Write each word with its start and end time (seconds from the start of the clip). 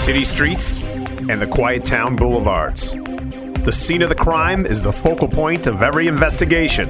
city 0.00 0.24
streets, 0.24 0.82
and 0.82 1.42
the 1.42 1.46
quiet 1.46 1.84
town 1.84 2.16
boulevards. 2.16 2.92
The 3.64 3.70
scene 3.70 4.00
of 4.00 4.08
the 4.08 4.14
crime 4.14 4.64
is 4.64 4.82
the 4.82 4.90
focal 4.90 5.28
point 5.28 5.66
of 5.66 5.82
every 5.82 6.08
investigation. 6.08 6.88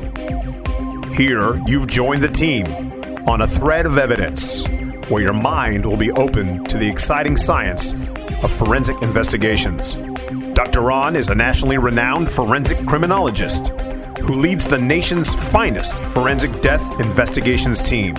Here, 1.13 1.61
you've 1.67 1.89
joined 1.89 2.23
the 2.23 2.31
team 2.33 2.67
on 3.27 3.41
a 3.41 3.49
thread 3.49 3.85
of 3.85 3.99
evidence 3.99 4.69
where 5.09 5.25
your 5.25 5.33
mind 5.33 5.85
will 5.85 5.97
be 5.97 6.13
open 6.13 6.63
to 6.67 6.79
the 6.79 6.89
exciting 6.89 7.37
science 7.37 7.95
of 8.45 8.53
forensic 8.53 9.03
investigations. 9.03 9.97
Dr. 10.55 10.83
Ron 10.83 11.17
is 11.17 11.31
a 11.31 11.35
nationally 11.35 11.79
renowned 11.79 12.31
forensic 12.31 12.87
criminologist 12.87 13.71
who 14.21 14.35
leads 14.35 14.69
the 14.69 14.79
nation's 14.79 15.51
finest 15.51 15.99
forensic 16.05 16.61
death 16.61 17.01
investigations 17.01 17.83
team. 17.83 18.15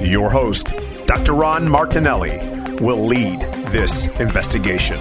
Your 0.00 0.30
host, 0.30 0.72
Dr. 1.04 1.34
Ron 1.34 1.68
Martinelli, 1.68 2.50
will 2.80 3.04
lead 3.04 3.42
this 3.70 4.08
investigation. 4.18 4.98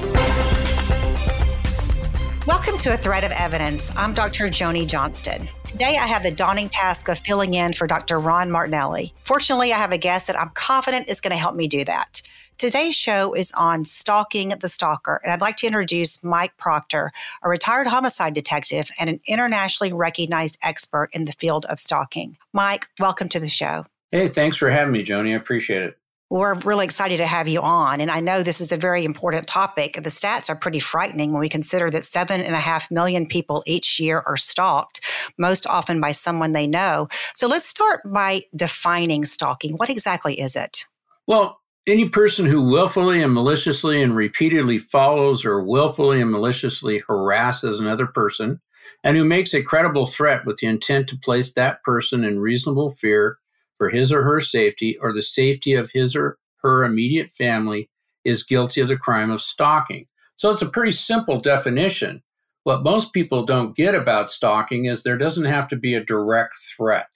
Welcome 2.45 2.77
to 2.79 2.93
A 2.93 2.97
Thread 2.97 3.23
of 3.23 3.31
Evidence. 3.31 3.95
I'm 3.97 4.13
Dr. 4.13 4.47
Joni 4.47 4.87
Johnston. 4.87 5.47
Today 5.65 5.97
I 5.97 6.05
have 6.05 6.21
the 6.21 6.31
daunting 6.31 6.69
task 6.69 7.09
of 7.09 7.17
filling 7.17 7.55
in 7.55 7.73
for 7.73 7.87
Dr. 7.87 8.19
Ron 8.19 8.51
Martinelli. 8.51 9.13
Fortunately, 9.23 9.73
I 9.73 9.77
have 9.77 9.91
a 9.91 9.97
guest 9.97 10.27
that 10.27 10.39
I'm 10.39 10.49
confident 10.49 11.09
is 11.09 11.19
going 11.19 11.31
to 11.31 11.37
help 11.37 11.55
me 11.55 11.67
do 11.67 11.83
that. 11.85 12.21
Today's 12.59 12.95
show 12.95 13.33
is 13.33 13.51
on 13.53 13.85
stalking 13.85 14.49
the 14.49 14.67
stalker, 14.67 15.21
and 15.23 15.31
I'd 15.31 15.41
like 15.41 15.55
to 15.57 15.67
introduce 15.67 16.23
Mike 16.23 16.57
Proctor, 16.57 17.11
a 17.41 17.49
retired 17.49 17.88
homicide 17.88 18.33
detective 18.33 18.91
and 18.99 19.09
an 19.09 19.19
internationally 19.25 19.93
recognized 19.93 20.57
expert 20.61 21.09
in 21.13 21.25
the 21.25 21.31
field 21.31 21.65
of 21.65 21.79
stalking. 21.79 22.38
Mike, 22.53 22.88
welcome 22.99 23.29
to 23.29 23.39
the 23.39 23.47
show. 23.47 23.85
Hey, 24.11 24.27
thanks 24.27 24.57
for 24.57 24.69
having 24.69 24.91
me, 24.91 25.03
Joni. 25.03 25.33
I 25.33 25.35
appreciate 25.35 25.83
it. 25.83 25.98
We're 26.29 26.53
really 26.59 26.85
excited 26.85 27.17
to 27.17 27.25
have 27.25 27.47
you 27.47 27.59
on. 27.61 28.01
And 28.01 28.11
I 28.11 28.19
know 28.19 28.43
this 28.43 28.61
is 28.61 28.71
a 28.71 28.77
very 28.77 29.03
important 29.03 29.47
topic. 29.47 29.95
The 29.95 30.09
stats 30.09 30.47
are 30.47 30.55
pretty 30.55 30.77
frightening 30.77 31.31
when 31.31 31.39
we 31.39 31.49
consider 31.49 31.89
that 31.89 32.05
seven 32.05 32.39
and 32.41 32.53
a 32.53 32.59
half 32.59 32.91
million 32.91 33.25
people 33.25 33.63
each 33.66 33.99
year 33.99 34.23
are 34.27 34.38
stalked, 34.38 35.02
most 35.39 35.66
often 35.66 36.00
by 36.00 36.11
someone 36.11 36.52
they 36.52 36.67
know. 36.67 37.07
So 37.33 37.47
let's 37.47 37.66
start 37.66 38.02
by 38.05 38.44
defining 38.55 39.25
stalking. 39.25 39.73
What 39.77 39.89
exactly 39.89 40.39
is 40.39 40.55
it? 40.55 40.85
Well, 41.25 41.59
any 41.88 42.07
person 42.07 42.45
who 42.45 42.69
willfully 42.69 43.23
and 43.23 43.33
maliciously 43.33 44.02
and 44.02 44.16
repeatedly 44.16 44.77
follows 44.77 45.44
or 45.44 45.63
willfully 45.63 46.22
and 46.22 46.30
maliciously 46.30 47.02
harasses 47.07 47.80
another 47.80 48.05
person 48.05 48.61
and 49.03 49.17
who 49.17 49.25
makes 49.25 49.55
a 49.55 49.63
credible 49.63 50.05
threat 50.05 50.45
with 50.45 50.57
the 50.57 50.67
intent 50.67 51.07
to 51.09 51.17
place 51.17 51.53
that 51.53 51.83
person 51.83 52.23
in 52.23 52.39
reasonable 52.39 52.91
fear 52.91 53.39
for 53.80 53.89
his 53.89 54.13
or 54.13 54.22
her 54.22 54.39
safety 54.39 54.95
or 55.02 55.11
the 55.11 55.23
safety 55.23 55.73
of 55.73 55.89
his 55.91 56.16
or 56.16 56.38
her 56.61 56.83
immediate 56.83 57.31
family 57.31 57.89
is 58.23 58.44
guilty 58.44 58.81
of 58.81 58.89
the 58.89 58.97
crime 58.97 59.31
of 59.31 59.41
stalking. 59.41 60.05
So 60.35 60.52
it's 60.52 60.61
a 60.61 60.69
pretty 60.69 60.91
simple 60.91 61.39
definition. 61.39 62.22
What 62.66 62.83
most 62.83 63.13
people 63.13 63.45
don't 63.45 63.75
get 63.75 63.95
about 63.95 64.30
stalking 64.30 64.85
is 64.85 65.02
there 65.02 65.17
doesn't 65.17 65.45
have 65.45 65.67
to 65.69 65.75
be 65.75 65.95
a 65.95 66.03
direct 66.03 66.55
threat. 66.77 67.09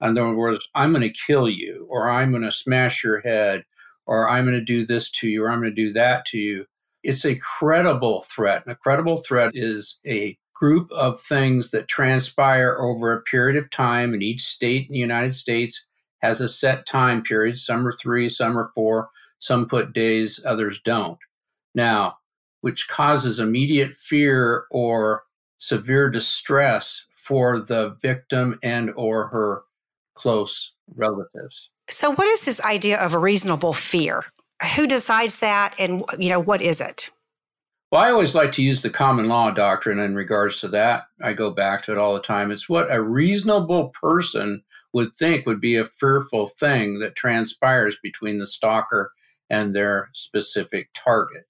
In 0.00 0.18
other 0.18 0.34
words, 0.34 0.68
I'm 0.74 0.90
going 0.90 1.02
to 1.02 1.10
kill 1.26 1.48
you, 1.48 1.86
or 1.88 2.10
I'm 2.10 2.30
going 2.30 2.42
to 2.42 2.50
smash 2.50 3.04
your 3.04 3.20
head, 3.20 3.64
or 4.06 4.28
I'm 4.28 4.44
going 4.44 4.58
to 4.58 4.64
do 4.64 4.84
this 4.84 5.10
to 5.12 5.28
you, 5.28 5.44
or 5.44 5.50
I'm 5.50 5.60
going 5.60 5.74
to 5.74 5.82
do 5.82 5.92
that 5.92 6.24
to 6.26 6.38
you. 6.38 6.64
It's 7.04 7.24
a 7.24 7.36
credible 7.36 8.22
threat. 8.22 8.62
And 8.64 8.72
a 8.72 8.76
credible 8.76 9.18
threat 9.18 9.52
is 9.54 10.00
a 10.06 10.36
group 10.62 10.92
of 10.92 11.20
things 11.20 11.72
that 11.72 11.88
transpire 11.88 12.78
over 12.78 13.12
a 13.12 13.22
period 13.22 13.60
of 13.60 13.68
time, 13.68 14.14
and 14.14 14.22
each 14.22 14.42
state 14.42 14.86
in 14.86 14.92
the 14.92 14.98
United 15.00 15.34
States 15.34 15.86
has 16.20 16.40
a 16.40 16.48
set 16.48 16.86
time 16.86 17.20
period. 17.20 17.58
Some 17.58 17.84
are 17.84 17.90
three, 17.90 18.28
some 18.28 18.56
are 18.56 18.70
four, 18.72 19.08
some 19.40 19.66
put 19.66 19.92
days, 19.92 20.40
others 20.46 20.80
don't. 20.80 21.18
Now, 21.74 22.18
which 22.60 22.86
causes 22.86 23.40
immediate 23.40 23.92
fear 23.92 24.66
or 24.70 25.24
severe 25.58 26.08
distress 26.08 27.06
for 27.16 27.58
the 27.58 27.96
victim 28.00 28.60
and 28.62 28.92
or 28.94 29.26
her 29.26 29.64
close 30.14 30.74
relatives. 30.94 31.70
So 31.90 32.12
what 32.12 32.28
is 32.28 32.44
this 32.44 32.60
idea 32.60 33.00
of 33.00 33.14
a 33.14 33.18
reasonable 33.18 33.72
fear? 33.72 34.26
Who 34.76 34.86
decides 34.86 35.40
that 35.40 35.74
and 35.80 36.04
you 36.20 36.30
know 36.30 36.38
what 36.38 36.62
is 36.62 36.80
it? 36.80 37.10
Well, 37.92 38.00
I 38.00 38.10
always 38.10 38.34
like 38.34 38.52
to 38.52 38.64
use 38.64 38.80
the 38.80 38.88
common 38.88 39.28
law 39.28 39.50
doctrine 39.50 39.98
in 39.98 40.14
regards 40.14 40.60
to 40.60 40.68
that. 40.68 41.08
I 41.20 41.34
go 41.34 41.50
back 41.50 41.82
to 41.82 41.92
it 41.92 41.98
all 41.98 42.14
the 42.14 42.22
time. 42.22 42.50
It's 42.50 42.66
what 42.66 42.90
a 42.90 43.02
reasonable 43.02 43.90
person 43.90 44.62
would 44.94 45.14
think 45.14 45.44
would 45.44 45.60
be 45.60 45.76
a 45.76 45.84
fearful 45.84 46.46
thing 46.46 47.00
that 47.00 47.14
transpires 47.14 47.98
between 48.02 48.38
the 48.38 48.46
stalker 48.46 49.12
and 49.50 49.74
their 49.74 50.08
specific 50.14 50.88
target. 50.94 51.44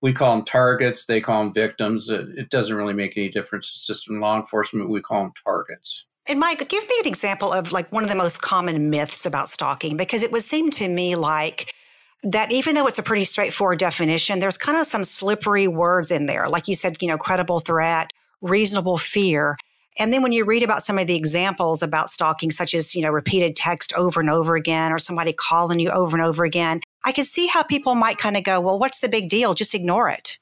We 0.00 0.14
call 0.14 0.36
them 0.36 0.46
targets, 0.46 1.04
they 1.04 1.20
call 1.20 1.44
them 1.44 1.52
victims. 1.52 2.08
It, 2.08 2.48
doesn't 2.48 2.74
really 2.74 2.94
make 2.94 3.18
any 3.18 3.28
difference. 3.28 3.70
It's 3.74 3.86
just 3.86 4.08
in 4.08 4.20
law 4.20 4.38
enforcement, 4.38 4.88
we 4.88 5.02
call 5.02 5.24
them 5.24 5.32
targets. 5.44 6.06
And 6.26 6.40
Mike, 6.40 6.66
give 6.70 6.88
me 6.88 6.94
an 7.00 7.06
example 7.06 7.52
of 7.52 7.72
like 7.72 7.92
one 7.92 8.04
of 8.04 8.08
the 8.08 8.16
most 8.16 8.40
common 8.40 8.88
myths 8.88 9.26
about 9.26 9.50
stalking, 9.50 9.98
because 9.98 10.22
it 10.22 10.32
would 10.32 10.44
seem 10.44 10.70
to 10.70 10.88
me 10.88 11.14
like 11.14 11.74
that 12.22 12.50
even 12.52 12.74
though 12.74 12.86
it's 12.86 12.98
a 12.98 13.02
pretty 13.02 13.24
straightforward 13.24 13.78
definition, 13.78 14.38
there's 14.38 14.58
kind 14.58 14.78
of 14.78 14.86
some 14.86 15.04
slippery 15.04 15.66
words 15.66 16.10
in 16.10 16.26
there. 16.26 16.48
Like 16.48 16.68
you 16.68 16.74
said, 16.74 16.96
you 17.02 17.08
know, 17.08 17.18
credible 17.18 17.60
threat, 17.60 18.10
reasonable 18.40 18.96
fear. 18.98 19.56
And 19.98 20.12
then 20.12 20.22
when 20.22 20.32
you 20.32 20.44
read 20.44 20.62
about 20.62 20.82
some 20.82 20.98
of 20.98 21.06
the 21.06 21.16
examples 21.16 21.82
about 21.82 22.10
stalking, 22.10 22.50
such 22.50 22.74
as, 22.74 22.94
you 22.94 23.02
know, 23.02 23.10
repeated 23.10 23.54
text 23.54 23.92
over 23.94 24.20
and 24.20 24.30
over 24.30 24.56
again, 24.56 24.92
or 24.92 24.98
somebody 24.98 25.32
calling 25.32 25.78
you 25.78 25.90
over 25.90 26.16
and 26.16 26.26
over 26.26 26.44
again, 26.44 26.80
I 27.04 27.12
can 27.12 27.24
see 27.24 27.46
how 27.46 27.62
people 27.62 27.94
might 27.94 28.18
kind 28.18 28.36
of 28.36 28.42
go, 28.42 28.60
well, 28.60 28.78
what's 28.78 29.00
the 29.00 29.08
big 29.08 29.28
deal? 29.28 29.54
Just 29.54 29.74
ignore 29.74 30.08
it. 30.08 30.38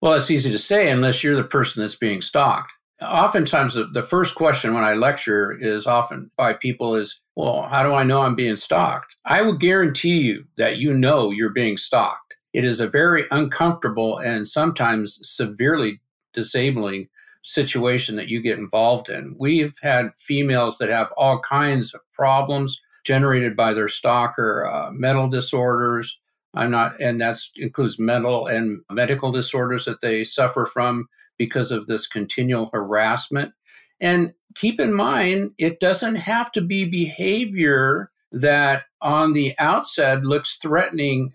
Well, 0.00 0.14
it's 0.14 0.30
easy 0.30 0.50
to 0.50 0.58
say 0.58 0.90
unless 0.90 1.22
you're 1.22 1.36
the 1.36 1.44
person 1.44 1.82
that's 1.82 1.96
being 1.96 2.22
stalked. 2.22 2.72
Oftentimes, 3.02 3.74
the, 3.74 4.02
first 4.02 4.34
question 4.34 4.72
when 4.72 4.84
I 4.84 4.94
lecture 4.94 5.52
is 5.52 5.86
often 5.86 6.30
by 6.36 6.54
people 6.54 6.94
is, 6.94 7.20
well, 7.36 7.62
how 7.62 7.82
do 7.82 7.92
I 7.92 8.02
know 8.02 8.22
I'm 8.22 8.34
being 8.34 8.56
stalked? 8.56 9.16
I 9.26 9.42
will 9.42 9.56
guarantee 9.56 10.18
you 10.20 10.46
that 10.56 10.78
you 10.78 10.94
know 10.94 11.30
you're 11.30 11.50
being 11.50 11.76
stalked. 11.76 12.34
It 12.54 12.64
is 12.64 12.80
a 12.80 12.88
very 12.88 13.24
uncomfortable 13.30 14.16
and 14.16 14.48
sometimes 14.48 15.18
severely 15.22 16.00
disabling 16.32 17.08
situation 17.42 18.16
that 18.16 18.28
you 18.28 18.40
get 18.40 18.58
involved 18.58 19.10
in. 19.10 19.36
We've 19.38 19.76
had 19.82 20.14
females 20.14 20.78
that 20.78 20.88
have 20.88 21.12
all 21.18 21.38
kinds 21.40 21.94
of 21.94 22.00
problems 22.12 22.80
generated 23.04 23.54
by 23.54 23.74
their 23.74 23.88
stalker, 23.88 24.66
uh, 24.66 24.90
mental 24.90 25.28
disorders. 25.28 26.18
I'm 26.54 26.70
not, 26.70 26.98
and 27.00 27.20
that 27.20 27.38
includes 27.56 27.98
mental 27.98 28.46
and 28.46 28.80
medical 28.90 29.30
disorders 29.30 29.84
that 29.84 30.00
they 30.00 30.24
suffer 30.24 30.64
from 30.64 31.06
because 31.36 31.70
of 31.70 31.86
this 31.86 32.06
continual 32.06 32.70
harassment. 32.72 33.52
And 34.00 34.32
keep 34.54 34.80
in 34.80 34.92
mind, 34.92 35.52
it 35.58 35.80
doesn't 35.80 36.16
have 36.16 36.50
to 36.52 36.60
be 36.60 36.84
behavior 36.84 38.10
that 38.32 38.84
on 39.00 39.32
the 39.32 39.54
outset 39.58 40.24
looks 40.24 40.56
threatening 40.56 41.32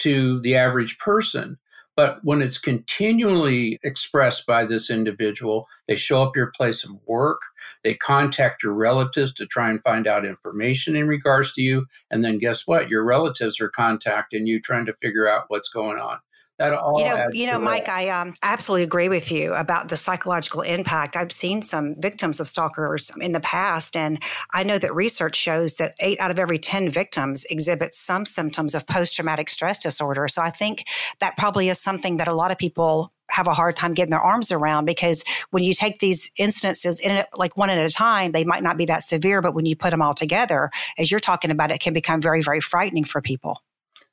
to 0.00 0.40
the 0.40 0.56
average 0.56 0.98
person. 0.98 1.58
But 1.96 2.18
when 2.22 2.42
it's 2.42 2.58
continually 2.58 3.78
expressed 3.82 4.46
by 4.46 4.66
this 4.66 4.90
individual, 4.90 5.66
they 5.88 5.96
show 5.96 6.22
up 6.22 6.36
your 6.36 6.52
place 6.54 6.84
of 6.84 6.90
work, 7.06 7.40
they 7.82 7.94
contact 7.94 8.62
your 8.62 8.74
relatives 8.74 9.32
to 9.34 9.46
try 9.46 9.70
and 9.70 9.82
find 9.82 10.06
out 10.06 10.26
information 10.26 10.94
in 10.94 11.08
regards 11.08 11.54
to 11.54 11.62
you. 11.62 11.86
And 12.10 12.22
then 12.22 12.38
guess 12.38 12.66
what? 12.66 12.90
Your 12.90 13.02
relatives 13.02 13.60
are 13.62 13.70
contacting 13.70 14.46
you 14.46 14.60
trying 14.60 14.84
to 14.86 14.96
figure 15.00 15.26
out 15.26 15.46
what's 15.48 15.70
going 15.70 15.98
on 15.98 16.18
that 16.58 16.72
all 16.72 16.98
you 16.98 17.06
know 17.06 17.28
you 17.32 17.46
know 17.46 17.58
mike 17.58 17.88
i 17.88 18.08
um, 18.08 18.34
absolutely 18.42 18.82
agree 18.82 19.08
with 19.08 19.30
you 19.30 19.52
about 19.54 19.88
the 19.88 19.96
psychological 19.96 20.62
impact. 20.62 21.16
I've 21.16 21.32
seen 21.32 21.62
some 21.62 21.94
victims 21.98 22.40
of 22.40 22.48
stalkers 22.48 23.10
in 23.20 23.32
the 23.32 23.40
past 23.40 23.96
and 23.96 24.22
i 24.54 24.62
know 24.62 24.78
that 24.78 24.94
research 24.94 25.36
shows 25.36 25.76
that 25.76 25.94
eight 26.00 26.18
out 26.20 26.30
of 26.30 26.38
every 26.38 26.58
10 26.58 26.90
victims 26.90 27.44
exhibit 27.50 27.94
some 27.94 28.24
symptoms 28.24 28.74
of 28.74 28.86
post-traumatic 28.86 29.48
stress 29.48 29.78
disorder. 29.78 30.28
So 30.28 30.42
i 30.42 30.50
think 30.50 30.84
that 31.20 31.36
probably 31.36 31.68
is 31.68 31.80
something 31.80 32.16
that 32.16 32.28
a 32.28 32.34
lot 32.34 32.50
of 32.50 32.58
people 32.58 33.12
have 33.30 33.48
a 33.48 33.54
hard 33.54 33.74
time 33.74 33.92
getting 33.92 34.12
their 34.12 34.20
arms 34.20 34.52
around 34.52 34.84
because 34.84 35.24
when 35.50 35.64
you 35.64 35.74
take 35.74 35.98
these 35.98 36.30
instances 36.38 37.00
in 37.00 37.10
it, 37.10 37.26
like 37.34 37.56
one 37.56 37.68
at 37.70 37.78
a 37.78 37.90
time, 37.90 38.30
they 38.30 38.44
might 38.44 38.62
not 38.62 38.76
be 38.76 38.86
that 38.86 39.02
severe, 39.02 39.42
but 39.42 39.52
when 39.52 39.66
you 39.66 39.74
put 39.74 39.90
them 39.90 40.00
all 40.00 40.14
together, 40.14 40.70
as 40.96 41.10
you're 41.10 41.18
talking 41.18 41.50
about, 41.50 41.72
it 41.72 41.80
can 41.80 41.92
become 41.92 42.20
very, 42.20 42.40
very 42.40 42.60
frightening 42.60 43.02
for 43.02 43.20
people. 43.20 43.60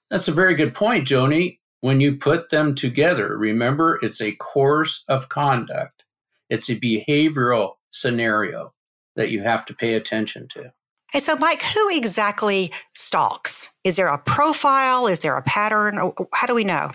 That's 0.10 0.28
a 0.28 0.32
very 0.32 0.56
good 0.56 0.74
point, 0.74 1.08
Joni 1.08 1.60
when 1.84 2.00
you 2.00 2.16
put 2.16 2.50
them 2.50 2.76
together, 2.76 3.36
remember 3.38 4.00
it's 4.02 4.22
a 4.22 4.32
course 4.32 5.04
of 5.10 5.28
conduct, 5.28 6.06
it's 6.50 6.70
a 6.70 6.80
behavioral 6.80 7.74
scenario 7.92 8.74
that 9.18 9.32
you 9.32 9.44
have 9.44 9.66
to 9.66 9.76
pay 9.76 9.96
attention 9.96 10.48
to. 10.48 10.72
And 11.14 11.22
so, 11.22 11.36
Mike, 11.36 11.62
who 11.62 11.90
exactly 11.90 12.72
stalks? 12.96 13.76
Is 13.84 13.98
there 13.98 14.08
a 14.08 14.18
profile? 14.18 15.08
Is 15.08 15.20
there 15.20 15.36
a 15.36 15.42
pattern? 15.42 16.14
How 16.34 16.48
do 16.48 16.56
we 16.56 16.64
know? 16.64 16.92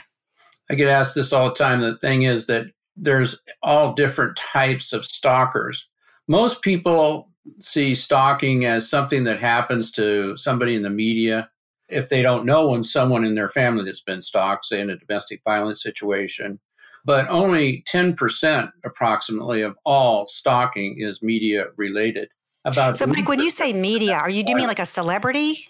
I 0.70 0.74
get 0.74 0.88
asked 0.88 1.14
this 1.14 1.34
all 1.34 1.50
the 1.50 1.54
time. 1.54 1.82
The 1.82 1.98
thing 1.98 2.22
is 2.22 2.46
that 2.46 2.68
there's 2.96 3.38
all 3.62 3.92
different 3.92 4.38
types 4.38 4.94
of 4.94 5.04
stalkers. 5.04 5.90
Most 6.28 6.62
people 6.62 7.28
see 7.60 7.94
stalking 7.94 8.64
as 8.64 8.88
something 8.88 9.24
that 9.24 9.38
happens 9.38 9.92
to 9.92 10.34
somebody 10.38 10.74
in 10.74 10.82
the 10.82 10.88
media 10.88 11.50
if 11.88 12.08
they 12.08 12.22
don't 12.22 12.44
know 12.44 12.68
when 12.68 12.84
someone 12.84 13.24
in 13.24 13.34
their 13.34 13.48
family 13.48 13.84
that's 13.84 14.00
been 14.00 14.22
stalked, 14.22 14.66
say 14.66 14.80
in 14.80 14.90
a 14.90 14.96
domestic 14.96 15.42
violence 15.44 15.82
situation. 15.82 16.60
But 17.04 17.28
only 17.28 17.84
10% 17.88 18.70
approximately 18.84 19.62
of 19.62 19.76
all 19.84 20.26
stalking 20.26 20.96
is 20.98 21.22
media 21.22 21.66
related. 21.76 22.30
About 22.64 22.96
so, 22.96 23.06
Mike, 23.06 23.28
when 23.28 23.40
you 23.40 23.50
say 23.50 23.72
media, 23.72 24.14
are 24.14 24.28
you 24.28 24.42
do 24.42 24.50
you 24.50 24.56
mean 24.56 24.66
like 24.66 24.80
a 24.80 24.86
celebrity? 24.86 25.66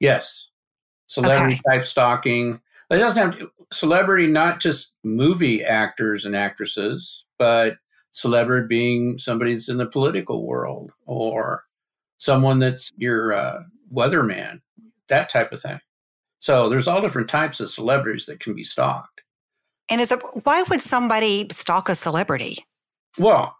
Yes, 0.00 0.50
celebrity 1.06 1.54
okay. 1.54 1.78
type 1.78 1.86
stalking. 1.86 2.60
It 2.90 2.98
doesn't 2.98 3.22
have 3.22 3.38
to, 3.38 3.50
celebrity, 3.72 4.28
not 4.28 4.60
just 4.60 4.94
movie 5.02 5.62
actors 5.62 6.24
and 6.24 6.36
actresses, 6.36 7.24
but 7.38 7.76
celebrity 8.12 8.66
being 8.68 9.18
somebody 9.18 9.52
that's 9.52 9.68
in 9.68 9.78
the 9.78 9.86
political 9.86 10.46
world 10.46 10.92
or 11.06 11.64
someone 12.18 12.60
that's 12.60 12.90
your 12.96 13.32
uh, 13.32 13.62
weatherman, 13.92 14.60
that 15.12 15.28
type 15.28 15.52
of 15.52 15.60
thing. 15.60 15.78
So 16.38 16.68
there's 16.68 16.88
all 16.88 17.00
different 17.00 17.28
types 17.28 17.60
of 17.60 17.70
celebrities 17.70 18.26
that 18.26 18.40
can 18.40 18.54
be 18.54 18.64
stalked. 18.64 19.22
And 19.88 20.00
is 20.00 20.10
it 20.10 20.20
why 20.44 20.62
would 20.64 20.80
somebody 20.80 21.46
stalk 21.50 21.88
a 21.88 21.94
celebrity? 21.94 22.58
Well, 23.18 23.56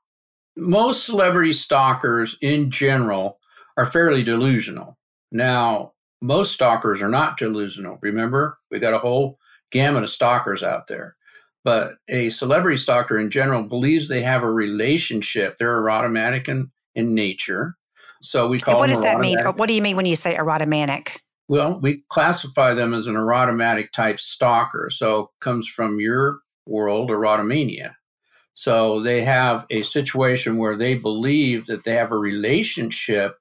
most 0.57 1.05
celebrity 1.05 1.53
stalkers 1.53 2.37
in 2.41 2.71
general 2.71 3.39
are 3.77 3.87
fairly 3.87 4.25
delusional. 4.25 4.99
Now, 5.31 5.93
most 6.21 6.53
stalkers 6.53 7.03
are 7.03 7.09
not 7.09 7.39
delusional. 7.39 7.99
Remember, 8.01 8.59
we've 8.71 8.81
got 8.81 8.95
a 8.95 8.99
whole 8.99 9.39
gamut 9.71 10.05
of 10.05 10.11
stalkers 10.11 10.63
out 10.63 10.87
there. 10.87 11.17
But 11.65 11.93
a 12.09 12.31
celebrity 12.31 12.77
stalker 12.77 13.19
in 13.19 13.31
general 13.31 13.63
believes 13.63 14.09
they 14.09 14.23
have 14.23 14.43
a 14.43 14.51
relationship. 14.51 15.57
They're 15.57 15.81
erotomanic 15.81 16.49
in, 16.49 16.71
in 16.95 17.15
nature. 17.15 17.77
So 18.23 18.49
we 18.49 18.59
call 18.59 18.75
and 18.75 18.81
what 18.81 18.89
does 18.89 19.01
that 19.03 19.19
mean? 19.19 19.39
What 19.39 19.69
do 19.69 19.75
you 19.75 19.83
mean 19.83 19.97
when 19.97 20.07
you 20.07 20.17
say 20.17 20.35
erotomanic? 20.37 21.22
Well, 21.53 21.81
we 21.81 22.03
classify 22.09 22.73
them 22.73 22.95
as 22.95 23.07
an 23.07 23.15
erotomanic 23.15 23.93
type 23.93 24.19
stalker. 24.21 24.89
So 24.91 25.33
comes 25.41 25.69
from 25.69 26.01
your 26.01 26.39
world, 26.65 27.11
erotomania. 27.11 27.97
So 28.55 29.01
they 29.01 29.23
have 29.25 29.67
a 29.69 29.83
situation 29.83 30.57
where 30.57 30.77
they 30.77 30.95
believe 30.95 31.67
that 31.67 31.85
they 31.85 31.93
have 31.93 32.11
a 32.11 32.17
relationship 32.17 33.37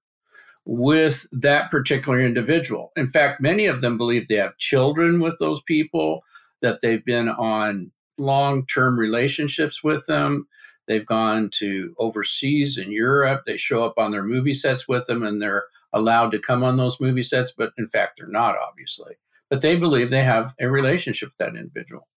with 0.66 1.26
that 1.32 1.72
particular 1.72 2.20
individual. 2.20 2.92
In 2.98 3.08
fact, 3.08 3.40
many 3.40 3.66
of 3.66 3.80
them 3.80 3.98
believe 3.98 4.28
they 4.28 4.36
have 4.36 4.58
children 4.58 5.22
with 5.22 5.40
those 5.40 5.62
people, 5.62 6.26
that 6.62 6.80
they've 6.82 7.06
been 7.06 7.30
on 7.30 7.92
long 8.18 8.66
term 8.66 9.00
relationships 9.00 9.86
with 9.86 10.06
them. 10.08 10.50
They've 10.86 11.06
gone 11.06 11.50
to 11.60 11.96
overseas 11.98 12.78
in 12.78 12.92
Europe. 12.92 13.44
They 13.46 13.56
show 13.56 13.86
up 13.86 13.94
on 13.96 14.12
their 14.12 14.26
movie 14.26 14.54
sets 14.54 14.86
with 14.86 15.06
them 15.06 15.24
and 15.24 15.42
they're 15.42 15.64
allowed 15.94 16.32
to 16.32 16.40
come 16.40 16.64
on 16.64 16.78
those 16.78 17.00
movie 17.00 17.24
sets, 17.24 17.52
but 17.52 17.74
in 17.78 17.88
fact, 17.88 18.18
they're 18.18 18.28
not, 18.28 18.56
obviously. 18.58 19.16
But 19.50 19.62
they 19.62 19.78
believe 19.78 20.10
they 20.10 20.24
have 20.24 20.54
a 20.60 20.70
relationship 20.70 21.30
with 21.30 21.38
that 21.38 21.58
individual. 21.58 22.08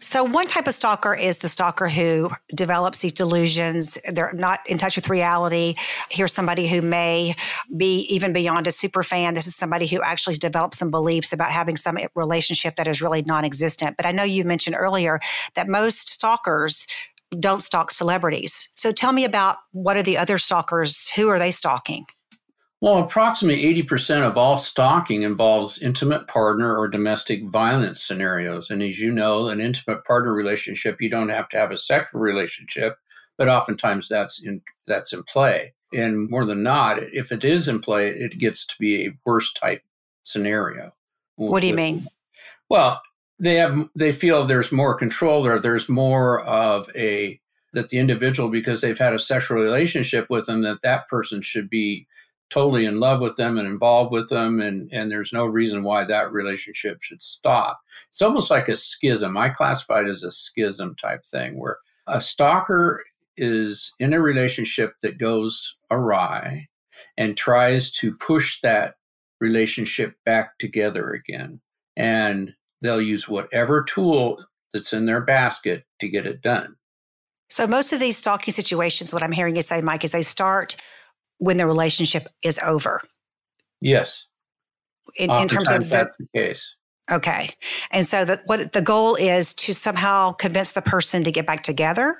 So, 0.00 0.24
one 0.24 0.46
type 0.46 0.66
of 0.66 0.74
stalker 0.74 1.14
is 1.14 1.38
the 1.38 1.48
stalker 1.48 1.88
who 1.88 2.30
develops 2.54 2.98
these 2.98 3.12
delusions. 3.12 3.96
They're 4.12 4.32
not 4.32 4.60
in 4.66 4.76
touch 4.76 4.96
with 4.96 5.08
reality. 5.08 5.76
Here's 6.10 6.34
somebody 6.34 6.66
who 6.66 6.82
may 6.82 7.36
be 7.76 8.00
even 8.10 8.32
beyond 8.32 8.66
a 8.66 8.72
super 8.72 9.02
fan. 9.02 9.34
This 9.34 9.46
is 9.46 9.54
somebody 9.54 9.86
who 9.86 10.02
actually 10.02 10.34
develops 10.34 10.78
some 10.78 10.90
beliefs 10.90 11.32
about 11.32 11.52
having 11.52 11.76
some 11.76 11.96
relationship 12.14 12.74
that 12.76 12.88
is 12.88 13.00
really 13.00 13.22
non 13.22 13.44
existent. 13.44 13.96
But 13.96 14.04
I 14.04 14.10
know 14.10 14.24
you 14.24 14.44
mentioned 14.44 14.76
earlier 14.78 15.20
that 15.54 15.68
most 15.68 16.10
stalkers 16.10 16.86
don't 17.38 17.62
stalk 17.62 17.90
celebrities. 17.92 18.70
So, 18.74 18.90
tell 18.90 19.12
me 19.12 19.24
about 19.24 19.56
what 19.70 19.96
are 19.96 20.02
the 20.02 20.18
other 20.18 20.38
stalkers? 20.38 21.10
Who 21.10 21.28
are 21.28 21.38
they 21.38 21.52
stalking? 21.52 22.04
Well, 22.84 22.98
approximately 22.98 23.82
80% 23.82 24.24
of 24.24 24.36
all 24.36 24.58
stalking 24.58 25.22
involves 25.22 25.78
intimate 25.78 26.28
partner 26.28 26.76
or 26.76 26.86
domestic 26.86 27.48
violence 27.48 28.02
scenarios. 28.02 28.68
And 28.68 28.82
as 28.82 29.00
you 29.00 29.10
know, 29.10 29.48
an 29.48 29.58
intimate 29.58 30.04
partner 30.04 30.34
relationship, 30.34 31.00
you 31.00 31.08
don't 31.08 31.30
have 31.30 31.48
to 31.48 31.56
have 31.56 31.70
a 31.70 31.78
sexual 31.78 32.20
relationship, 32.20 32.98
but 33.38 33.48
oftentimes 33.48 34.06
that's 34.06 34.44
in 34.44 34.60
that's 34.86 35.14
in 35.14 35.22
play. 35.22 35.72
And 35.94 36.28
more 36.28 36.44
than 36.44 36.62
not, 36.62 36.98
if 37.02 37.32
it 37.32 37.42
is 37.42 37.68
in 37.68 37.80
play, 37.80 38.08
it 38.08 38.36
gets 38.36 38.66
to 38.66 38.74
be 38.78 39.06
a 39.06 39.14
worse 39.24 39.50
type 39.54 39.80
scenario. 40.22 40.92
What 41.36 41.62
do 41.62 41.68
you 41.68 41.74
mean? 41.74 42.06
Well, 42.68 43.00
they 43.38 43.54
have 43.54 43.88
they 43.96 44.12
feel 44.12 44.44
there's 44.44 44.72
more 44.72 44.94
control 44.94 45.46
or 45.46 45.58
there's 45.58 45.88
more 45.88 46.42
of 46.42 46.90
a 46.94 47.40
that 47.72 47.88
the 47.88 47.98
individual 47.98 48.50
because 48.50 48.82
they've 48.82 48.98
had 48.98 49.14
a 49.14 49.18
sexual 49.18 49.56
relationship 49.56 50.28
with 50.28 50.44
them 50.44 50.60
that 50.64 50.82
that 50.82 51.08
person 51.08 51.40
should 51.40 51.70
be 51.70 52.06
totally 52.54 52.84
in 52.84 53.00
love 53.00 53.20
with 53.20 53.36
them 53.36 53.58
and 53.58 53.66
involved 53.66 54.12
with 54.12 54.30
them 54.30 54.60
and 54.60 54.88
and 54.92 55.10
there's 55.10 55.32
no 55.32 55.44
reason 55.44 55.82
why 55.82 56.04
that 56.04 56.30
relationship 56.30 57.02
should 57.02 57.20
stop. 57.20 57.80
It's 58.10 58.22
almost 58.22 58.48
like 58.48 58.68
a 58.68 58.76
schism. 58.76 59.36
I 59.36 59.48
classify 59.48 60.02
it 60.02 60.08
as 60.08 60.22
a 60.22 60.30
schism 60.30 60.94
type 60.94 61.24
thing 61.24 61.58
where 61.58 61.78
a 62.06 62.20
stalker 62.20 63.02
is 63.36 63.92
in 63.98 64.14
a 64.14 64.20
relationship 64.20 64.94
that 65.02 65.18
goes 65.18 65.76
awry 65.90 66.68
and 67.18 67.36
tries 67.36 67.90
to 67.90 68.16
push 68.16 68.60
that 68.60 68.94
relationship 69.40 70.14
back 70.24 70.56
together 70.58 71.10
again. 71.10 71.60
And 71.96 72.54
they'll 72.82 73.00
use 73.00 73.28
whatever 73.28 73.82
tool 73.82 74.44
that's 74.72 74.92
in 74.92 75.06
their 75.06 75.20
basket 75.20 75.86
to 75.98 76.08
get 76.08 76.24
it 76.24 76.40
done. 76.40 76.76
So 77.48 77.66
most 77.66 77.92
of 77.92 77.98
these 77.98 78.16
stalking 78.16 78.54
situations 78.54 79.12
what 79.12 79.22
i'm 79.22 79.32
hearing 79.32 79.56
you 79.56 79.62
say 79.62 79.80
mike 79.80 80.04
is 80.04 80.12
they 80.12 80.22
start 80.22 80.76
when 81.44 81.56
the 81.58 81.66
relationship 81.66 82.28
is 82.42 82.58
over. 82.64 83.02
Yes. 83.80 84.26
In, 85.18 85.30
in 85.30 85.48
terms 85.48 85.70
of 85.70 85.84
the, 85.84 85.88
that's 85.88 86.16
the 86.16 86.26
case. 86.34 86.76
Okay. 87.10 87.50
And 87.90 88.06
so 88.06 88.24
the, 88.24 88.40
what 88.46 88.72
the 88.72 88.80
goal 88.80 89.14
is 89.16 89.52
to 89.54 89.74
somehow 89.74 90.32
convince 90.32 90.72
the 90.72 90.82
person 90.82 91.22
to 91.24 91.30
get 91.30 91.46
back 91.46 91.62
together. 91.62 92.18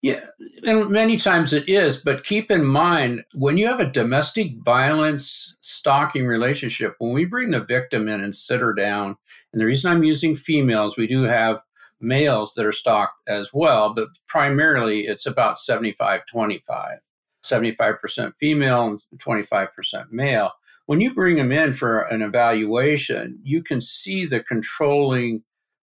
Yeah, 0.00 0.20
and 0.62 0.90
many 0.90 1.16
times 1.16 1.52
it 1.52 1.68
is, 1.68 2.00
but 2.00 2.22
keep 2.22 2.52
in 2.52 2.64
mind 2.64 3.24
when 3.34 3.56
you 3.56 3.66
have 3.66 3.80
a 3.80 3.90
domestic 3.90 4.52
violence 4.64 5.56
stalking 5.60 6.24
relationship, 6.24 6.94
when 6.98 7.12
we 7.12 7.24
bring 7.24 7.50
the 7.50 7.64
victim 7.64 8.06
in 8.06 8.20
and 8.20 8.32
sit 8.32 8.60
her 8.60 8.72
down, 8.72 9.16
and 9.52 9.60
the 9.60 9.66
reason 9.66 9.90
I'm 9.90 10.04
using 10.04 10.36
females, 10.36 10.96
we 10.96 11.08
do 11.08 11.22
have 11.22 11.64
males 12.00 12.54
that 12.54 12.64
are 12.64 12.70
stalked 12.70 13.14
as 13.26 13.52
well, 13.52 13.92
but 13.92 14.06
primarily 14.28 15.00
it's 15.00 15.26
about 15.26 15.58
75 15.58 16.26
25. 16.26 16.98
75% 17.44 18.32
female 18.38 18.86
and 18.86 19.00
25% 19.18 20.10
male. 20.10 20.52
When 20.86 21.00
you 21.00 21.14
bring 21.14 21.36
them 21.36 21.52
in 21.52 21.72
for 21.72 22.00
an 22.00 22.22
evaluation, 22.22 23.38
you 23.42 23.62
can 23.62 23.80
see 23.80 24.24
the 24.24 24.40
controlling 24.40 25.42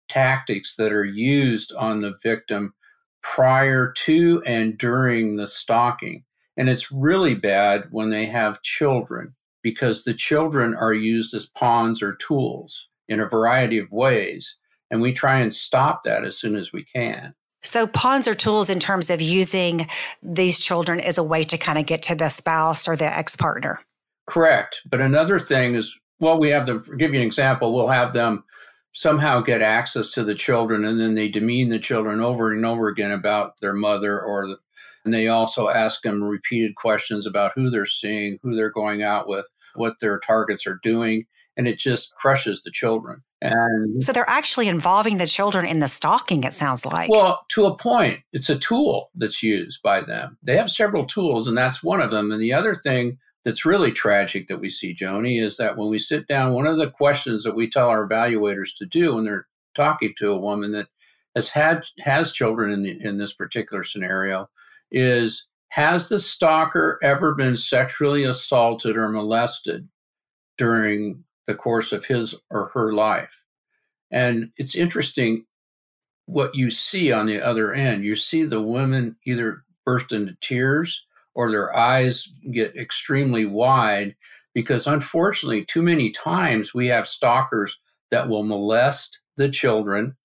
tactics 0.09 0.75
that 0.75 0.91
are 0.91 1.05
used 1.05 1.74
on 1.74 2.01
the 2.01 2.15
victim 2.24 2.74
prior 3.21 3.91
to 3.91 4.41
and 4.45 4.77
during 4.77 5.35
the 5.35 5.47
stalking. 5.47 6.24
And 6.57 6.69
it's 6.69 6.91
really 6.91 7.35
bad 7.35 7.88
when 7.91 8.09
they 8.09 8.27
have 8.27 8.62
children 8.62 9.35
because 9.62 10.03
the 10.03 10.13
children 10.13 10.75
are 10.75 10.93
used 10.93 11.33
as 11.33 11.47
pawns 11.47 12.01
or 12.01 12.13
tools 12.15 12.89
in 13.07 13.19
a 13.19 13.27
variety 13.27 13.79
of 13.79 13.91
ways. 13.91 14.57
And 14.91 15.01
we 15.01 15.12
try 15.12 15.39
and 15.39 15.53
stop 15.53 16.03
that 16.03 16.24
as 16.24 16.38
soon 16.38 16.55
as 16.55 16.71
we 16.71 16.83
can. 16.83 17.33
So 17.65 17.88
pawns 17.88 18.27
are 18.27 18.36
tools 18.36 18.69
in 18.69 18.79
terms 18.79 19.10
of 19.10 19.22
using 19.22 19.88
these 20.22 20.60
children 20.60 21.00
as 21.00 21.17
a 21.17 21.24
way 21.24 21.43
to 21.43 21.57
kind 21.57 21.77
of 21.77 21.86
get 21.86 22.01
to 22.03 22.15
the 22.15 22.29
spouse 22.29 22.88
or 22.88 22.95
the 22.95 23.05
ex 23.05 23.36
partner. 23.36 23.81
Correct. 24.27 24.81
But 24.89 25.01
another 25.01 25.39
thing 25.39 25.75
is, 25.75 26.00
well, 26.19 26.39
we 26.39 26.50
have 26.50 26.65
them, 26.65 26.84
give 26.98 27.13
you 27.13 27.19
an 27.19 27.25
example, 27.25 27.74
we'll 27.74 27.88
have 27.88 28.13
them 28.13 28.43
somehow 28.93 29.41
get 29.41 29.62
access 29.62 30.10
to 30.12 30.24
the 30.24 30.34
children 30.34 30.86
and 30.86 31.00
then 31.00 31.15
they 31.15 31.27
demean 31.27 31.67
the 31.67 31.77
children 31.77 32.22
over 32.22 32.53
and 32.53 32.65
over 32.65 32.88
again 32.88 33.12
about 33.12 33.60
their 33.60 33.74
mother 33.74 34.22
or 34.22 34.48
the, 34.48 34.57
and 35.03 35.13
they 35.13 35.27
also 35.27 35.67
ask 35.67 36.01
them 36.01 36.24
repeated 36.24 36.75
questions 36.75 37.25
about 37.25 37.51
who 37.55 37.69
they're 37.69 37.86
seeing, 37.86 38.39
who 38.41 38.55
they're 38.55 38.72
going 38.72 39.03
out 39.03 39.27
with, 39.27 39.50
what 39.75 40.00
their 40.00 40.17
targets 40.17 40.65
are 40.65 40.79
doing, 40.81 41.25
and 41.57 41.67
it 41.67 41.77
just 41.77 42.15
crushes 42.15 42.63
the 42.63 42.72
children. 42.72 43.22
And 43.42 44.01
so 44.01 44.12
they're 44.12 44.30
actually 44.30 44.68
involving 44.68 45.18
the 45.18 45.27
children 45.27 45.65
in 45.65 45.80
the 45.80 45.88
stalking, 45.88 46.44
it 46.44 46.54
sounds 46.54 46.86
like. 46.86 47.10
Well, 47.10 47.46
to 47.50 47.65
a 47.65 47.77
point, 47.77 48.22
it's 48.32 48.50
a 48.50 48.58
tool 48.58 49.12
that's 49.13 49.44
used 49.44 49.82
by 49.84 50.01
them. 50.01 50.38
They 50.42 50.56
have 50.58 50.72
several 50.72 51.06
tools, 51.06 51.48
and 51.48 51.58
that's 51.58 51.84
one 51.84 52.01
of 52.01 52.12
them. 52.12 52.32
And 52.32 52.42
the 52.42 52.54
other 52.54 52.74
thing 52.75 53.18
that's 53.44 53.65
really 53.65 53.92
tragic 53.92 54.48
that 54.48 54.60
we 54.60 54.70
see, 54.70 54.96
Joni, 54.96 55.42
is 55.42 55.58
that 55.58 55.77
when 55.77 55.89
we 55.89 56.00
sit 56.00 56.27
down, 56.27 56.54
one 56.54 56.65
of 56.65 56.77
the 56.77 56.89
questions 56.89 57.44
that 57.44 57.56
we 57.56 57.70
tell 57.70 57.89
our 57.89 58.08
evaluators 58.08 58.75
to 58.77 58.86
do 58.86 59.15
when 59.15 59.25
they're 59.25 59.48
talking 59.75 60.13
to 60.18 60.32
a 60.32 60.39
woman 60.39 60.72
that 60.72 60.88
has 61.36 61.50
had 61.50 61.86
has 62.00 62.32
children 62.32 62.72
in 62.72 62.84
the, 62.84 62.98
in 63.06 63.18
this 63.18 63.34
particular 63.34 63.84
scenario 63.84 64.50
is 64.89 65.48
has 65.70 66.08
the 66.08 66.18
stalker 66.18 66.98
ever 67.04 67.36
been 67.36 67.58
sexually 67.58 68.24
assaulted 68.24 68.96
or 68.96 69.10
molested 69.10 69.89
during 70.58 71.25
the 71.47 71.55
course 71.55 71.91
of 71.91 72.05
his 72.05 72.41
or 72.49 72.71
her 72.73 72.93
life. 72.93 73.43
And 74.11 74.51
it's 74.57 74.75
interesting 74.75 75.45
what 76.25 76.55
you 76.55 76.71
see 76.71 77.11
on 77.11 77.25
the 77.25 77.41
other 77.41 77.73
end. 77.73 78.03
You 78.03 78.15
see 78.15 78.43
the 78.43 78.61
women 78.61 79.17
either 79.25 79.63
burst 79.85 80.11
into 80.11 80.35
tears 80.41 81.05
or 81.33 81.51
their 81.51 81.75
eyes 81.75 82.33
get 82.51 82.75
extremely 82.75 83.45
wide 83.45 84.15
because 84.53 84.87
unfortunately, 84.87 85.65
too 85.65 85.83
many 85.83 86.09
times 86.09 86.73
we 86.73 86.87
have 86.87 87.07
stalkers 87.07 87.79
that 88.09 88.29
will 88.29 88.43
molest 88.43 89.19
the 89.35 89.49
children 89.49 90.15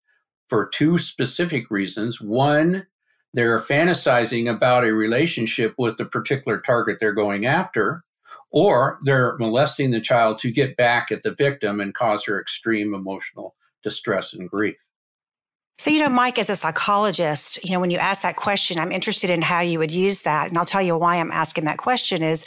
for 0.49 0.69
two 0.69 0.99
specific 0.99 1.71
reasons. 1.71 2.21
One, 2.21 2.87
they're 3.35 3.61
fantasizing 3.61 4.49
about 4.49 4.85
a 4.85 4.95
relationship 4.95 5.75
with 5.77 5.97
the 5.97 6.05
particular 6.05 6.61
target 6.61 6.99
they're 7.01 7.13
going 7.13 7.45
after, 7.45 8.05
or 8.51 8.99
they're 9.05 9.37
molesting 9.39 9.91
the 9.91 10.01
child 10.01 10.39
to 10.39 10.51
get 10.51 10.77
back 10.77 11.11
at 11.11 11.23
the 11.23 11.35
victim 11.35 11.81
and 11.81 11.95
cause 11.95 12.25
her 12.25 12.41
extreme 12.41 12.95
emotional 12.95 13.55
distress 13.83 14.33
and 14.33 14.49
grief. 14.49 14.77
So, 15.79 15.91
you 15.91 16.01
know, 16.01 16.11
Mike, 16.11 16.39
as 16.39 16.51
a 16.51 16.57
psychologist, 16.57 17.65
you 17.65 17.73
know, 17.73 17.81
when 17.81 17.91
you 17.91 17.97
ask 17.97 18.21
that 18.21 18.37
question, 18.37 18.79
I'm 18.79 18.93
interested 18.93 19.31
in 19.31 19.41
how 19.41 19.61
you 19.61 19.79
would 19.79 19.91
use 19.91 20.23
that. 20.23 20.49
And 20.49 20.59
I'll 20.59 20.67
tell 20.67 20.83
you 20.83 20.95
why 20.99 21.17
I'm 21.17 21.31
asking 21.31 21.65
that 21.65 21.79
question 21.79 22.23
is 22.23 22.45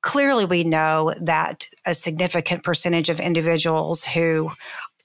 clearly 0.00 0.46
we 0.46 0.64
know 0.64 1.12
that 1.20 1.66
a 1.84 1.92
significant 1.92 2.62
percentage 2.62 3.10
of 3.10 3.20
individuals 3.20 4.06
who 4.06 4.50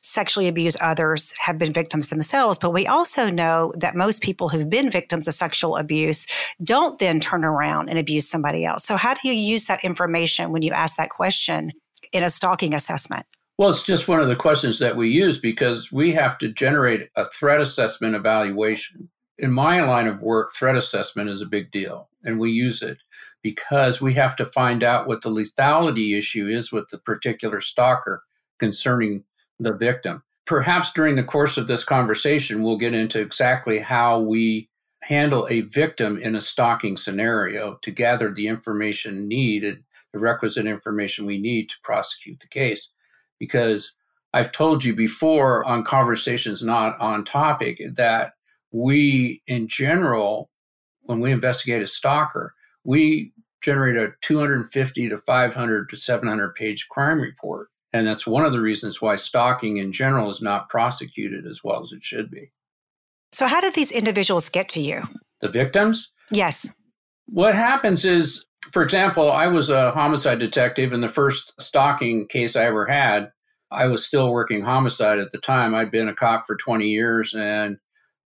sexually 0.06 0.48
abuse 0.48 0.78
others 0.80 1.34
have 1.40 1.58
been 1.58 1.74
victims 1.74 2.10
themselves. 2.10 2.58
But 2.58 2.72
we 2.72 2.86
also 2.86 3.30
know 3.30 3.74
that 3.78 3.96
most 3.96 4.22
people 4.22 4.50
who've 4.50 4.70
been 4.70 4.90
victims 4.90 5.28
of 5.28 5.34
sexual 5.34 5.78
abuse 5.78 6.28
don't 6.64 7.00
then 7.00 7.20
turn 7.20 7.44
around 7.44 7.90
and 7.90 7.98
abuse 7.98 8.28
somebody 8.28 8.66
else. 8.66 8.86
So, 8.86 8.98
how 8.98 9.14
do 9.14 9.28
you 9.28 9.34
use 9.34 9.66
that 9.66 9.84
information 9.84 10.52
when 10.52 10.62
you 10.62 10.72
ask 10.72 10.96
that 10.98 11.10
question 11.10 11.72
in 12.12 12.24
a 12.24 12.30
stalking 12.30 12.74
assessment? 12.74 13.26
Well, 13.58 13.70
it's 13.70 13.84
just 13.84 14.08
one 14.08 14.20
of 14.20 14.28
the 14.28 14.36
questions 14.36 14.80
that 14.80 14.98
we 14.98 15.10
use 15.10 15.40
because 15.40 15.92
we 15.92 16.14
have 16.14 16.38
to 16.40 16.50
generate 16.50 17.10
a 17.16 17.26
threat 17.26 17.62
assessment 17.62 18.16
evaluation. 18.16 19.10
In 19.38 19.52
my 19.52 19.82
line 19.82 20.08
of 20.08 20.22
work, 20.22 20.54
threat 20.54 20.76
assessment 20.76 21.30
is 21.30 21.42
a 21.42 21.46
big 21.46 21.72
deal, 21.72 22.10
and 22.24 22.40
we 22.40 22.52
use 22.52 22.82
it 22.82 22.98
because 23.42 24.02
we 24.02 24.14
have 24.14 24.36
to 24.38 24.46
find 24.46 24.84
out 24.84 25.08
what 25.08 25.22
the 25.22 25.30
lethality 25.30 26.18
issue 26.18 26.48
is 26.48 26.72
with 26.72 26.90
the 26.90 26.98
particular 26.98 27.62
stalker 27.62 28.24
concerning 28.60 29.24
the 29.60 29.74
victim. 29.74 30.24
Perhaps 30.46 30.94
during 30.94 31.16
the 31.16 31.24
course 31.24 31.58
of 31.58 31.68
this 31.68 31.84
conversation, 31.84 32.62
we'll 32.62 32.78
get 32.78 32.94
into 32.94 33.20
exactly 33.20 33.80
how 33.80 34.20
we 34.20 34.68
handle 35.04 35.48
a 35.50 35.62
victim 35.62 36.18
in 36.18 36.36
a 36.36 36.42
stalking 36.42 36.98
scenario 36.98 37.78
to 37.82 37.92
gather 37.92 38.32
the 38.32 38.48
information 38.48 39.28
needed, 39.28 39.84
the 40.14 40.20
requisite 40.20 40.66
information 40.66 41.26
we 41.26 41.38
need 41.38 41.70
to 41.70 41.76
prosecute 41.84 42.40
the 42.40 42.48
case. 42.48 42.94
Because 43.40 43.96
I've 44.34 44.52
told 44.52 44.84
you 44.84 44.96
before 44.96 45.64
on 45.66 45.84
conversations 45.84 46.62
not 46.62 47.00
on 47.00 47.24
topic 47.24 47.82
that 47.96 48.34
we, 48.72 49.42
in 49.48 49.68
general, 49.68 50.50
when 51.04 51.20
we 51.20 51.32
investigate 51.32 51.82
a 51.82 51.88
stalker, 51.88 52.54
we 52.84 53.32
generate 53.62 53.96
a 53.96 54.14
250 54.22 55.10
to 55.10 55.18
500 55.18 55.90
to 55.90 55.98
700 55.98 56.56
page 56.56 56.88
crime 56.90 57.20
report 57.20 57.70
and 57.96 58.06
that's 58.06 58.28
one 58.28 58.44
of 58.44 58.52
the 58.52 58.60
reasons 58.60 59.02
why 59.02 59.16
stalking 59.16 59.78
in 59.78 59.94
general 59.94 60.30
is 60.30 60.42
not 60.42 60.68
prosecuted 60.68 61.48
as 61.48 61.64
well 61.64 61.82
as 61.82 61.94
it 61.94 62.04
should 62.04 62.30
be. 62.30 62.52
So, 63.32 63.48
how 63.48 63.62
did 63.62 63.74
these 63.74 63.92
individuals 63.92 64.50
get 64.50 64.68
to 64.70 64.82
you? 64.82 65.04
The 65.40 65.48
victims? 65.48 66.12
Yes. 66.30 66.70
What 67.28 67.56
happens 67.56 68.04
is, 68.04 68.46
for 68.72 68.84
example, 68.84 69.32
I 69.32 69.48
was 69.48 69.70
a 69.70 69.92
homicide 69.92 70.40
detective 70.40 70.92
in 70.92 71.00
the 71.00 71.08
first 71.08 71.54
stalking 71.60 72.28
case 72.28 72.58
I 72.58 72.66
ever 72.66 72.86
had. 72.86 73.32
I 73.72 73.88
was 73.88 74.06
still 74.06 74.30
working 74.30 74.62
homicide 74.62 75.20
at 75.20 75.32
the 75.32 75.40
time. 75.40 75.74
I'd 75.74 75.90
been 75.90 76.10
a 76.10 76.14
cop 76.14 76.46
for 76.46 76.58
20 76.58 76.86
years 76.88 77.34
and 77.34 77.78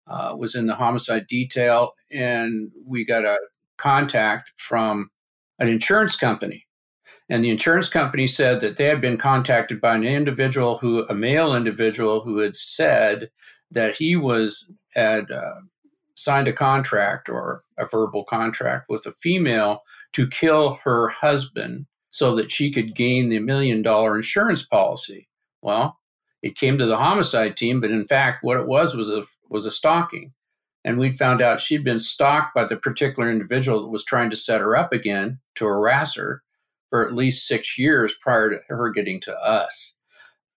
uh, 0.06 0.37
was 0.38 0.54
in 0.54 0.66
the 0.66 0.76
homicide 0.76 1.26
detail. 1.26 1.90
And 2.12 2.70
we 2.87 3.04
got 3.04 3.25
a 3.25 3.38
contact 3.78 4.52
from 4.56 5.11
an 5.58 5.66
insurance 5.66 6.14
company 6.14 6.65
and 7.28 7.45
the 7.45 7.50
insurance 7.50 7.88
company 7.88 8.26
said 8.26 8.61
that 8.61 8.76
they 8.76 8.85
had 8.85 9.00
been 9.00 9.18
contacted 9.18 9.80
by 9.80 9.97
an 9.97 10.04
individual 10.04 10.78
who, 10.78 11.06
a 11.09 11.14
male 11.14 11.54
individual, 11.54 12.21
who 12.21 12.38
had 12.38 12.54
said 12.54 13.30
that 13.71 13.97
he 13.97 14.16
was 14.16 14.71
had 14.95 15.30
uh, 15.30 15.61
signed 16.14 16.49
a 16.49 16.52
contract 16.52 17.28
or 17.28 17.64
a 17.76 17.87
verbal 17.87 18.25
contract 18.25 18.87
with 18.88 19.06
a 19.06 19.12
female 19.21 19.83
to 20.12 20.28
kill 20.28 20.75
her 20.85 21.09
husband 21.09 21.87
so 22.11 22.35
that 22.35 22.50
she 22.50 22.71
could 22.71 22.95
gain 22.95 23.28
the 23.28 23.38
million 23.40 23.83
dollar 23.83 24.16
insurance 24.16 24.64
policy. 24.64 25.28
Well, 25.61 25.99
it 26.42 26.56
came 26.56 26.78
to 26.78 26.87
the 26.87 26.97
homicide 26.97 27.56
team, 27.56 27.80
but 27.80 27.90
in 27.90 28.06
fact, 28.06 28.45
what 28.45 28.56
it 28.56 28.68
was 28.68 28.95
was 28.95 29.11
a 29.11 29.25
was 29.50 29.66
a 29.66 29.71
stalking, 29.71 30.33
and 30.85 30.97
we 30.97 31.11
found 31.11 31.42
out 31.42 31.61
she'd 31.61 31.83
been 31.83 31.99
stalked 31.99 32.54
by 32.54 32.64
the 32.64 32.76
particular 32.76 33.28
individual 33.28 33.83
that 33.83 33.88
was 33.88 34.04
trying 34.04 34.30
to 34.30 34.37
set 34.37 34.61
her 34.61 34.76
up 34.76 34.92
again 34.92 35.40
to 35.56 35.66
harass 35.66 36.14
her 36.14 36.45
for 36.90 37.06
at 37.06 37.14
least 37.14 37.46
six 37.46 37.78
years 37.78 38.14
prior 38.20 38.50
to 38.50 38.60
her 38.68 38.90
getting 38.90 39.20
to 39.22 39.32
us. 39.34 39.94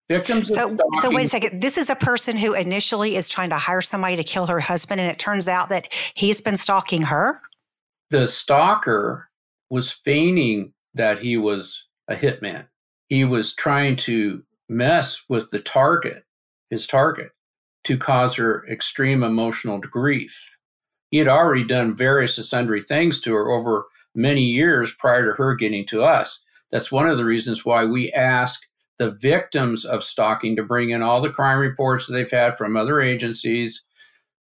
Victims 0.08 0.48
so, 0.52 0.76
so 1.02 1.12
wait 1.12 1.28
a 1.28 1.30
second. 1.30 1.62
This 1.62 1.78
is 1.78 1.88
a 1.88 1.96
person 1.96 2.36
who 2.36 2.56
initially 2.56 3.16
is 3.16 3.30
trying 3.30 3.52
to 3.52 3.58
hire 3.58 3.82
somebody 3.82 4.16
to 4.16 4.24
kill 4.24 4.48
her 4.48 4.60
husband, 4.60 5.00
and 5.00 5.10
it 5.10 5.20
turns 5.20 5.48
out 5.48 5.70
that 5.70 5.94
he's 6.16 6.42
been 6.42 6.58
stalking 6.58 7.04
her. 7.04 7.40
The 8.10 8.28
stalker 8.28 9.30
was 9.70 9.92
feigning 9.92 10.74
that 10.96 11.20
he 11.20 11.38
was 11.38 11.86
a 12.08 12.16
hitman. 12.16 12.66
He 13.08 13.24
was 13.24 13.54
trying 13.54 13.98
to 13.98 14.44
mess 14.68 15.26
with 15.30 15.52
the 15.52 15.60
target, 15.60 16.24
his 16.72 16.88
target, 16.88 17.32
to 17.84 17.96
cause 17.96 18.36
her 18.36 18.66
extreme 18.68 19.22
emotional 19.22 19.78
grief. 19.78 20.56
He 21.12 21.18
had 21.20 21.28
already 21.28 21.66
done 21.66 21.96
various 21.96 22.36
sundry 22.50 22.82
things 22.82 23.22
to 23.22 23.34
her 23.36 23.52
over 23.52 23.86
many 24.16 24.44
years 24.44 24.94
prior 24.94 25.32
to 25.32 25.38
her 25.38 25.56
getting 25.56 25.86
to 25.88 26.04
us. 26.04 26.44
That's 26.72 26.92
one 26.92 27.08
of 27.08 27.18
the 27.18 27.26
reasons 27.26 27.66
why 27.66 27.86
we 27.86 28.12
ask 28.12 28.66
the 28.98 29.12
victims 29.12 29.86
of 29.86 30.04
stalking 30.04 30.56
to 30.58 30.64
bring 30.64 30.90
in 30.90 31.02
all 31.02 31.22
the 31.22 31.30
crime 31.30 31.58
reports 31.58 32.08
that 32.08 32.14
they've 32.14 32.30
had 32.30 32.58
from 32.58 32.76
other 32.76 33.00
agencies, 33.00 33.84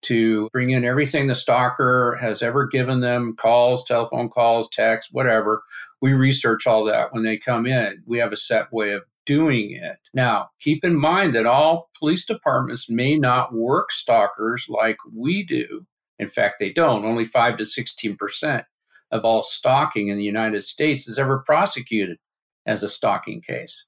to 0.01 0.49
bring 0.51 0.69
in 0.69 0.85
everything 0.85 1.27
the 1.27 1.35
stalker 1.35 2.17
has 2.21 2.41
ever 2.41 2.67
given 2.67 2.99
them 2.99 3.35
calls, 3.35 3.83
telephone 3.83 4.29
calls, 4.29 4.69
texts, 4.69 5.11
whatever. 5.11 5.63
We 6.01 6.13
research 6.13 6.67
all 6.67 6.83
that 6.85 7.13
when 7.13 7.23
they 7.23 7.37
come 7.37 7.65
in. 7.65 8.03
We 8.05 8.17
have 8.19 8.31
a 8.31 8.37
set 8.37 8.71
way 8.71 8.91
of 8.91 9.03
doing 9.25 9.71
it. 9.71 9.97
Now, 10.13 10.49
keep 10.59 10.83
in 10.83 10.97
mind 10.97 11.33
that 11.33 11.45
all 11.45 11.89
police 11.97 12.25
departments 12.25 12.89
may 12.89 13.17
not 13.17 13.53
work 13.53 13.91
stalkers 13.91 14.65
like 14.69 14.97
we 15.13 15.43
do. 15.43 15.85
In 16.17 16.27
fact, 16.27 16.55
they 16.59 16.71
don't, 16.71 17.05
only 17.05 17.25
5 17.25 17.57
to 17.57 17.63
16% 17.63 18.63
of 19.11 19.25
all 19.25 19.43
stalking 19.43 20.07
in 20.09 20.17
the 20.17 20.23
United 20.23 20.63
States 20.63 21.07
is 21.07 21.17
ever 21.17 21.39
prosecuted 21.45 22.17
as 22.65 22.83
a 22.83 22.87
stalking 22.87 23.41
case. 23.41 23.85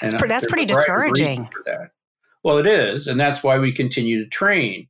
That's, 0.00 0.14
and, 0.14 0.30
that's 0.30 0.46
pretty 0.46 0.66
discouraging. 0.66 1.48
That. 1.66 1.90
Well, 2.42 2.58
it 2.58 2.66
is, 2.66 3.06
and 3.06 3.18
that's 3.18 3.42
why 3.42 3.58
we 3.58 3.72
continue 3.72 4.22
to 4.22 4.28
train. 4.28 4.88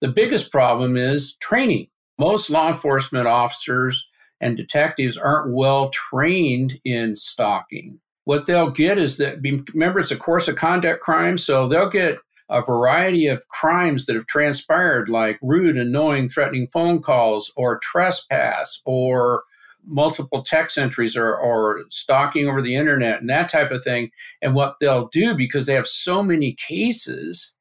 The 0.00 0.08
biggest 0.08 0.50
problem 0.50 0.96
is 0.96 1.36
training. 1.36 1.88
Most 2.18 2.50
law 2.50 2.68
enforcement 2.68 3.26
officers 3.26 4.06
and 4.40 4.56
detectives 4.56 5.16
aren't 5.16 5.54
well 5.54 5.90
trained 5.90 6.80
in 6.84 7.14
stalking. 7.14 8.00
What 8.24 8.46
they'll 8.46 8.70
get 8.70 8.98
is 8.98 9.18
that, 9.18 9.38
remember, 9.72 10.00
it's 10.00 10.10
a 10.10 10.16
course 10.16 10.48
of 10.48 10.56
conduct 10.56 11.02
crime, 11.02 11.38
so 11.38 11.68
they'll 11.68 11.88
get 11.88 12.18
a 12.48 12.62
variety 12.62 13.26
of 13.26 13.48
crimes 13.48 14.06
that 14.06 14.14
have 14.14 14.26
transpired, 14.26 15.08
like 15.08 15.38
rude, 15.42 15.76
annoying, 15.76 16.28
threatening 16.28 16.66
phone 16.66 17.02
calls, 17.02 17.52
or 17.56 17.78
trespass, 17.80 18.80
or 18.84 19.42
multiple 19.84 20.42
text 20.42 20.78
entries, 20.78 21.16
or, 21.16 21.34
or 21.34 21.84
stalking 21.90 22.48
over 22.48 22.62
the 22.62 22.74
internet, 22.74 23.20
and 23.20 23.30
that 23.30 23.48
type 23.48 23.70
of 23.70 23.82
thing. 23.82 24.10
And 24.42 24.54
what 24.54 24.76
they'll 24.80 25.08
do, 25.08 25.36
because 25.36 25.66
they 25.66 25.74
have 25.74 25.86
so 25.86 26.22
many 26.22 26.52
cases, 26.54 27.54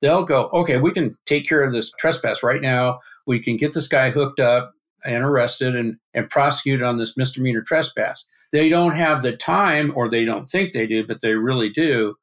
they'll 0.00 0.24
go, 0.24 0.48
okay, 0.52 0.78
we 0.78 0.90
can 0.90 1.16
take 1.26 1.48
care 1.48 1.62
of 1.62 1.72
this 1.72 1.92
trespass 1.98 2.42
right 2.42 2.60
now. 2.60 3.00
We 3.26 3.38
can 3.38 3.56
get 3.56 3.74
this 3.74 3.88
guy 3.88 4.10
hooked 4.10 4.40
up 4.40 4.72
and 5.04 5.22
arrested 5.22 5.76
and, 5.76 5.96
and 6.14 6.28
prosecuted 6.30 6.84
on 6.84 6.96
this 6.96 7.16
misdemeanor 7.16 7.62
trespass. 7.62 8.24
They 8.52 8.68
don't 8.68 8.92
have 8.92 9.22
the 9.22 9.36
time, 9.36 9.92
or 9.94 10.08
they 10.08 10.24
don't 10.24 10.46
think 10.46 10.72
they 10.72 10.86
do, 10.86 11.06
but 11.06 11.20
they 11.22 11.34
really 11.34 11.70
do 11.70 12.16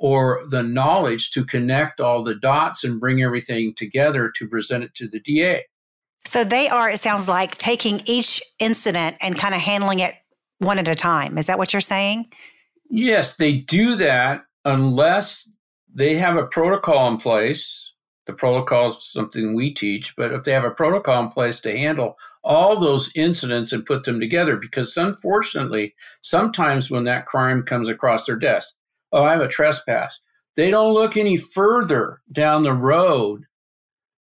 or 0.00 0.42
the 0.48 0.62
knowledge 0.62 1.30
to 1.32 1.44
connect 1.44 2.00
all 2.00 2.22
the 2.22 2.34
dots 2.34 2.84
and 2.84 3.00
bring 3.00 3.22
everything 3.22 3.74
together 3.74 4.30
to 4.36 4.48
present 4.48 4.84
it 4.84 4.94
to 4.94 5.08
the 5.08 5.20
DA. 5.20 5.64
So 6.24 6.44
they 6.44 6.68
are, 6.68 6.90
it 6.90 7.00
sounds 7.00 7.28
like, 7.28 7.56
taking 7.58 8.00
each 8.04 8.42
incident 8.58 9.16
and 9.20 9.36
kind 9.36 9.54
of 9.54 9.60
handling 9.60 10.00
it 10.00 10.14
one 10.58 10.78
at 10.78 10.88
a 10.88 10.94
time. 10.94 11.38
Is 11.38 11.46
that 11.46 11.58
what 11.58 11.72
you're 11.72 11.80
saying? 11.80 12.26
Yes, 12.90 13.36
they 13.36 13.56
do 13.56 13.94
that 13.96 14.44
unless 14.64 15.50
they 15.92 16.16
have 16.16 16.36
a 16.36 16.46
protocol 16.46 17.08
in 17.08 17.16
place. 17.16 17.92
The 18.26 18.34
protocol 18.34 18.88
is 18.88 19.02
something 19.02 19.54
we 19.54 19.72
teach, 19.72 20.14
but 20.16 20.32
if 20.32 20.42
they 20.42 20.52
have 20.52 20.64
a 20.64 20.70
protocol 20.70 21.22
in 21.22 21.30
place 21.30 21.60
to 21.60 21.76
handle 21.76 22.14
all 22.44 22.78
those 22.78 23.10
incidents 23.16 23.72
and 23.72 23.86
put 23.86 24.04
them 24.04 24.20
together, 24.20 24.56
because 24.56 24.94
unfortunately, 24.98 25.94
sometimes 26.20 26.90
when 26.90 27.04
that 27.04 27.24
crime 27.24 27.62
comes 27.62 27.88
across 27.88 28.26
their 28.26 28.36
desk, 28.36 28.74
oh, 29.12 29.24
I 29.24 29.32
have 29.32 29.40
a 29.40 29.48
trespass. 29.48 30.20
They 30.56 30.70
don't 30.70 30.94
look 30.94 31.16
any 31.16 31.36
further 31.36 32.20
down 32.30 32.62
the 32.62 32.72
road 32.72 33.44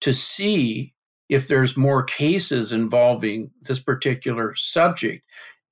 to 0.02 0.14
see 0.14 0.94
if 1.30 1.48
there's 1.48 1.78
more 1.78 2.04
cases 2.04 2.74
involving 2.74 3.52
this 3.64 3.80
particular 3.80 4.54
subject. 4.56 5.26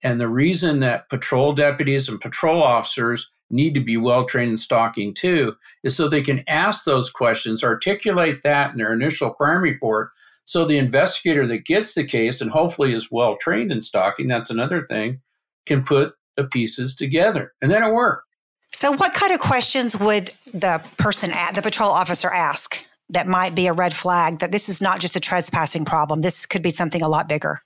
And 0.03 0.19
the 0.19 0.29
reason 0.29 0.79
that 0.79 1.09
patrol 1.09 1.53
deputies 1.53 2.07
and 2.07 2.21
patrol 2.21 2.63
officers 2.63 3.29
need 3.49 3.73
to 3.73 3.81
be 3.81 3.97
well 3.97 4.25
trained 4.25 4.51
in 4.51 4.57
stalking 4.57 5.13
too 5.13 5.55
is 5.83 5.95
so 5.95 6.07
they 6.07 6.21
can 6.21 6.43
ask 6.47 6.85
those 6.85 7.09
questions, 7.09 7.63
articulate 7.63 8.41
that 8.43 8.71
in 8.71 8.77
their 8.77 8.93
initial 8.93 9.31
crime 9.31 9.61
report. 9.61 10.11
So 10.45 10.65
the 10.65 10.77
investigator 10.77 11.45
that 11.47 11.65
gets 11.65 11.93
the 11.93 12.05
case 12.05 12.41
and 12.41 12.51
hopefully 12.51 12.93
is 12.93 13.11
well 13.11 13.37
trained 13.39 13.71
in 13.71 13.81
stalking, 13.81 14.27
that's 14.27 14.49
another 14.49 14.85
thing, 14.85 15.21
can 15.65 15.83
put 15.83 16.13
the 16.37 16.45
pieces 16.45 16.95
together. 16.95 17.53
And 17.61 17.69
then 17.69 17.83
it 17.83 17.93
works. 17.93 18.23
So, 18.71 18.91
what 18.91 19.13
kind 19.13 19.33
of 19.33 19.39
questions 19.39 19.97
would 19.97 20.31
the 20.53 20.81
person, 20.97 21.31
at, 21.31 21.55
the 21.55 21.61
patrol 21.61 21.89
officer, 21.89 22.29
ask 22.29 22.85
that 23.09 23.27
might 23.27 23.55
be 23.55 23.67
a 23.67 23.73
red 23.73 23.93
flag 23.93 24.39
that 24.39 24.51
this 24.51 24.69
is 24.69 24.81
not 24.81 24.99
just 24.99 25.15
a 25.15 25.19
trespassing 25.19 25.85
problem? 25.85 26.21
This 26.21 26.45
could 26.45 26.61
be 26.61 26.69
something 26.69 27.01
a 27.01 27.09
lot 27.09 27.27
bigger. 27.27 27.61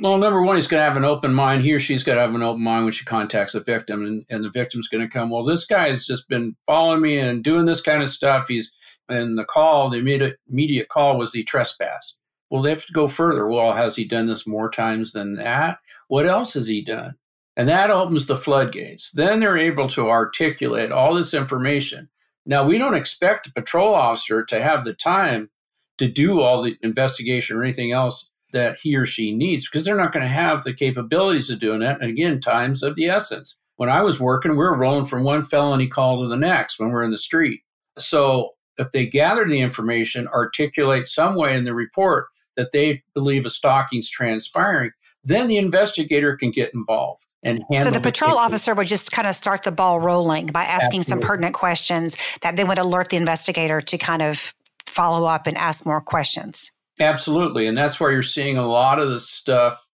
Well, 0.00 0.18
number 0.18 0.42
one, 0.42 0.56
he's 0.56 0.66
going 0.66 0.80
to 0.80 0.84
have 0.84 0.96
an 0.96 1.04
open 1.04 1.34
mind. 1.34 1.62
He 1.62 1.72
or 1.72 1.78
she's 1.78 2.02
going 2.02 2.16
to 2.16 2.22
have 2.22 2.34
an 2.34 2.42
open 2.42 2.62
mind 2.62 2.84
when 2.84 2.92
she 2.92 3.04
contacts 3.04 3.52
the 3.52 3.60
victim, 3.60 4.04
and, 4.04 4.24
and 4.30 4.44
the 4.44 4.50
victim's 4.50 4.88
going 4.88 5.06
to 5.06 5.12
come. 5.12 5.30
Well, 5.30 5.44
this 5.44 5.64
guy 5.64 5.88
has 5.88 6.06
just 6.06 6.28
been 6.28 6.56
following 6.66 7.02
me 7.02 7.18
and 7.18 7.44
doing 7.44 7.66
this 7.66 7.80
kind 7.80 8.02
of 8.02 8.08
stuff. 8.08 8.48
He's 8.48 8.72
and 9.08 9.36
the 9.36 9.44
call, 9.44 9.90
the 9.90 9.98
immediate 9.98 10.38
immediate 10.48 10.88
call 10.88 11.18
was 11.18 11.32
the 11.32 11.44
trespass. 11.44 12.16
Well, 12.50 12.62
they 12.62 12.70
have 12.70 12.84
to 12.86 12.92
go 12.92 13.08
further. 13.08 13.46
Well, 13.46 13.72
has 13.72 13.96
he 13.96 14.04
done 14.04 14.26
this 14.26 14.46
more 14.46 14.70
times 14.70 15.12
than 15.12 15.34
that? 15.36 15.78
What 16.08 16.26
else 16.26 16.54
has 16.54 16.68
he 16.68 16.82
done? 16.82 17.14
And 17.56 17.68
that 17.68 17.90
opens 17.90 18.26
the 18.26 18.36
floodgates. 18.36 19.10
Then 19.10 19.40
they're 19.40 19.58
able 19.58 19.88
to 19.88 20.08
articulate 20.08 20.90
all 20.90 21.14
this 21.14 21.34
information. 21.34 22.08
Now, 22.46 22.64
we 22.64 22.78
don't 22.78 22.94
expect 22.94 23.46
a 23.46 23.52
patrol 23.52 23.94
officer 23.94 24.44
to 24.44 24.62
have 24.62 24.84
the 24.84 24.94
time 24.94 25.50
to 25.98 26.08
do 26.08 26.40
all 26.40 26.62
the 26.62 26.76
investigation 26.82 27.56
or 27.56 27.62
anything 27.62 27.92
else 27.92 28.30
that 28.52 28.78
he 28.82 28.96
or 28.96 29.06
she 29.06 29.34
needs 29.34 29.68
because 29.68 29.84
they're 29.84 29.96
not 29.96 30.12
going 30.12 30.22
to 30.22 30.28
have 30.28 30.64
the 30.64 30.74
capabilities 30.74 31.50
of 31.50 31.60
doing 31.60 31.80
that. 31.80 32.00
And 32.00 32.10
again, 32.10 32.40
time's 32.40 32.82
of 32.82 32.96
the 32.96 33.08
essence. 33.08 33.58
When 33.76 33.88
I 33.88 34.02
was 34.02 34.20
working, 34.20 34.52
we 34.52 34.58
were 34.58 34.76
rolling 34.76 35.06
from 35.06 35.22
one 35.22 35.42
felony 35.42 35.88
call 35.88 36.22
to 36.22 36.28
the 36.28 36.36
next 36.36 36.78
when 36.78 36.90
we're 36.90 37.04
in 37.04 37.10
the 37.10 37.18
street. 37.18 37.62
So 37.98 38.50
if 38.78 38.90
they 38.92 39.06
gather 39.06 39.46
the 39.46 39.60
information, 39.60 40.28
articulate 40.28 41.08
some 41.08 41.34
way 41.34 41.54
in 41.54 41.64
the 41.64 41.74
report 41.74 42.26
that 42.56 42.72
they 42.72 43.02
believe 43.14 43.46
a 43.46 43.50
stalking's 43.50 44.10
transpiring, 44.10 44.90
then 45.24 45.46
the 45.46 45.56
investigator 45.56 46.36
can 46.36 46.50
get 46.50 46.72
involved 46.74 47.26
and 47.44 47.64
so 47.78 47.90
the 47.90 48.00
patrol 48.00 48.32
the 48.32 48.38
officer 48.38 48.72
would 48.72 48.86
just 48.86 49.10
kind 49.10 49.26
of 49.26 49.34
start 49.34 49.64
the 49.64 49.72
ball 49.72 49.98
rolling 49.98 50.46
by 50.46 50.62
asking 50.62 51.00
Absolutely. 51.00 51.02
some 51.02 51.20
pertinent 51.20 51.54
questions 51.54 52.16
that 52.42 52.56
then 52.56 52.68
would 52.68 52.78
alert 52.78 53.08
the 53.08 53.16
investigator 53.16 53.80
to 53.80 53.98
kind 53.98 54.22
of 54.22 54.54
follow 54.86 55.24
up 55.24 55.46
and 55.46 55.56
ask 55.56 55.84
more 55.84 56.00
questions 56.00 56.70
Absolutely. 57.00 57.66
And 57.66 57.76
that's 57.76 57.98
where 57.98 58.12
you're 58.12 58.22
seeing 58.22 58.56
a 58.56 58.66
lot 58.66 58.98
of 58.98 59.10
the 59.10 59.20
stuff 59.20 59.88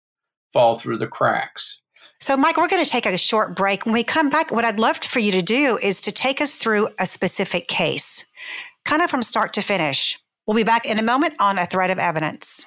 fall 0.54 0.78
through 0.78 0.98
the 0.98 1.08
cracks. 1.08 1.80
So, 2.20 2.36
Mike, 2.36 2.58
we're 2.58 2.68
going 2.68 2.84
to 2.84 2.90
take 2.90 3.06
a 3.06 3.18
short 3.18 3.56
break. 3.56 3.86
When 3.86 3.94
we 3.94 4.04
come 4.04 4.30
back, 4.30 4.52
what 4.52 4.66
I'd 4.66 4.80
love 4.80 4.98
for 4.98 5.20
you 5.20 5.32
to 5.34 5.42
do 5.42 5.78
is 5.82 6.02
to 6.02 6.12
take 6.12 6.42
us 6.42 6.56
through 6.56 6.90
a 7.00 7.06
specific 7.06 7.68
case, 7.68 8.26
kind 8.86 9.04
of 9.04 9.10
from 9.12 9.22
start 9.22 9.54
to 9.54 9.62
finish. 9.62 10.20
We'll 10.48 10.56
be 10.56 10.64
back 10.64 10.86
in 10.86 10.98
a 10.98 11.04
moment 11.04 11.36
on 11.40 11.60
A 11.60 11.68
Thread 11.68 11.92
of 11.92 12.00
Evidence. 12.00 12.66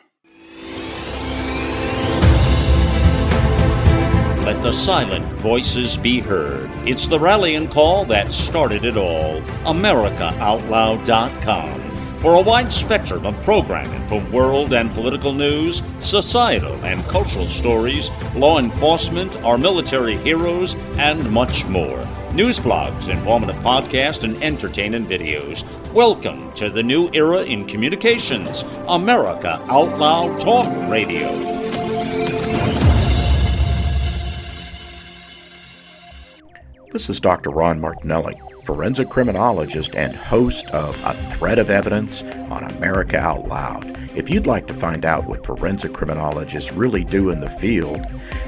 Let 4.50 4.62
the 4.64 4.72
silent 4.72 5.26
voices 5.34 5.96
be 5.96 6.18
heard. 6.18 6.68
It's 6.84 7.06
the 7.06 7.20
rallying 7.20 7.68
call 7.68 8.04
that 8.06 8.32
started 8.32 8.84
it 8.84 8.96
all. 8.96 9.40
AmericaOutloud.com 9.62 12.20
for 12.20 12.34
a 12.34 12.40
wide 12.40 12.72
spectrum 12.72 13.26
of 13.26 13.40
programming 13.42 14.04
from 14.08 14.32
world 14.32 14.74
and 14.74 14.90
political 14.90 15.32
news, 15.32 15.84
societal 16.00 16.74
and 16.84 17.04
cultural 17.04 17.46
stories, 17.46 18.10
law 18.34 18.58
enforcement, 18.58 19.36
our 19.44 19.56
military 19.56 20.16
heroes, 20.16 20.74
and 20.98 21.30
much 21.30 21.64
more. 21.66 22.04
News 22.34 22.58
blogs, 22.58 23.08
informative 23.08 23.62
podcasts, 23.62 24.24
and 24.24 24.42
entertaining 24.42 25.06
videos. 25.06 25.62
Welcome 25.92 26.52
to 26.54 26.70
the 26.70 26.82
new 26.82 27.08
era 27.12 27.42
in 27.42 27.66
communications 27.66 28.64
America 28.88 29.64
Out 29.68 29.96
Loud 29.96 30.40
Talk 30.40 30.66
Radio. 30.90 31.79
This 36.92 37.08
is 37.08 37.20
Dr. 37.20 37.50
Ron 37.50 37.80
Martinelli 37.80 38.40
forensic 38.64 39.08
criminologist 39.08 39.94
and 39.94 40.14
host 40.14 40.68
of 40.70 40.96
A 41.04 41.14
Thread 41.30 41.60
of 41.60 41.70
Evidence 41.70 42.24
on 42.50 42.64
America 42.64 43.16
Out 43.16 43.46
Loud. 43.46 43.96
If 44.16 44.28
you'd 44.28 44.48
like 44.48 44.66
to 44.66 44.74
find 44.74 45.04
out 45.04 45.26
what 45.26 45.46
forensic 45.46 45.92
criminologists 45.92 46.72
really 46.72 47.04
do 47.04 47.30
in 47.30 47.40
the 47.40 47.48
field, 47.48 48.04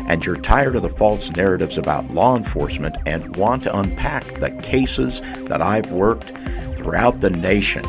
and 0.09 0.27
you're 0.27 0.35
tired 0.35 0.75
of 0.75 0.83
the 0.83 0.89
false 0.89 1.31
narratives 1.31 1.79
about 1.79 2.11
law 2.11 2.37
enforcement 2.37 2.97
and 3.07 3.37
want 3.37 3.63
to 3.63 3.79
unpack 3.79 4.41
the 4.41 4.51
cases 4.63 5.21
that 5.47 5.63
I've 5.63 5.93
worked 5.93 6.33
throughout 6.77 7.21
the 7.21 7.31
nation, 7.31 7.85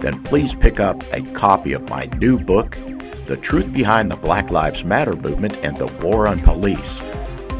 then 0.00 0.22
please 0.22 0.54
pick 0.54 0.80
up 0.80 1.04
a 1.12 1.20
copy 1.32 1.74
of 1.74 1.88
my 1.90 2.06
new 2.16 2.38
book, 2.38 2.78
The 3.26 3.36
Truth 3.36 3.74
Behind 3.74 4.10
the 4.10 4.16
Black 4.16 4.50
Lives 4.50 4.84
Matter 4.84 5.16
Movement 5.16 5.58
and 5.58 5.76
the 5.76 5.86
War 6.02 6.26
on 6.26 6.40
Police, 6.40 7.00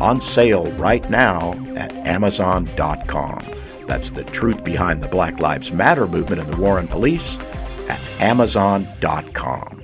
on 0.00 0.20
sale 0.20 0.66
right 0.72 1.08
now 1.10 1.52
at 1.76 1.92
Amazon.com. 2.06 3.44
That's 3.86 4.10
the 4.10 4.24
truth 4.24 4.64
behind 4.64 5.02
the 5.02 5.08
Black 5.08 5.40
Lives 5.40 5.72
Matter 5.72 6.06
movement 6.06 6.40
and 6.42 6.52
the 6.52 6.56
war 6.56 6.78
on 6.78 6.88
police 6.88 7.38
at 7.88 8.00
Amazon.com. 8.20 9.78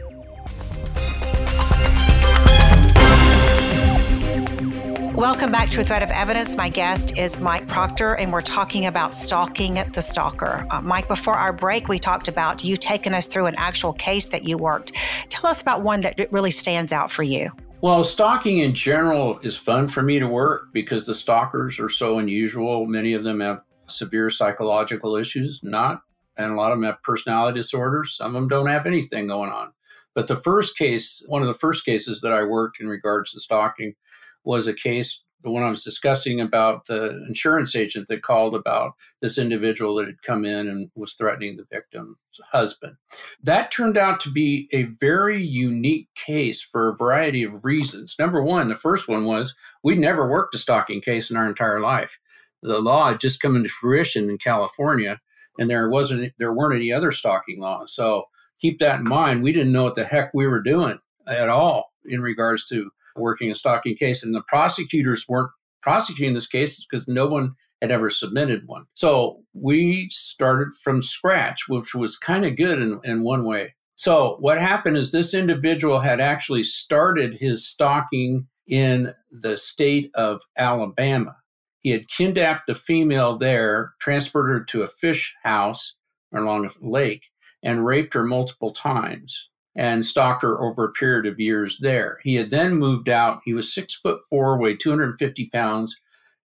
Welcome 5.15 5.53
back 5.53 5.71
to 5.71 5.81
A 5.81 5.85
Thread 5.85 6.03
of 6.03 6.11
Evidence. 6.11 6.57
My 6.57 6.69
guest 6.69 7.17
is 7.17 7.39
Mike 7.39 7.69
Proctor, 7.69 8.15
and 8.15 8.33
we're 8.33 8.41
talking 8.41 8.87
about 8.87 9.15
stalking 9.15 9.75
the 9.93 10.03
stalker. 10.03 10.67
Uh, 10.71 10.81
Mike, 10.81 11.07
before 11.07 11.35
our 11.35 11.53
break, 11.53 11.87
we 11.87 12.01
talked 12.01 12.27
about 12.27 12.65
you 12.65 12.77
taking 12.77 13.15
us 13.15 13.29
through 13.29 13.47
an 13.47 13.55
actual 13.57 13.93
case 13.93 14.27
that 14.27 14.43
you 14.43 14.59
worked. 14.59 14.93
Tell 15.29 15.49
us 15.49 15.63
about 15.63 15.83
one 15.83 16.01
that 16.01 16.33
really 16.33 16.51
stands 16.51 16.93
out 16.93 17.13
for 17.13 17.23
you. 17.23 17.53
Well, 17.85 18.03
stalking 18.03 18.61
in 18.61 18.75
general 18.75 19.39
is 19.41 19.59
fun 19.59 19.89
for 19.89 20.03
me 20.03 20.19
to 20.19 20.27
work 20.27 20.73
because 20.73 21.05
the 21.05 21.15
stalkers 21.15 21.79
are 21.79 21.91
so 21.91 22.19
unusual. 22.19 22.87
Many 22.87 23.13
of 23.13 23.25
them 23.25 23.41
have 23.41 23.61
severe 23.89 24.31
psychological 24.31 25.17
issues, 25.17 25.61
not, 25.63 26.01
and 26.39 26.51
a 26.51 26.55
lot 26.55 26.73
of 26.73 26.79
them 26.79 26.87
have 26.87 27.03
personality 27.03 27.59
disorders. 27.59 28.17
Some 28.17 28.29
of 28.29 28.41
them 28.41 28.49
don't 28.49 28.69
have 28.69 28.87
anything 28.87 29.27
going 29.27 29.53
on. 29.53 29.75
But 30.15 30.29
the 30.29 30.37
first 30.37 30.79
case, 30.79 31.23
one 31.29 31.43
of 31.43 31.49
the 31.49 31.53
first 31.53 31.85
cases 31.85 32.23
that 32.23 32.33
I 32.33 32.45
worked 32.45 32.81
in 32.81 32.89
regards 32.89 33.33
to 33.33 33.41
stalking 33.41 33.97
was 34.45 34.67
a 34.67 34.73
case, 34.73 35.23
the 35.45 35.51
one 35.51 35.63
I 35.63 35.71
was 35.71 35.85
discussing 35.85 36.41
about 36.41 36.87
the 36.87 37.25
insurance 37.29 37.77
agent 37.77 38.09
that 38.09 38.23
called 38.23 38.55
about 38.55 38.95
this 39.23 39.39
individual 39.39 39.95
that 39.97 40.07
had 40.07 40.23
come 40.23 40.45
in 40.45 40.67
and 40.67 40.91
was 40.97 41.13
threatening 41.13 41.57
the 41.57 41.67
victim's 41.71 42.17
husband. 42.51 42.97
That 43.43 43.71
turned 43.71 43.97
out 43.97 44.19
to 44.21 44.31
be 44.31 44.69
a 44.73 44.85
very 44.85 45.41
unique 45.41 46.09
case 46.17 46.63
for 46.63 46.89
a 46.89 46.97
variety 46.97 47.45
of 47.45 47.65
reasons. 47.65 48.17
Number 48.19 48.43
one, 48.43 48.69
the 48.69 48.75
first 48.75 49.09
one 49.09 49.25
was 49.25 49.55
we'd 49.85 49.99
never 49.99 50.29
worked 50.29 50.55
a 50.57 50.59
stalking 50.59 51.01
case 51.01 51.31
in 51.31 51.37
our 51.37 51.47
entire 51.47 51.81
life 51.81 52.19
the 52.65 52.81
law 52.81 53.11
had 53.11 53.21
just 53.21 53.41
come 53.41 53.55
into 53.55 53.69
fruition 53.69 54.31
in 54.31 54.39
California, 54.39 55.21
and 55.59 55.71
there 55.71 55.89
wasn't 55.89 56.33
there 56.39 56.53
weren't 56.53 56.75
any 56.75 56.91
other 56.91 57.13
stalking 57.13 57.61
laws. 57.61 57.95
So 57.95 58.25
keep 58.61 58.79
that 58.79 59.01
in 59.01 59.05
mind. 59.05 59.43
We 59.43 59.53
didn't 59.53 59.73
know 59.73 59.85
what 59.85 59.95
the 59.95 60.05
heck 60.05 60.33
we 60.33 60.47
were 60.47 60.63
doing 60.63 60.99
at 61.29 61.49
all 61.49 61.93
in 62.05 62.23
regards 62.23 62.65
to 62.69 62.91
working 63.17 63.51
a 63.51 63.55
stalking 63.55 63.97
case, 63.97 64.23
and 64.23 64.35
the 64.35 64.43
prosecutors 64.47 65.27
weren't 65.29 65.51
prosecuting 65.83 66.35
this 66.35 66.47
case 66.47 66.85
because 66.85 67.07
no 67.07 67.27
one 67.27 67.55
had 67.83 67.91
ever 67.91 68.11
submitted 68.11 68.63
one. 68.67 68.87
So 68.95 69.43
we 69.53 70.09
started 70.11 70.69
from 70.83 71.03
scratch, 71.03 71.69
which 71.69 71.95
was 71.95 72.17
kind 72.17 72.45
of 72.45 72.57
good 72.57 72.81
in, 72.81 73.01
in 73.05 73.23
one 73.23 73.45
way. 73.45 73.75
So 73.97 74.37
what 74.41 74.59
happened 74.59 74.97
is 74.97 75.13
this 75.13 75.35
individual 75.35 76.01
had 76.01 76.21
actually 76.21 76.63
started 76.63 77.35
his 77.35 77.67
stalking 77.67 78.49
in 78.67 79.13
the 79.31 79.57
state 79.57 80.11
of 80.15 80.43
Alabama. 80.57 81.37
He 81.81 81.91
had 81.91 82.09
kidnapped 82.09 82.71
a 82.71 82.75
female 82.75 83.37
there, 83.37 83.95
transported 84.01 84.53
her 84.53 84.65
to 84.65 84.83
a 84.83 84.89
fish 84.89 85.35
house 85.45 85.97
along 86.35 86.67
a 86.67 86.71
lake, 86.81 87.27
and 87.63 87.85
raped 87.85 88.15
her 88.15 88.25
multiple 88.25 88.73
times 88.73 89.51
and 89.77 90.05
stalked 90.05 90.43
her 90.43 90.61
over 90.63 90.85
a 90.85 90.93
period 90.93 91.27
of 91.27 91.41
years 91.41 91.79
there. 91.81 92.19
He 92.23 92.37
had 92.37 92.51
then 92.51 92.75
moved 92.75 93.09
out. 93.09 93.41
He 93.45 93.55
was 93.55 93.73
six 93.73 93.95
foot 93.95 94.21
four, 94.29 94.59
weighed 94.59 94.81
250 94.81 95.51
pounds. 95.51 96.01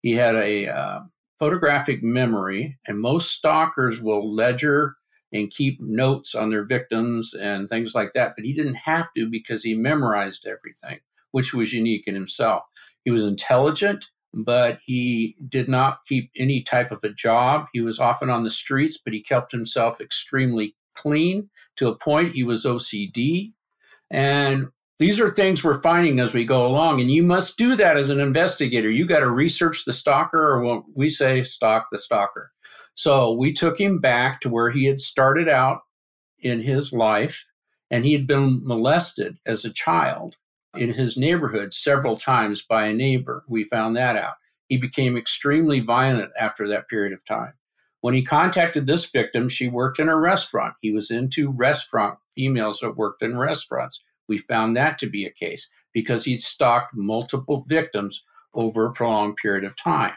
He 0.01 0.13
had 0.13 0.35
a 0.35 0.67
uh, 0.67 0.99
photographic 1.39 2.03
memory, 2.03 2.77
and 2.87 2.99
most 2.99 3.31
stalkers 3.31 4.01
will 4.01 4.33
ledger 4.33 4.95
and 5.33 5.51
keep 5.51 5.81
notes 5.81 6.35
on 6.35 6.51
their 6.51 6.63
victims 6.63 7.33
and 7.33 7.67
things 7.67 7.95
like 7.95 8.13
that. 8.13 8.33
But 8.37 8.45
he 8.45 8.53
didn't 8.53 8.75
have 8.75 9.09
to 9.17 9.27
because 9.27 9.63
he 9.63 9.73
memorized 9.73 10.45
everything, 10.45 10.99
which 11.31 11.53
was 11.53 11.73
unique 11.73 12.07
in 12.07 12.13
himself. 12.13 12.63
He 13.03 13.11
was 13.11 13.25
intelligent 13.25 14.05
but 14.35 14.79
he 14.85 15.37
did 15.47 15.69
not 15.69 16.05
keep 16.05 16.29
any 16.35 16.61
type 16.61 16.91
of 16.91 17.03
a 17.03 17.09
job. 17.09 17.67
He 17.71 17.79
was 17.79 17.99
often 17.99 18.29
on 18.29 18.43
the 18.43 18.49
streets, 18.49 18.97
but 18.97 19.13
he 19.13 19.21
kept 19.21 19.53
himself 19.53 20.01
extremely 20.01 20.75
clean 20.95 21.49
to 21.75 21.89
a 21.89 21.95
point 21.95 22.33
he 22.33 22.43
was 22.43 22.65
OCD. 22.65 23.53
And 24.09 24.67
These 24.97 25.19
are 25.19 25.29
things 25.29 25.61
we're 25.61 25.81
finding 25.81 26.21
as 26.21 26.33
we 26.33 26.45
go 26.45 26.65
along, 26.65 27.01
and 27.01 27.11
you 27.11 27.21
must 27.21 27.57
do 27.57 27.75
that 27.75 27.97
as 27.97 28.09
an 28.09 28.21
investigator. 28.21 28.89
You 28.89 29.05
got 29.05 29.19
to 29.19 29.29
research 29.29 29.83
the 29.83 29.91
stalker, 29.91 30.37
or 30.37 30.63
what 30.63 30.83
we 30.95 31.09
say, 31.09 31.43
stalk 31.43 31.87
the 31.91 31.97
stalker. 31.97 32.51
So 32.95 33.33
we 33.33 33.51
took 33.51 33.77
him 33.77 33.99
back 33.99 34.39
to 34.41 34.49
where 34.49 34.71
he 34.71 34.85
had 34.85 35.01
started 35.01 35.49
out 35.49 35.81
in 36.39 36.61
his 36.61 36.93
life, 36.93 37.45
and 37.91 38.05
he 38.05 38.13
had 38.13 38.25
been 38.25 38.65
molested 38.65 39.37
as 39.45 39.65
a 39.65 39.73
child 39.73 40.37
in 40.77 40.93
his 40.93 41.17
neighborhood 41.17 41.73
several 41.73 42.15
times 42.15 42.61
by 42.61 42.85
a 42.85 42.93
neighbor. 42.93 43.43
We 43.49 43.65
found 43.65 43.97
that 43.97 44.15
out. 44.15 44.35
He 44.69 44.77
became 44.77 45.17
extremely 45.17 45.81
violent 45.81 46.31
after 46.39 46.69
that 46.69 46.87
period 46.87 47.11
of 47.11 47.25
time. 47.25 47.53
When 48.05 48.13
he 48.13 48.21
contacted 48.21 48.85
this 48.85 49.09
victim, 49.09 49.49
she 49.49 49.67
worked 49.67 49.97
in 49.97 50.09
a 50.09 50.15
restaurant. 50.15 50.75
He 50.79 50.91
was 50.91 51.09
into 51.09 51.49
restaurant 51.49 52.19
females 52.35 52.81
that 52.81 52.95
worked 52.95 53.23
in 53.23 53.35
restaurants. 53.35 54.03
We 54.27 54.37
found 54.37 54.77
that 54.77 54.99
to 54.99 55.07
be 55.07 55.25
a 55.25 55.31
case 55.31 55.71
because 55.91 56.25
he'd 56.25 56.41
stalked 56.41 56.93
multiple 56.93 57.65
victims 57.67 58.23
over 58.53 58.85
a 58.85 58.93
prolonged 58.93 59.37
period 59.37 59.63
of 59.63 59.75
time. 59.75 60.13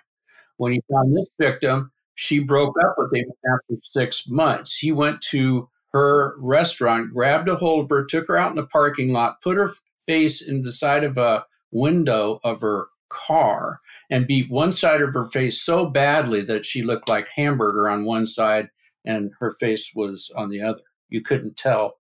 When 0.59 0.73
he 0.75 0.83
found 0.93 1.17
this 1.17 1.31
victim, 1.41 1.91
she 2.15 2.41
broke 2.41 2.77
up 2.85 2.97
with 2.99 3.15
him 3.15 3.31
after 3.51 3.81
six 3.83 4.29
months. 4.29 4.77
He 4.77 4.93
went 4.93 5.23
to 5.31 5.71
her 5.95 6.39
restaurant, 6.39 7.15
grabbed 7.15 7.49
a 7.49 7.57
hold 7.57 7.85
of 7.85 7.89
her, 7.89 8.05
took 8.05 8.29
her 8.29 8.37
out 8.37 8.51
in 8.51 8.57
the 8.57 8.67
parking 8.67 9.15
lot, 9.15 9.41
put 9.41 9.57
her 9.57 9.73
face 10.05 10.47
in 10.47 10.61
the 10.61 10.73
side 10.73 11.05
of 11.05 11.17
a 11.17 11.47
window 11.71 12.39
of 12.45 12.61
her 12.61 12.89
car, 13.09 13.81
and 14.11 14.27
beat 14.27 14.51
one 14.51 14.73
side 14.73 15.03
of 15.03 15.15
her 15.15 15.27
face 15.27 15.61
so 15.61 15.87
badly 15.87 16.43
that 16.43 16.65
she 16.65 16.83
looked 16.83 17.09
like 17.09 17.29
hamburger 17.35 17.89
on 17.89 18.05
one 18.05 18.27
side 18.27 18.71
and 19.05 19.33
her 19.41 19.51
face 19.51 19.93
was 19.95 20.31
on 20.37 20.51
the 20.51 20.61
other. 20.61 20.83
You 21.09 21.23
couldn't 21.23 21.57
tell 21.57 21.99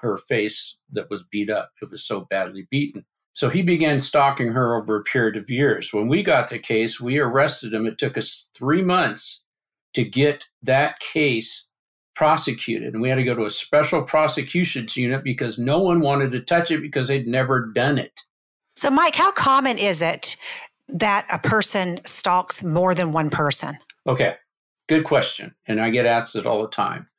her 0.00 0.16
face 0.16 0.76
that 0.90 1.10
was 1.10 1.22
beat 1.22 1.50
up. 1.50 1.70
It 1.80 1.90
was 1.90 2.04
so 2.04 2.22
badly 2.22 2.66
beaten. 2.70 3.04
So 3.32 3.48
he 3.48 3.62
began 3.62 4.00
stalking 4.00 4.48
her 4.48 4.74
over 4.74 4.96
a 4.96 5.04
period 5.04 5.36
of 5.36 5.50
years. 5.50 5.92
When 5.92 6.08
we 6.08 6.22
got 6.22 6.48
the 6.48 6.58
case, 6.58 7.00
we 7.00 7.18
arrested 7.18 7.72
him. 7.72 7.86
It 7.86 7.98
took 7.98 8.18
us 8.18 8.50
three 8.54 8.82
months 8.82 9.44
to 9.94 10.04
get 10.04 10.46
that 10.62 10.98
case 11.00 11.68
prosecuted. 12.16 12.92
And 12.92 13.00
we 13.00 13.08
had 13.08 13.16
to 13.16 13.24
go 13.24 13.34
to 13.34 13.46
a 13.46 13.50
special 13.50 14.02
prosecutions 14.02 14.96
unit 14.96 15.22
because 15.22 15.58
no 15.58 15.78
one 15.78 16.00
wanted 16.00 16.32
to 16.32 16.40
touch 16.40 16.70
it 16.70 16.82
because 16.82 17.08
they'd 17.08 17.26
never 17.26 17.66
done 17.72 17.98
it. 17.98 18.20
So, 18.80 18.90
Mike, 18.90 19.14
how 19.14 19.30
common 19.30 19.76
is 19.76 20.00
it 20.00 20.38
that 20.88 21.26
a 21.30 21.38
person 21.38 22.00
stalks 22.06 22.62
more 22.62 22.94
than 22.94 23.12
one 23.12 23.28
person? 23.28 23.76
Okay, 24.06 24.36
good 24.88 25.04
question. 25.04 25.54
And 25.66 25.82
I 25.82 25.90
get 25.90 26.06
asked 26.06 26.34
it 26.34 26.46
all 26.46 26.62
the 26.62 26.68
time. 26.68 27.10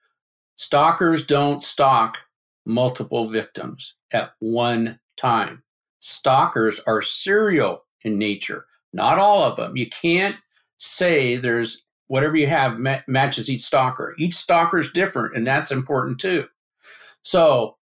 Stalkers 0.56 1.24
don't 1.24 1.62
stalk 1.62 2.24
multiple 2.66 3.30
victims 3.30 3.94
at 4.12 4.32
one 4.40 5.00
time. 5.18 5.62
Stalkers 6.00 6.80
are 6.88 7.04
serial 7.04 7.86
in 8.04 8.18
nature, 8.18 8.66
not 8.92 9.20
all 9.20 9.44
of 9.44 9.56
them. 9.56 9.78
You 9.78 9.88
can't 9.88 10.38
say 10.78 11.36
there's 11.36 11.86
whatever 12.08 12.38
you 12.38 12.48
have 12.48 12.80
ma- 12.80 13.02
matches 13.08 13.52
each 13.52 13.62
stalker. 13.62 14.16
Each 14.18 14.34
stalker 14.34 14.80
is 14.80 14.92
different, 14.92 15.36
and 15.36 15.46
that's 15.46 15.72
important 15.72 16.20
too. 16.20 16.48
So, 17.22 17.78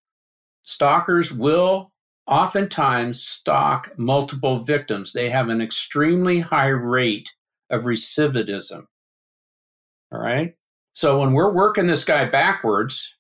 stalkers 0.64 1.32
will 1.32 1.94
oftentimes 2.30 3.24
stalk 3.24 3.92
multiple 3.98 4.64
victims. 4.64 5.14
They 5.14 5.30
have 5.30 5.50
an 5.50 5.62
extremely 5.62 6.40
high 6.40 6.68
rate 6.68 7.34
of 7.70 7.84
recidivism. 7.84 8.86
All 10.12 10.20
right. 10.20 10.56
So, 10.94 11.20
when 11.20 11.34
we're 11.34 11.54
working 11.54 11.88
this 11.88 12.04
guy 12.04 12.26
backwards, 12.26 13.16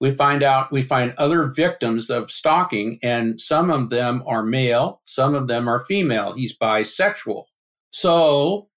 we 0.00 0.10
find 0.10 0.42
out 0.42 0.72
we 0.72 0.82
find 0.82 1.12
other 1.16 1.46
victims 1.46 2.10
of 2.10 2.30
stalking 2.30 2.98
and 3.02 3.40
some 3.40 3.70
of 3.70 3.90
them 3.90 4.22
are 4.26 4.42
male 4.42 5.00
some 5.04 5.34
of 5.34 5.46
them 5.46 5.68
are 5.68 5.84
female 5.84 6.32
he's 6.32 6.56
bisexual 6.56 7.44
so 7.90 8.68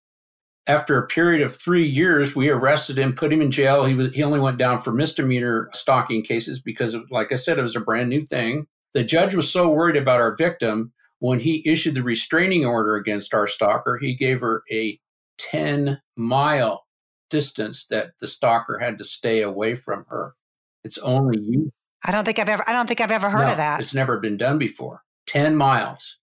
after 0.67 0.97
a 0.97 1.07
period 1.07 1.41
of 1.41 1.55
three 1.55 1.85
years 1.85 2.35
we 2.35 2.49
arrested 2.49 2.99
him 2.99 3.13
put 3.13 3.33
him 3.33 3.41
in 3.41 3.51
jail 3.51 3.85
he 3.85 3.93
was 3.93 4.13
he 4.13 4.21
only 4.21 4.39
went 4.39 4.57
down 4.57 4.79
for 4.81 4.91
misdemeanor 4.91 5.69
stalking 5.73 6.21
cases 6.21 6.59
because 6.59 6.95
like 7.09 7.31
i 7.31 7.35
said 7.35 7.57
it 7.57 7.63
was 7.63 7.75
a 7.75 7.81
brand 7.81 8.09
new 8.09 8.21
thing 8.21 8.67
the 8.93 9.03
judge 9.03 9.35
was 9.35 9.51
so 9.51 9.69
worried 9.69 9.97
about 9.97 10.21
our 10.21 10.35
victim 10.35 10.91
when 11.19 11.39
he 11.39 11.63
issued 11.65 11.95
the 11.95 12.03
restraining 12.03 12.65
order 12.65 12.95
against 12.95 13.33
our 13.33 13.47
stalker 13.47 13.97
he 13.99 14.15
gave 14.15 14.41
her 14.41 14.63
a 14.71 14.99
10 15.37 16.01
mile 16.15 16.85
distance 17.29 17.85
that 17.87 18.11
the 18.19 18.27
stalker 18.27 18.79
had 18.79 18.97
to 18.97 19.03
stay 19.03 19.41
away 19.41 19.75
from 19.75 20.05
her 20.09 20.35
it's 20.83 20.97
only 20.99 21.39
you. 21.39 21.71
I 22.05 22.11
don't 22.11 22.25
think 22.25 22.39
I've 22.39 22.49
ever. 22.49 22.63
I 22.67 22.73
don't 22.73 22.87
think 22.87 23.01
I've 23.01 23.11
ever 23.11 23.29
heard 23.29 23.45
no, 23.45 23.51
of 23.51 23.57
that. 23.57 23.79
It's 23.79 23.93
never 23.93 24.19
been 24.19 24.37
done 24.37 24.57
before. 24.57 25.03
Ten 25.25 25.55
miles. 25.55 26.17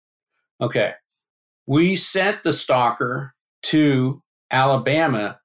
Okay. 0.59 0.93
We 1.65 1.95
sent 1.95 2.43
the 2.43 2.51
stalker 2.51 3.33
to 3.63 4.21
Alabama 4.51 5.39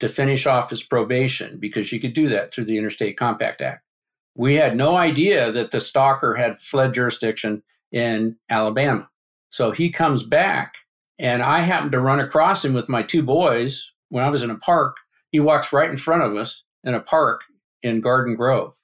to 0.00 0.08
finish 0.08 0.46
off 0.46 0.70
his 0.70 0.82
probation 0.82 1.58
because 1.58 1.92
you 1.92 2.00
could 2.00 2.12
do 2.12 2.28
that 2.28 2.52
through 2.52 2.64
the 2.64 2.76
Interstate 2.76 3.16
Compact 3.16 3.60
Act. 3.60 3.84
We 4.38 4.54
had 4.54 4.76
no 4.76 4.96
idea 4.96 5.50
that 5.50 5.72
the 5.72 5.80
stalker 5.80 6.36
had 6.36 6.60
fled 6.60 6.94
jurisdiction 6.94 7.64
in 7.90 8.36
Alabama. 8.48 9.10
So 9.50 9.72
he 9.72 9.90
comes 9.90 10.22
back, 10.22 10.74
and 11.18 11.42
I 11.42 11.60
happened 11.60 11.90
to 11.90 12.00
run 12.00 12.20
across 12.20 12.64
him 12.64 12.72
with 12.72 12.88
my 12.88 13.02
two 13.02 13.24
boys 13.24 13.90
when 14.10 14.22
I 14.22 14.30
was 14.30 14.44
in 14.44 14.50
a 14.50 14.56
park. 14.56 14.98
He 15.32 15.40
walks 15.40 15.72
right 15.72 15.90
in 15.90 15.96
front 15.96 16.22
of 16.22 16.36
us 16.36 16.62
in 16.84 16.94
a 16.94 17.00
park 17.00 17.40
in 17.82 18.00
Garden 18.00 18.36
Grove. 18.36 18.74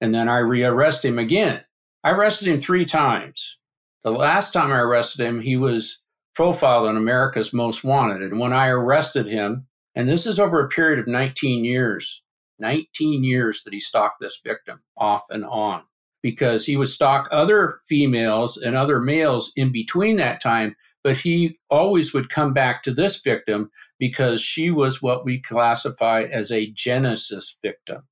And 0.00 0.12
then 0.12 0.28
I 0.28 0.38
rearrest 0.38 1.04
him 1.04 1.20
again. 1.20 1.62
I 2.02 2.10
arrested 2.10 2.48
him 2.48 2.58
three 2.58 2.84
times. 2.84 3.58
The 4.02 4.10
last 4.10 4.52
time 4.52 4.72
I 4.72 4.80
arrested 4.80 5.24
him, 5.24 5.42
he 5.42 5.56
was 5.56 6.02
profiled 6.34 6.88
on 6.88 6.96
America's 6.96 7.52
Most 7.52 7.84
Wanted. 7.84 8.20
And 8.20 8.40
when 8.40 8.52
I 8.52 8.66
arrested 8.66 9.26
him, 9.26 9.68
and 9.94 10.08
this 10.08 10.26
is 10.26 10.40
over 10.40 10.58
a 10.58 10.68
period 10.68 10.98
of 10.98 11.06
19 11.06 11.64
years, 11.64 12.23
19 12.58 13.24
years 13.24 13.62
that 13.64 13.72
he 13.72 13.80
stalked 13.80 14.20
this 14.20 14.40
victim 14.44 14.80
off 14.96 15.24
and 15.30 15.44
on 15.44 15.82
because 16.22 16.64
he 16.64 16.76
would 16.76 16.88
stalk 16.88 17.28
other 17.30 17.80
females 17.86 18.56
and 18.56 18.74
other 18.74 18.98
males 18.98 19.52
in 19.56 19.70
between 19.70 20.16
that 20.16 20.40
time, 20.40 20.74
but 21.02 21.18
he 21.18 21.58
always 21.68 22.14
would 22.14 22.30
come 22.30 22.54
back 22.54 22.82
to 22.82 22.90
this 22.90 23.20
victim 23.20 23.70
because 23.98 24.40
she 24.40 24.70
was 24.70 25.02
what 25.02 25.24
we 25.24 25.38
classify 25.38 26.22
as 26.22 26.50
a 26.50 26.70
genesis 26.70 27.58
victim. 27.62 28.04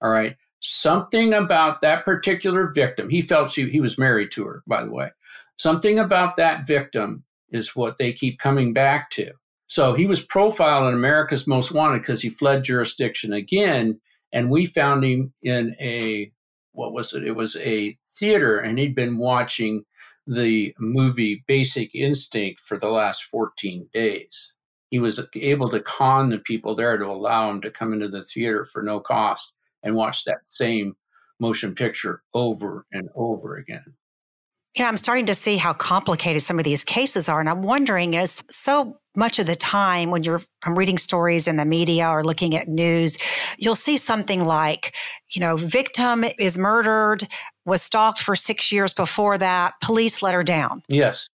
All 0.00 0.10
right. 0.10 0.36
Something 0.60 1.34
about 1.34 1.82
that 1.82 2.04
particular 2.04 2.72
victim, 2.72 3.10
he 3.10 3.20
felt 3.20 3.50
she, 3.50 3.68
he 3.68 3.80
was 3.80 3.98
married 3.98 4.30
to 4.32 4.46
her, 4.46 4.62
by 4.66 4.82
the 4.82 4.90
way. 4.90 5.10
Something 5.58 5.98
about 5.98 6.36
that 6.36 6.66
victim 6.66 7.24
is 7.50 7.76
what 7.76 7.98
they 7.98 8.12
keep 8.12 8.38
coming 8.38 8.72
back 8.72 9.10
to. 9.10 9.32
So 9.70 9.94
he 9.94 10.04
was 10.04 10.20
profiled 10.20 10.88
in 10.88 10.94
America's 10.94 11.46
Most 11.46 11.70
Wanted 11.70 12.00
because 12.00 12.22
he 12.22 12.28
fled 12.28 12.64
jurisdiction 12.64 13.32
again. 13.32 14.00
And 14.32 14.50
we 14.50 14.66
found 14.66 15.04
him 15.04 15.32
in 15.44 15.76
a, 15.80 16.32
what 16.72 16.92
was 16.92 17.14
it? 17.14 17.22
It 17.22 17.36
was 17.36 17.54
a 17.54 17.96
theater, 18.08 18.58
and 18.58 18.80
he'd 18.80 18.96
been 18.96 19.16
watching 19.16 19.84
the 20.26 20.74
movie 20.80 21.44
Basic 21.46 21.94
Instinct 21.94 22.58
for 22.58 22.78
the 22.78 22.88
last 22.88 23.22
14 23.22 23.88
days. 23.94 24.54
He 24.90 24.98
was 24.98 25.24
able 25.36 25.68
to 25.68 25.78
con 25.78 26.30
the 26.30 26.40
people 26.40 26.74
there 26.74 26.98
to 26.98 27.06
allow 27.06 27.48
him 27.48 27.60
to 27.60 27.70
come 27.70 27.92
into 27.92 28.08
the 28.08 28.24
theater 28.24 28.64
for 28.64 28.82
no 28.82 28.98
cost 28.98 29.52
and 29.84 29.94
watch 29.94 30.24
that 30.24 30.40
same 30.46 30.96
motion 31.38 31.76
picture 31.76 32.24
over 32.34 32.86
and 32.92 33.08
over 33.14 33.54
again. 33.54 33.94
You 34.80 34.84
know, 34.84 34.88
I'm 34.88 34.96
starting 34.96 35.26
to 35.26 35.34
see 35.34 35.58
how 35.58 35.74
complicated 35.74 36.40
some 36.40 36.58
of 36.58 36.64
these 36.64 36.84
cases 36.84 37.28
are. 37.28 37.38
And 37.38 37.50
I'm 37.50 37.60
wondering, 37.60 38.14
is 38.14 38.42
so 38.48 38.96
much 39.14 39.38
of 39.38 39.44
the 39.44 39.54
time 39.54 40.10
when 40.10 40.22
you're 40.22 40.40
I'm 40.64 40.74
reading 40.74 40.96
stories 40.96 41.46
in 41.46 41.56
the 41.56 41.66
media 41.66 42.08
or 42.08 42.24
looking 42.24 42.56
at 42.56 42.66
news, 42.66 43.18
you'll 43.58 43.74
see 43.74 43.98
something 43.98 44.42
like, 44.42 44.96
you 45.34 45.40
know, 45.42 45.54
victim 45.54 46.24
is 46.38 46.56
murdered, 46.56 47.28
was 47.66 47.82
stalked 47.82 48.22
for 48.22 48.34
six 48.34 48.72
years 48.72 48.94
before 48.94 49.36
that, 49.36 49.74
police 49.82 50.22
let 50.22 50.32
her 50.32 50.42
down. 50.42 50.82
Yes. 50.88 51.28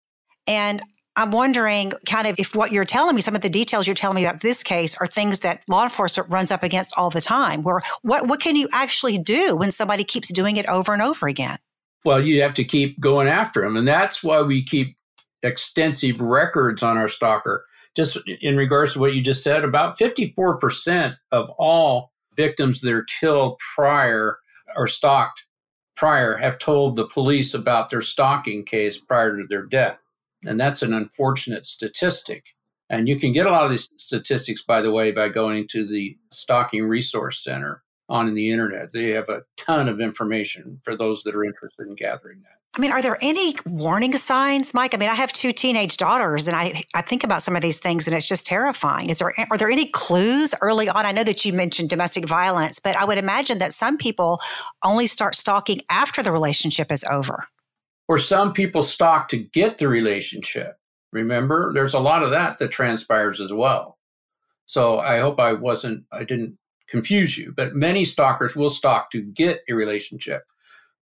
And 0.48 0.82
I'm 1.18 1.32
wondering 1.32 1.92
kind 2.08 2.28
of 2.28 2.40
if 2.40 2.56
what 2.56 2.72
you're 2.72 2.86
telling 2.86 3.14
me, 3.14 3.22
some 3.22 3.36
of 3.36 3.42
the 3.42 3.50
details 3.50 3.88
you're 3.88 3.94
telling 3.94 4.16
me 4.16 4.26
about 4.26 4.40
this 4.40 4.64
case 4.64 4.96
are 5.02 5.06
things 5.06 5.42
that 5.42 5.64
law 5.68 5.84
enforcement 5.84 6.32
runs 6.32 6.50
up 6.50 6.64
against 6.64 6.94
all 6.96 7.10
the 7.10 7.20
time. 7.20 7.62
Where 7.62 7.82
what 8.04 8.26
what 8.26 8.40
can 8.40 8.56
you 8.56 8.70
actually 8.72 9.18
do 9.18 9.58
when 9.58 9.70
somebody 9.70 10.06
keeps 10.06 10.32
doing 10.32 10.56
it 10.56 10.66
over 10.68 10.94
and 10.94 11.02
over 11.02 11.28
again? 11.28 11.58
Well, 12.06 12.22
you 12.22 12.42
have 12.42 12.54
to 12.56 12.64
keep 12.64 13.00
going 13.00 13.28
after 13.28 13.62
them. 13.62 13.78
And 13.78 13.88
that's 13.88 14.24
why 14.24 14.42
we 14.42 14.64
keep 14.64 14.98
extensive 15.42 16.22
records 16.22 16.84
on 16.84 16.98
our 16.98 17.08
stalker. 17.08 17.66
Just 17.96 18.18
in 18.42 18.58
regards 18.58 18.94
to 18.94 19.00
what 19.00 19.14
you 19.14 19.22
just 19.22 19.44
said, 19.44 19.64
about 19.64 19.98
54% 20.00 21.18
of 21.32 21.50
all 21.52 22.12
victims 22.36 22.82
that 22.82 22.94
are 22.94 23.06
killed 23.20 23.60
prior 23.76 24.40
or 24.76 24.88
stalked 24.88 25.46
prior 25.96 26.38
have 26.38 26.58
told 26.58 26.96
the 26.96 27.08
police 27.08 27.54
about 27.54 27.90
their 27.90 28.02
stalking 28.02 28.66
case 28.66 28.98
prior 28.98 29.38
to 29.38 29.46
their 29.48 29.66
death. 29.66 30.00
And 30.46 30.60
that's 30.60 30.82
an 30.82 30.94
unfortunate 30.94 31.66
statistic. 31.66 32.46
And 32.90 33.08
you 33.08 33.20
can 33.20 33.32
get 33.32 33.46
a 33.46 33.52
lot 33.52 33.66
of 33.66 33.72
these 33.72 33.90
statistics, 33.98 34.64
by 34.64 34.82
the 34.82 34.92
way, 34.92 35.12
by 35.12 35.30
going 35.30 35.68
to 35.70 35.88
the 35.88 36.18
Stalking 36.32 36.84
Resource 36.86 37.44
Center 37.44 37.83
on 38.10 38.34
the 38.34 38.52
internet. 38.52 38.92
They 38.92 39.10
have 39.12 39.30
a 39.30 39.44
ton 39.58 39.88
of 39.88 40.02
information 40.02 40.82
for 40.84 40.96
those 40.96 41.24
that 41.24 41.36
are 41.36 41.44
interested 41.44 41.88
in 41.88 41.96
gathering 41.96 42.42
that. 42.42 42.58
I 42.76 42.82
mean, 42.82 42.92
are 42.92 43.04
there 43.04 43.20
any 43.22 43.56
warning 43.68 44.18
signs, 44.18 44.74
Mike? 44.74 44.96
I 44.96 44.98
mean, 44.98 45.10
I 45.10 45.14
have 45.14 45.32
two 45.32 45.54
teenage 45.54 45.98
daughters, 45.98 46.48
and 46.48 46.58
I 46.58 46.82
I 46.96 47.04
think 47.04 47.24
about 47.24 47.44
some 47.44 47.56
of 47.56 47.62
these 47.62 47.78
things, 47.78 48.08
and 48.08 48.18
it's 48.18 48.28
just 48.28 48.48
terrifying. 48.48 49.10
Is 49.12 49.20
there 49.20 49.32
are 49.52 49.58
there 49.58 49.70
any 49.70 49.90
clues 49.90 50.56
early 50.60 50.90
on? 50.90 51.06
I 51.06 51.12
know 51.12 51.24
that 51.24 51.46
you 51.46 51.54
mentioned 51.54 51.92
domestic 51.92 52.26
violence, 52.28 52.80
but 52.80 52.96
I 52.96 53.06
would 53.06 53.20
imagine 53.20 53.60
that 53.60 53.74
some 53.74 53.98
people 53.98 54.42
only 54.84 55.06
start 55.06 55.36
stalking 55.36 55.82
after 55.92 56.24
the 56.24 56.32
relationship 56.32 56.92
is 56.92 57.04
over. 57.04 57.48
Or 58.08 58.18
some 58.18 58.54
people 58.54 58.82
stalk 58.82 59.30
to 59.30 59.38
get 59.38 59.78
the 59.78 59.88
relationship. 59.88 60.78
Remember, 61.12 61.72
there's 61.74 61.94
a 61.94 62.00
lot 62.00 62.24
of 62.24 62.32
that 62.32 62.58
that 62.58 62.72
transpires 62.72 63.40
as 63.40 63.54
well. 63.54 64.00
So 64.66 64.98
I 64.98 65.20
hope 65.20 65.40
I 65.40 65.54
wasn't 65.54 66.06
I 66.12 66.24
didn't 66.24 66.58
confuse 66.94 67.40
you, 67.40 67.52
but 67.58 67.74
many 67.74 68.06
stalkers 68.06 68.56
will 68.56 68.70
stalk 68.70 69.10
to 69.10 69.20
get 69.20 69.62
a 69.68 69.74
relationship. 69.74 70.44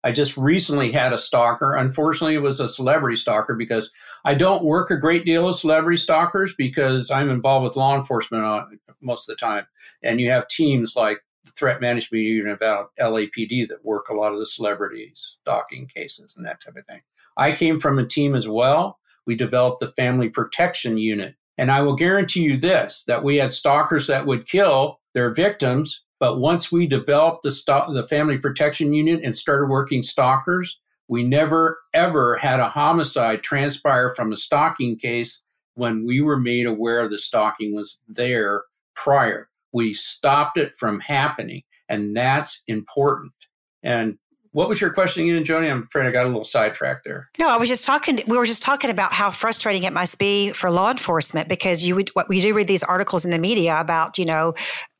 I 0.06 0.14
just 0.14 0.38
recently 0.38 0.90
had 0.90 1.12
a 1.12 1.18
stalker. 1.18 1.76
Unfortunately, 1.76 2.34
it 2.34 2.42
was 2.42 2.62
a 2.62 2.70
celebrity 2.70 3.18
stalker 3.18 3.56
because 3.56 3.92
I 4.24 4.34
don't 4.34 4.64
work 4.64 4.90
a 4.90 4.96
great 4.96 5.26
deal 5.26 5.46
with 5.46 5.58
celebrity 5.58 5.98
stalkers 5.98 6.56
because 6.58 7.12
I'm 7.12 7.30
involved 7.30 7.66
with 7.66 7.76
law 7.76 7.98
enforcement 7.98 8.46
on, 8.46 8.80
most 9.02 9.30
of 9.30 9.36
the 9.36 9.46
time. 9.46 9.68
And 10.02 10.22
you 10.22 10.32
have 10.32 10.48
teams 10.48 10.96
like 10.96 11.20
the 11.44 11.52
threat 11.52 11.82
management 11.82 12.24
unit 12.24 12.62
of 12.62 12.88
LAPD 12.98 13.68
that 13.68 13.84
work 13.84 14.08
a 14.08 14.14
lot 14.14 14.32
of 14.32 14.40
the 14.40 14.46
celebrity 14.46 15.12
stalking 15.14 15.88
cases 15.88 16.36
and 16.38 16.46
that 16.46 16.62
type 16.64 16.78
of 16.78 16.86
thing. 16.86 17.02
I 17.36 17.52
came 17.52 17.82
from 17.82 18.00
a 18.00 18.06
team 18.06 18.34
as 18.34 18.48
well. 18.48 18.98
We 19.28 19.36
developed 19.36 19.82
the 19.82 19.88
family 19.88 20.30
protection 20.30 20.98
unit. 20.98 21.36
And 21.58 21.70
I 21.70 21.82
will 21.82 21.98
guarantee 21.98 22.44
you 22.44 22.58
this 22.58 23.04
that 23.04 23.26
we 23.26 23.36
had 23.36 23.52
stalkers 23.52 24.08
that 24.08 24.26
would 24.26 24.48
kill 24.48 25.01
their 25.14 25.34
victims 25.34 26.04
but 26.22 26.38
once 26.40 26.72
we 26.72 26.86
developed 26.86 27.42
the, 27.42 27.86
the 27.92 28.04
family 28.04 28.38
protection 28.38 28.94
unit 28.94 29.22
and 29.24 29.36
started 29.36 29.72
working 29.72 30.04
stalkers, 30.04 30.80
we 31.08 31.24
never 31.24 31.80
ever 31.96 32.38
had 32.38 32.60
a 32.60 32.70
homicide 32.70 33.42
transpire 33.42 34.14
from 34.16 34.32
a 34.32 34.38
stalking 34.38 34.98
case 34.98 35.44
when 35.74 36.06
we 36.06 36.22
were 36.22 36.40
made 36.40 36.68
aware 36.68 37.08
the 37.08 37.18
stalking 37.18 37.74
was 37.74 37.98
there 38.08 38.66
prior. 38.96 39.50
We 39.74 39.96
stopped 39.96 40.60
it 40.60 40.76
from 40.78 41.00
happening, 41.00 41.64
and 41.90 42.16
that's 42.16 42.62
important. 42.68 43.34
And 43.82 44.20
what 44.52 44.68
was 44.68 44.80
your 44.80 44.92
question 44.92 45.24
again, 45.24 45.44
Joni? 45.44 45.72
I'm 45.72 45.84
afraid 45.84 46.08
I 46.08 46.12
got 46.12 46.26
a 46.26 46.28
little 46.28 46.44
sidetracked 46.44 47.06
there. 47.06 47.30
No, 47.40 47.50
I 47.50 47.58
was 47.58 47.70
just 47.70 47.86
talking. 47.86 48.20
We 48.28 48.38
were 48.38 48.46
just 48.46 48.62
talking 48.62 48.90
about 48.90 49.14
how 49.14 49.32
frustrating 49.32 49.84
it 49.84 49.94
must 49.94 50.20
be 50.20 50.52
for 50.52 50.70
law 50.70 50.92
enforcement 50.92 51.48
because 51.48 51.84
you 51.86 51.96
would 51.96 52.10
what 52.10 52.28
we 52.30 52.42
do 52.42 52.54
read 52.54 52.68
these 52.68 52.84
articles 52.84 53.24
in 53.24 53.32
the 53.32 53.40
media 53.40 53.80
about 53.80 54.18
you 54.18 54.26
know 54.26 54.54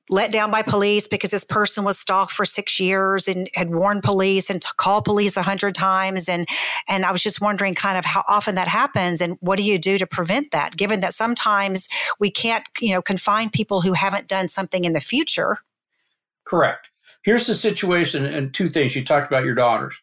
let 0.10 0.32
down 0.32 0.52
by 0.52 0.62
police 0.62 1.08
because 1.08 1.32
this 1.32 1.44
person 1.44 1.84
was 1.84 1.98
stalked 1.98 2.34
for 2.34 2.44
six 2.44 2.80
years 2.80 3.28
and 3.28 3.50
had 3.54 3.74
warned 3.74 4.04
police 4.04 4.50
and 4.50 4.64
called 4.78 5.06
police 5.06 5.38
a 5.38 5.42
hundred 5.42 5.76
times. 5.76 6.28
And 6.28 6.48
and 6.88 7.06
I 7.06 7.12
was 7.12 7.24
just 7.24 7.40
wondering 7.40 7.76
kind 7.76 7.98
of 7.98 8.06
how 8.06 8.24
often 8.28 8.56
that 8.56 8.68
happens 8.68 9.22
and 9.22 9.38
what 9.40 9.58
do 9.58 9.64
you 9.64 9.78
do 9.78 9.98
to 9.98 10.08
prevent 10.08 10.52
that, 10.52 10.76
given 10.76 11.02
that 11.02 11.14
sometimes 11.14 11.88
we 12.20 12.30
can't, 12.30 12.66
you 12.80 12.94
know, 12.94 13.02
confine 13.02 13.50
people 13.50 13.82
who 13.82 13.94
haven't 13.94 14.28
done 14.28 14.50
something 14.50 14.86
in 14.86 14.94
the 14.94 15.02
future. 15.02 15.58
Correct. 16.46 16.90
Here's 17.24 17.46
the 17.46 17.56
situation, 17.56 18.26
and 18.26 18.54
two 18.54 18.68
things. 18.68 18.96
You 18.96 19.04
talked 19.04 19.28
about 19.28 19.46
your 19.46 19.54
daughters. 19.54 19.96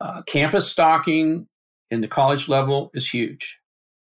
Uh, 0.00 0.22
campus 0.22 0.68
stalking 0.68 1.48
in 1.90 2.02
the 2.02 2.08
college 2.08 2.48
level 2.48 2.90
is 2.92 3.08
huge. 3.08 3.58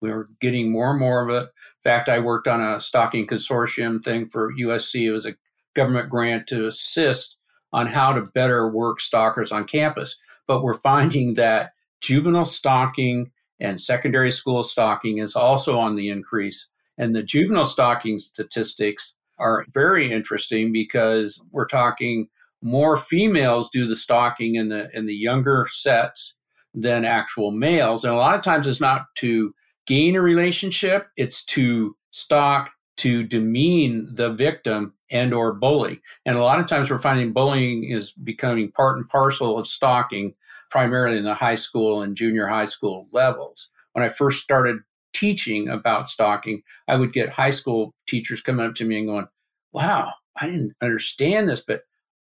We 0.03 0.11
are 0.11 0.29
getting 0.41 0.71
more 0.71 0.91
and 0.91 1.01
more 1.01 1.23
of 1.23 1.31
it. 1.31 1.45
In 1.45 1.83
fact, 1.83 2.09
I 2.09 2.19
worked 2.19 2.49
on 2.49 2.61
a 2.61 2.81
stalking 2.81 3.27
consortium 3.27 4.05
thing 4.05 4.29
for 4.29 4.53
USC. 4.53 5.07
It 5.07 5.13
was 5.13 5.25
a 5.25 5.37
government 5.75 6.11
grant 6.11 6.47
to 6.49 6.67
assist 6.67 7.39
on 7.73 7.87
how 7.87 8.13
to 8.13 8.31
better 8.35 8.69
work 8.69 9.01
stalkers 9.01 9.53
on 9.53 9.65
campus. 9.65 10.17
But 10.47 10.63
we're 10.63 10.79
finding 10.81 11.35
that 11.35 11.71
juvenile 12.01 12.45
stalking 12.45 13.31
and 13.61 13.81
secondary 13.81 14.33
school 14.33 14.65
stalking 14.65 15.19
is 15.19 15.37
also 15.37 15.79
on 15.79 15.97
the 15.97 16.09
increase. 16.09 16.69
And 16.99 17.15
the 17.15 17.23
juvenile 17.23 17.65
stalking 17.65 18.19
statistics 18.19 19.15
are 19.39 19.65
very 19.73 20.13
interesting 20.13 20.73
because 20.73 21.41
we're 21.53 21.67
talking 21.67 22.29
more 22.61 22.97
females 22.97 23.71
do 23.71 23.87
the 23.87 23.97
stalking 23.97 24.57
in 24.57 24.69
the 24.69 24.89
in 24.93 25.07
the 25.07 25.15
younger 25.15 25.67
sets 25.71 26.35
than 26.75 27.05
actual 27.05 27.51
males. 27.51 28.05
And 28.05 28.13
a 28.13 28.17
lot 28.17 28.35
of 28.35 28.43
times 28.43 28.67
it's 28.67 28.81
not 28.81 29.07
to 29.17 29.55
gain 29.87 30.17
a 30.17 30.21
relationship, 30.21 31.09
it's 31.17 31.45
to 31.47 31.97
stalk, 32.11 32.71
to 32.99 33.23
demean 33.25 34.09
the 34.15 34.33
victim 34.33 34.95
and 35.11 35.33
or 35.35 35.53
bully. 35.53 36.01
And 36.25 36.37
a 36.37 36.43
lot 36.43 36.61
of 36.61 36.67
times 36.67 36.91
we're 36.91 36.99
finding 36.99 37.33
bullying 37.33 37.85
is 37.85 38.13
becoming 38.13 38.71
part 38.71 38.99
and 38.99 39.09
parcel 39.09 39.59
of 39.59 39.67
stalking, 39.67 40.35
primarily 40.71 41.19
in 41.19 41.25
the 41.25 41.35
high 41.35 41.55
school 41.55 42.03
and 42.03 42.17
junior 42.17 42.47
high 42.47 42.67
school 42.67 43.09
levels. 43.13 43.71
When 43.93 44.05
I 44.05 44.09
first 44.09 44.43
started 44.43 44.79
teaching 45.13 45.69
about 45.69 46.09
stalking, 46.09 46.63
I 46.89 46.97
would 46.97 47.13
get 47.13 47.31
high 47.31 47.51
school 47.51 47.95
teachers 48.07 48.41
coming 48.41 48.67
up 48.67 48.75
to 48.77 48.85
me 48.85 48.99
and 48.99 49.07
going, 49.07 49.29
Wow, 49.73 50.13
I 50.41 50.47
didn't 50.47 50.75
understand 50.81 51.49
this, 51.49 51.61
but 51.61 51.83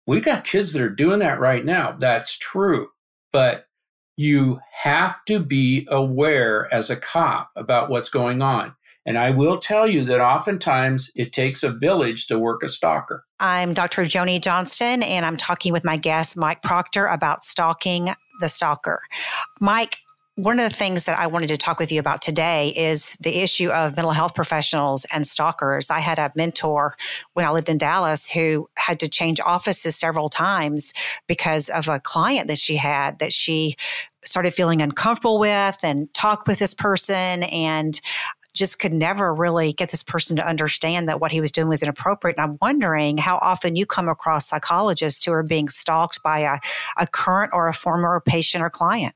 we've 0.06 0.24
got 0.24 0.44
kids 0.44 0.74
that 0.74 0.82
are 0.82 0.90
doing 0.90 1.20
that 1.20 1.40
right 1.40 1.64
now. 1.64 1.96
That's 1.98 2.38
true. 2.38 2.90
But 3.32 3.66
you 4.16 4.60
have 4.72 5.24
to 5.26 5.40
be 5.40 5.88
aware 5.90 6.72
as 6.74 6.90
a 6.90 6.96
cop 6.96 7.50
about 7.56 7.90
what's 7.90 8.10
going 8.10 8.42
on. 8.42 8.76
And 9.06 9.18
I 9.18 9.32
will 9.32 9.58
tell 9.58 9.88
you 9.88 10.06
that 10.06 10.22
oftentimes 10.22 11.12
it 11.16 11.34
takes 11.34 11.62
a 11.62 11.72
village 11.72 12.28
to 12.28 12.40
work 12.40 12.64
a 12.64 12.70
stalker. 12.70 13.26
I'm 13.40 13.74
Dr. 13.74 14.04
Joni 14.04 14.42
Johnston, 14.42 15.04
and 15.04 15.26
I'm 15.26 15.36
talking 15.36 15.74
with 15.74 15.84
my 15.84 15.98
guest, 15.98 16.38
Mike 16.38 16.62
Proctor, 16.62 17.08
about 17.08 17.44
stalking 17.44 18.10
the 18.40 18.48
stalker. 18.48 19.02
Mike, 19.60 19.98
one 20.36 20.60
of 20.60 20.68
the 20.68 20.76
things 20.76 21.06
that 21.06 21.20
I 21.20 21.28
wanted 21.28 21.48
to 21.50 21.58
talk 21.58 21.78
with 21.78 21.92
you 21.92 22.00
about 22.00 22.24
today 22.24 22.70
is 22.76 23.16
the 23.22 23.44
issue 23.44 23.70
of 23.70 23.96
mental 23.96 24.14
health 24.14 24.34
professionals 24.34 25.06
and 25.14 25.28
stalkers. 25.28 25.92
I 25.92 26.00
had 26.00 26.18
a 26.18 26.32
mentor 26.36 26.98
when 27.34 27.46
I 27.46 27.52
lived 27.52 27.70
in 27.70 27.78
Dallas 27.78 28.30
who 28.30 28.68
had 28.76 29.00
to 29.02 29.08
change 29.08 29.40
offices 29.40 29.96
several 29.96 30.30
times 30.30 30.92
because 31.28 31.70
of 31.70 31.88
a 31.88 32.00
client 32.00 32.48
that 32.48 32.58
she 32.58 32.78
had 32.78 33.20
that 33.20 33.32
she 33.32 33.76
started 34.26 34.56
feeling 34.56 34.82
uncomfortable 34.82 35.38
with 35.38 35.78
and 35.84 36.12
talked 36.16 36.48
with 36.48 36.58
this 36.58 36.74
person 36.74 37.44
and 37.44 38.02
just 38.56 38.80
could 38.80 38.94
never 38.94 39.36
really 39.36 39.74
get 39.74 39.92
this 39.92 40.04
person 40.04 40.38
to 40.38 40.48
understand 40.48 41.08
that 41.10 41.20
what 41.20 41.32
he 41.32 41.42
was 41.42 41.52
doing 41.52 41.68
was 41.68 41.84
inappropriate. 41.84 42.38
And 42.38 42.44
I'm 42.44 42.58
wondering 42.60 43.18
how 43.18 43.38
often 43.42 43.76
you 43.76 43.86
come 43.86 44.08
across 44.08 44.48
psychologists 44.48 45.24
who 45.26 45.32
are 45.32 45.44
being 45.44 45.70
stalked 45.70 46.24
by 46.24 46.40
a, 46.40 46.60
a 46.98 47.06
current 47.06 47.52
or 47.54 47.68
a 47.68 47.74
former 47.74 48.20
patient 48.26 48.64
or 48.64 48.70
client. 48.70 49.14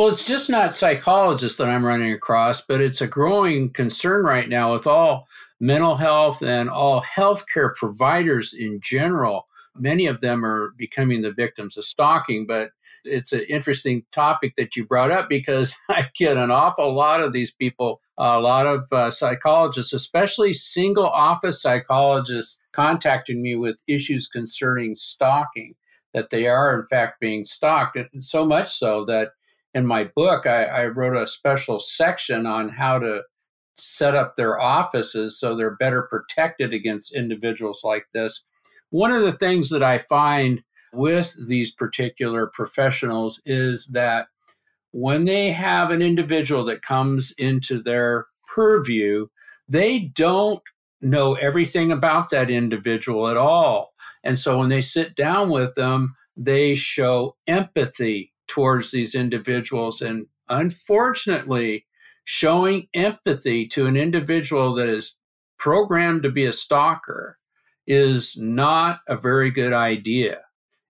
Well, 0.00 0.08
it's 0.08 0.24
just 0.24 0.48
not 0.48 0.74
psychologists 0.74 1.58
that 1.58 1.68
I'm 1.68 1.84
running 1.84 2.10
across, 2.10 2.62
but 2.62 2.80
it's 2.80 3.02
a 3.02 3.06
growing 3.06 3.68
concern 3.68 4.24
right 4.24 4.48
now 4.48 4.72
with 4.72 4.86
all 4.86 5.28
mental 5.60 5.96
health 5.96 6.40
and 6.40 6.70
all 6.70 7.02
healthcare 7.02 7.74
providers 7.74 8.54
in 8.54 8.80
general. 8.80 9.46
Many 9.76 10.06
of 10.06 10.22
them 10.22 10.42
are 10.42 10.72
becoming 10.78 11.20
the 11.20 11.34
victims 11.34 11.76
of 11.76 11.84
stalking, 11.84 12.46
but 12.46 12.70
it's 13.04 13.34
an 13.34 13.44
interesting 13.46 14.06
topic 14.10 14.54
that 14.56 14.74
you 14.74 14.86
brought 14.86 15.10
up 15.10 15.28
because 15.28 15.76
I 15.90 16.08
get 16.16 16.38
an 16.38 16.50
awful 16.50 16.90
lot 16.94 17.20
of 17.20 17.34
these 17.34 17.50
people, 17.50 18.00
a 18.16 18.40
lot 18.40 18.66
of 18.66 18.90
uh, 18.90 19.10
psychologists, 19.10 19.92
especially 19.92 20.54
single 20.54 21.08
office 21.10 21.60
psychologists, 21.60 22.62
contacting 22.72 23.42
me 23.42 23.54
with 23.54 23.82
issues 23.86 24.28
concerning 24.28 24.96
stalking, 24.96 25.74
that 26.14 26.30
they 26.30 26.46
are 26.46 26.74
in 26.74 26.86
fact 26.86 27.20
being 27.20 27.44
stalked. 27.44 27.98
And 27.98 28.24
so 28.24 28.46
much 28.46 28.70
so 28.70 29.04
that 29.04 29.32
in 29.74 29.86
my 29.86 30.10
book, 30.16 30.46
I, 30.46 30.64
I 30.64 30.86
wrote 30.86 31.16
a 31.16 31.26
special 31.26 31.80
section 31.80 32.46
on 32.46 32.70
how 32.70 32.98
to 32.98 33.22
set 33.76 34.14
up 34.14 34.34
their 34.34 34.60
offices 34.60 35.38
so 35.38 35.54
they're 35.54 35.76
better 35.76 36.02
protected 36.02 36.74
against 36.74 37.14
individuals 37.14 37.82
like 37.82 38.06
this. 38.12 38.44
One 38.90 39.12
of 39.12 39.22
the 39.22 39.32
things 39.32 39.70
that 39.70 39.82
I 39.82 39.98
find 39.98 40.62
with 40.92 41.36
these 41.48 41.72
particular 41.72 42.50
professionals 42.52 43.40
is 43.46 43.86
that 43.92 44.26
when 44.92 45.24
they 45.24 45.52
have 45.52 45.90
an 45.90 46.02
individual 46.02 46.64
that 46.64 46.82
comes 46.82 47.32
into 47.38 47.80
their 47.80 48.26
purview, 48.52 49.28
they 49.68 50.00
don't 50.00 50.62
know 51.00 51.34
everything 51.34 51.92
about 51.92 52.30
that 52.30 52.50
individual 52.50 53.28
at 53.28 53.36
all. 53.36 53.94
And 54.24 54.38
so 54.38 54.58
when 54.58 54.68
they 54.68 54.82
sit 54.82 55.14
down 55.14 55.48
with 55.48 55.74
them, 55.76 56.16
they 56.36 56.74
show 56.74 57.36
empathy 57.46 58.32
towards 58.50 58.90
these 58.90 59.14
individuals. 59.14 60.02
And 60.02 60.26
unfortunately, 60.48 61.86
showing 62.24 62.88
empathy 62.92 63.66
to 63.68 63.86
an 63.86 63.96
individual 63.96 64.74
that 64.74 64.88
is 64.88 65.16
programmed 65.58 66.24
to 66.24 66.30
be 66.30 66.44
a 66.44 66.52
stalker 66.52 67.38
is 67.86 68.36
not 68.36 69.00
a 69.08 69.16
very 69.16 69.50
good 69.50 69.72
idea. 69.72 70.40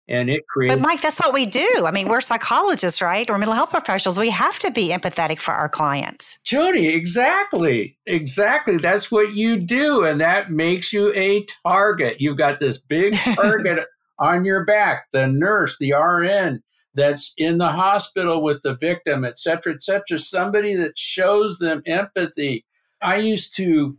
And 0.08 0.28
it 0.28 0.44
creates. 0.48 0.74
But 0.74 0.80
Mike, 0.80 1.02
that's 1.02 1.20
what 1.20 1.32
we 1.32 1.46
do. 1.46 1.84
I 1.84 1.92
mean, 1.92 2.08
we're 2.08 2.20
psychologists, 2.20 3.00
right? 3.00 3.28
We're 3.28 3.38
mental 3.38 3.54
health 3.54 3.70
professionals. 3.70 4.18
We 4.18 4.30
have 4.30 4.58
to 4.60 4.70
be 4.72 4.88
empathetic 4.88 5.38
for 5.38 5.52
our 5.52 5.68
clients. 5.68 6.40
Joni, 6.44 6.92
exactly. 6.92 7.96
Exactly. 8.06 8.78
That's 8.78 9.12
what 9.12 9.34
you 9.34 9.60
do. 9.60 10.04
And 10.04 10.20
that 10.20 10.50
makes 10.50 10.92
you 10.92 11.12
a 11.14 11.46
target. 11.64 12.20
You've 12.20 12.38
got 12.38 12.58
this 12.58 12.78
big 12.78 13.14
target 13.36 13.86
on 14.18 14.44
your 14.44 14.64
back, 14.64 15.06
the 15.12 15.26
nurse, 15.26 15.76
the 15.78 15.92
RN, 15.92 16.62
that's 16.94 17.32
in 17.36 17.58
the 17.58 17.70
hospital 17.70 18.42
with 18.42 18.62
the 18.62 18.74
victim, 18.74 19.24
et 19.24 19.38
cetera, 19.38 19.72
et 19.72 19.82
cetera, 19.82 20.18
somebody 20.18 20.74
that 20.74 20.98
shows 20.98 21.58
them 21.58 21.82
empathy. 21.86 22.64
I 23.00 23.16
used 23.16 23.54
to, 23.56 23.96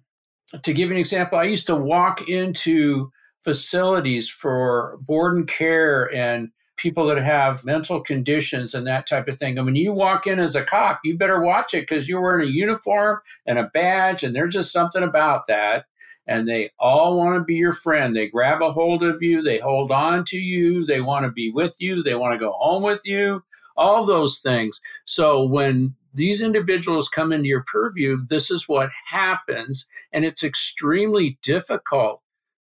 to 0.61 0.73
give 0.73 0.91
an 0.91 0.97
example, 0.97 1.39
I 1.39 1.43
used 1.43 1.67
to 1.67 1.75
walk 1.75 2.27
into 2.27 3.11
facilities 3.43 4.29
for 4.29 4.97
board 5.01 5.37
and 5.37 5.47
care 5.47 6.13
and 6.13 6.49
people 6.77 7.05
that 7.05 7.17
have 7.17 7.63
mental 7.63 8.01
conditions 8.01 8.73
and 8.73 8.87
that 8.87 9.07
type 9.07 9.27
of 9.27 9.37
thing. 9.37 9.57
And 9.57 9.65
when 9.65 9.75
you 9.75 9.93
walk 9.93 10.25
in 10.27 10.39
as 10.39 10.55
a 10.55 10.63
cop, 10.63 10.99
you 11.03 11.17
better 11.17 11.41
watch 11.41 11.73
it 11.73 11.81
because 11.81 12.09
you're 12.09 12.21
wearing 12.21 12.47
a 12.47 12.51
uniform 12.51 13.19
and 13.45 13.59
a 13.59 13.69
badge, 13.73 14.23
and 14.23 14.35
there's 14.35 14.53
just 14.53 14.71
something 14.71 15.03
about 15.03 15.47
that. 15.47 15.85
And 16.31 16.47
they 16.47 16.71
all 16.79 17.17
want 17.17 17.35
to 17.35 17.43
be 17.43 17.55
your 17.55 17.73
friend. 17.73 18.15
They 18.15 18.29
grab 18.29 18.61
a 18.61 18.71
hold 18.71 19.03
of 19.03 19.21
you, 19.21 19.41
they 19.41 19.59
hold 19.59 19.91
on 19.91 20.23
to 20.25 20.37
you, 20.37 20.85
they 20.85 21.01
want 21.01 21.25
to 21.25 21.31
be 21.31 21.51
with 21.51 21.75
you, 21.79 22.01
they 22.01 22.15
want 22.15 22.33
to 22.33 22.39
go 22.39 22.53
home 22.53 22.83
with 22.83 23.01
you, 23.03 23.43
all 23.75 24.05
those 24.05 24.39
things. 24.39 24.79
So 25.03 25.43
when 25.43 25.95
these 26.13 26.41
individuals 26.41 27.09
come 27.09 27.33
into 27.33 27.49
your 27.49 27.65
purview, 27.67 28.25
this 28.29 28.49
is 28.49 28.69
what 28.69 28.91
happens. 29.07 29.87
And 30.13 30.23
it's 30.23 30.41
extremely 30.41 31.37
difficult 31.41 32.21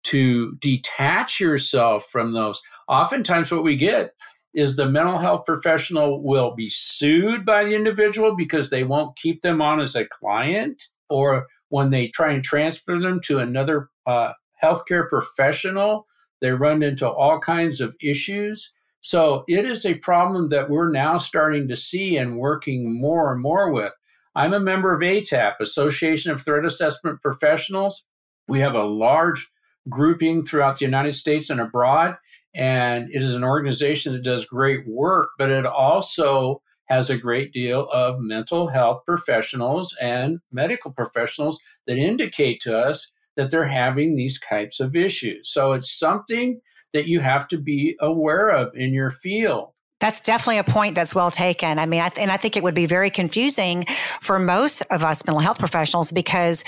to 0.04 0.56
detach 0.56 1.38
yourself 1.38 2.08
from 2.10 2.32
those. 2.32 2.62
Oftentimes, 2.88 3.52
what 3.52 3.62
we 3.62 3.76
get 3.76 4.14
is 4.54 4.76
the 4.76 4.88
mental 4.88 5.18
health 5.18 5.44
professional 5.44 6.22
will 6.22 6.54
be 6.54 6.70
sued 6.70 7.44
by 7.44 7.64
the 7.64 7.74
individual 7.74 8.34
because 8.34 8.70
they 8.70 8.84
won't 8.84 9.16
keep 9.16 9.42
them 9.42 9.60
on 9.60 9.80
as 9.80 9.94
a 9.94 10.06
client, 10.06 10.88
or 11.10 11.46
when 11.70 11.90
they 11.90 12.09
try 12.09 12.33
and 12.33 12.44
transfer 12.44 12.98
them 13.00 13.20
to 13.20 13.38
another 13.38 13.88
uh, 14.06 14.33
healthcare 14.62 15.09
professional, 15.09 16.06
they 16.40 16.50
run 16.50 16.83
into 16.83 17.09
all 17.09 17.40
kinds 17.40 17.80
of 17.80 17.96
issues. 18.02 18.72
So 19.00 19.44
it 19.48 19.64
is 19.64 19.87
a 19.87 19.94
problem 19.94 20.50
that 20.50 20.68
we're 20.68 20.90
now 20.90 21.16
starting 21.16 21.68
to 21.68 21.76
see 21.76 22.16
and 22.16 22.38
working 22.38 23.00
more 23.00 23.33
and 23.33 23.40
more 23.40 23.72
with. 23.72 23.94
I'm 24.35 24.52
a 24.52 24.61
member 24.61 24.94
of 24.94 25.00
ATAP, 25.00 25.54
Association 25.61 26.30
of 26.30 26.42
Threat 26.42 26.64
Assessment 26.64 27.22
Professionals. 27.22 28.04
We 28.46 28.61
have 28.61 28.74
a 28.74 28.85
large 28.85 29.50
grouping 29.88 30.44
throughout 30.44 30.78
the 30.78 30.85
United 30.85 31.14
States 31.14 31.50
and 31.50 31.61
abroad. 31.61 32.16
And 32.54 33.09
it 33.11 33.22
is 33.22 33.35
an 33.35 33.44
organization 33.44 34.12
that 34.12 34.22
does 34.22 34.44
great 34.44 34.87
work, 34.87 35.30
but 35.38 35.50
it 35.50 35.64
also 35.64 36.62
has 36.90 37.09
a 37.09 37.16
great 37.16 37.53
deal 37.53 37.88
of 37.92 38.20
mental 38.20 38.66
health 38.66 39.03
professionals 39.07 39.96
and 40.00 40.40
medical 40.50 40.90
professionals 40.90 41.61
that 41.87 41.96
indicate 41.96 42.61
to 42.61 42.76
us 42.76 43.12
that 43.37 43.50
they're 43.50 43.68
having 43.68 44.16
these 44.16 44.40
types 44.40 44.81
of 44.81 44.96
issues. 44.96 45.48
So 45.48 45.72
it's 45.72 45.90
something 45.90 46.61
that 46.92 47.07
you 47.07 47.20
have 47.20 47.46
to 47.48 47.59
be 47.59 47.96
aware 48.00 48.50
of 48.50 48.74
in 48.74 48.92
your 48.92 49.11
field. 49.11 49.70
That's 50.00 50.20
definitely 50.20 50.59
a 50.59 50.64
point 50.64 50.96
that's 50.96 51.14
well 51.14 51.31
taken. 51.31 51.79
I 51.79 51.87
mean, 51.87 52.00
I 52.00 52.09
th- 52.09 52.22
and 52.22 52.33
I 52.33 52.37
think 52.37 52.57
it 52.57 52.62
would 52.64 52.74
be 52.74 52.87
very 52.87 53.11
confusing 53.11 53.85
for 54.20 54.38
most 54.38 54.83
of 54.90 55.05
us 55.05 55.24
mental 55.26 55.40
health 55.40 55.59
professionals 55.59 56.11
because 56.11 56.64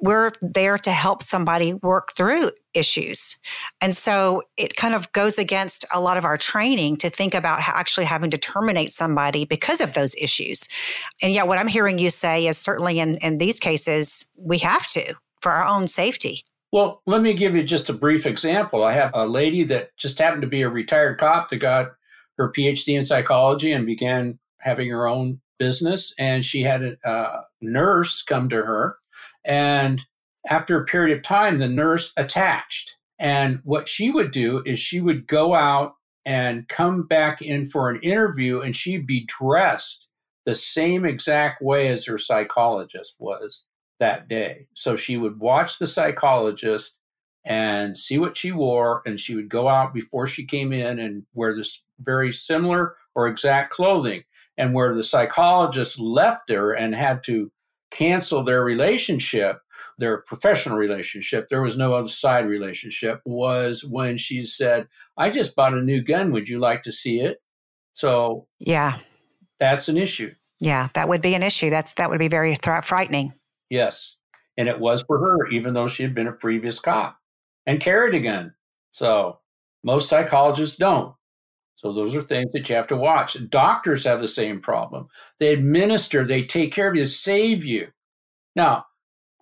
we're 0.00 0.32
there 0.42 0.76
to 0.76 0.90
help 0.90 1.22
somebody 1.22 1.72
work 1.72 2.12
through 2.14 2.50
issues. 2.76 3.36
And 3.80 3.96
so 3.96 4.42
it 4.56 4.76
kind 4.76 4.94
of 4.94 5.10
goes 5.12 5.38
against 5.38 5.84
a 5.92 6.00
lot 6.00 6.16
of 6.16 6.24
our 6.24 6.36
training 6.36 6.98
to 6.98 7.10
think 7.10 7.34
about 7.34 7.60
actually 7.60 8.06
having 8.06 8.30
to 8.30 8.38
terminate 8.38 8.92
somebody 8.92 9.44
because 9.44 9.80
of 9.80 9.94
those 9.94 10.14
issues. 10.16 10.68
And 11.22 11.32
yet, 11.32 11.48
what 11.48 11.58
I'm 11.58 11.68
hearing 11.68 11.98
you 11.98 12.10
say 12.10 12.46
is 12.46 12.58
certainly 12.58 12.98
in, 12.98 13.16
in 13.16 13.38
these 13.38 13.58
cases, 13.58 14.26
we 14.38 14.58
have 14.58 14.86
to 14.88 15.14
for 15.40 15.52
our 15.52 15.64
own 15.64 15.86
safety. 15.86 16.42
Well, 16.72 17.02
let 17.06 17.22
me 17.22 17.32
give 17.34 17.54
you 17.54 17.62
just 17.62 17.88
a 17.88 17.94
brief 17.94 18.26
example. 18.26 18.84
I 18.84 18.92
have 18.92 19.10
a 19.14 19.26
lady 19.26 19.62
that 19.64 19.96
just 19.96 20.18
happened 20.18 20.42
to 20.42 20.48
be 20.48 20.62
a 20.62 20.68
retired 20.68 21.18
cop 21.18 21.48
that 21.48 21.56
got 21.56 21.92
her 22.36 22.52
PhD 22.52 22.96
in 22.96 23.04
psychology 23.04 23.72
and 23.72 23.86
began 23.86 24.38
having 24.58 24.90
her 24.90 25.06
own 25.06 25.40
business. 25.58 26.12
And 26.18 26.44
she 26.44 26.62
had 26.62 26.82
a, 26.82 26.96
a 27.04 27.44
nurse 27.60 28.22
come 28.22 28.48
to 28.48 28.56
her 28.56 28.98
and 29.44 30.04
after 30.48 30.80
a 30.80 30.84
period 30.84 31.16
of 31.16 31.22
time, 31.22 31.58
the 31.58 31.68
nurse 31.68 32.12
attached. 32.16 32.96
And 33.18 33.60
what 33.64 33.88
she 33.88 34.10
would 34.10 34.30
do 34.30 34.62
is 34.66 34.78
she 34.78 35.00
would 35.00 35.26
go 35.26 35.54
out 35.54 35.94
and 36.24 36.68
come 36.68 37.04
back 37.04 37.40
in 37.40 37.66
for 37.66 37.88
an 37.88 38.00
interview 38.02 38.60
and 38.60 38.74
she'd 38.74 39.06
be 39.06 39.24
dressed 39.26 40.10
the 40.44 40.54
same 40.54 41.04
exact 41.04 41.62
way 41.62 41.88
as 41.88 42.06
her 42.06 42.18
psychologist 42.18 43.16
was 43.18 43.64
that 43.98 44.28
day. 44.28 44.68
So 44.74 44.96
she 44.96 45.16
would 45.16 45.40
watch 45.40 45.78
the 45.78 45.86
psychologist 45.86 46.96
and 47.44 47.96
see 47.96 48.18
what 48.18 48.36
she 48.36 48.50
wore, 48.50 49.02
and 49.06 49.20
she 49.20 49.36
would 49.36 49.48
go 49.48 49.68
out 49.68 49.94
before 49.94 50.26
she 50.26 50.44
came 50.44 50.72
in 50.72 50.98
and 50.98 51.24
wear 51.32 51.54
this 51.54 51.84
very 52.00 52.32
similar 52.32 52.96
or 53.14 53.28
exact 53.28 53.72
clothing. 53.72 54.24
And 54.58 54.74
where 54.74 54.92
the 54.92 55.04
psychologist 55.04 56.00
left 56.00 56.50
her 56.50 56.72
and 56.72 56.94
had 56.94 57.22
to 57.24 57.52
cancel 57.90 58.42
their 58.42 58.64
relationship, 58.64 59.60
their 59.98 60.18
professional 60.18 60.76
relationship, 60.76 61.48
there 61.48 61.62
was 61.62 61.76
no 61.76 61.94
other 61.94 62.08
side 62.08 62.46
relationship, 62.46 63.20
was 63.24 63.84
when 63.84 64.16
she 64.16 64.44
said, 64.44 64.88
I 65.16 65.30
just 65.30 65.56
bought 65.56 65.74
a 65.74 65.82
new 65.82 66.02
gun. 66.02 66.32
Would 66.32 66.48
you 66.48 66.58
like 66.58 66.82
to 66.82 66.92
see 66.92 67.20
it? 67.20 67.42
So, 67.92 68.46
yeah, 68.58 68.98
that's 69.58 69.88
an 69.88 69.96
issue. 69.96 70.32
Yeah, 70.60 70.88
that 70.94 71.08
would 71.08 71.22
be 71.22 71.34
an 71.34 71.42
issue. 71.42 71.70
That's 71.70 71.94
that 71.94 72.10
would 72.10 72.18
be 72.18 72.28
very 72.28 72.54
th- 72.54 72.84
frightening. 72.84 73.32
Yes. 73.70 74.16
And 74.58 74.68
it 74.68 74.80
was 74.80 75.04
for 75.06 75.18
her, 75.18 75.46
even 75.48 75.74
though 75.74 75.86
she 75.86 76.02
had 76.02 76.14
been 76.14 76.28
a 76.28 76.32
previous 76.32 76.78
cop 76.80 77.18
and 77.66 77.80
carried 77.80 78.14
a 78.14 78.20
gun. 78.20 78.54
So, 78.90 79.40
most 79.84 80.08
psychologists 80.08 80.76
don't. 80.76 81.14
So 81.76 81.92
those 81.92 82.16
are 82.16 82.22
things 82.22 82.52
that 82.52 82.68
you 82.68 82.74
have 82.74 82.86
to 82.86 82.96
watch. 82.96 83.36
Doctors 83.50 84.04
have 84.04 84.20
the 84.20 84.28
same 84.28 84.60
problem. 84.60 85.08
They 85.38 85.52
administer, 85.52 86.24
they 86.24 86.42
take 86.42 86.72
care 86.72 86.88
of 86.88 86.96
you, 86.96 87.06
save 87.06 87.64
you. 87.64 87.88
Now, 88.56 88.85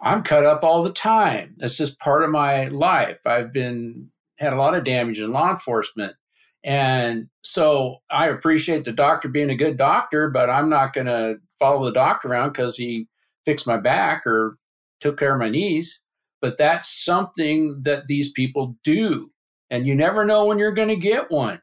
I'm 0.04 0.22
cut 0.22 0.44
up 0.44 0.62
all 0.62 0.82
the 0.82 0.92
time. 0.92 1.54
This 1.56 1.78
just 1.78 1.98
part 1.98 2.22
of 2.22 2.30
my 2.30 2.66
life. 2.66 3.18
I've 3.26 3.52
been 3.52 4.10
had 4.38 4.52
a 4.52 4.56
lot 4.56 4.74
of 4.74 4.84
damage 4.84 5.18
in 5.18 5.32
law 5.32 5.50
enforcement. 5.50 6.14
And 6.62 7.28
so 7.42 7.98
I 8.10 8.28
appreciate 8.28 8.84
the 8.84 8.92
doctor 8.92 9.28
being 9.28 9.50
a 9.50 9.56
good 9.56 9.76
doctor, 9.76 10.28
but 10.28 10.50
I'm 10.50 10.68
not 10.68 10.92
going 10.92 11.06
to 11.06 11.38
follow 11.58 11.84
the 11.84 11.92
doctor 11.92 12.28
around 12.28 12.50
because 12.50 12.76
he 12.76 13.08
fixed 13.46 13.66
my 13.66 13.78
back 13.78 14.26
or 14.26 14.58
took 15.00 15.18
care 15.18 15.34
of 15.34 15.40
my 15.40 15.48
knees. 15.48 16.00
But 16.42 16.58
that's 16.58 16.88
something 16.88 17.80
that 17.82 18.06
these 18.06 18.30
people 18.30 18.76
do. 18.84 19.30
And 19.70 19.86
you 19.86 19.94
never 19.94 20.24
know 20.24 20.44
when 20.44 20.58
you're 20.58 20.72
going 20.72 20.88
to 20.88 20.96
get 20.96 21.30
one. 21.30 21.60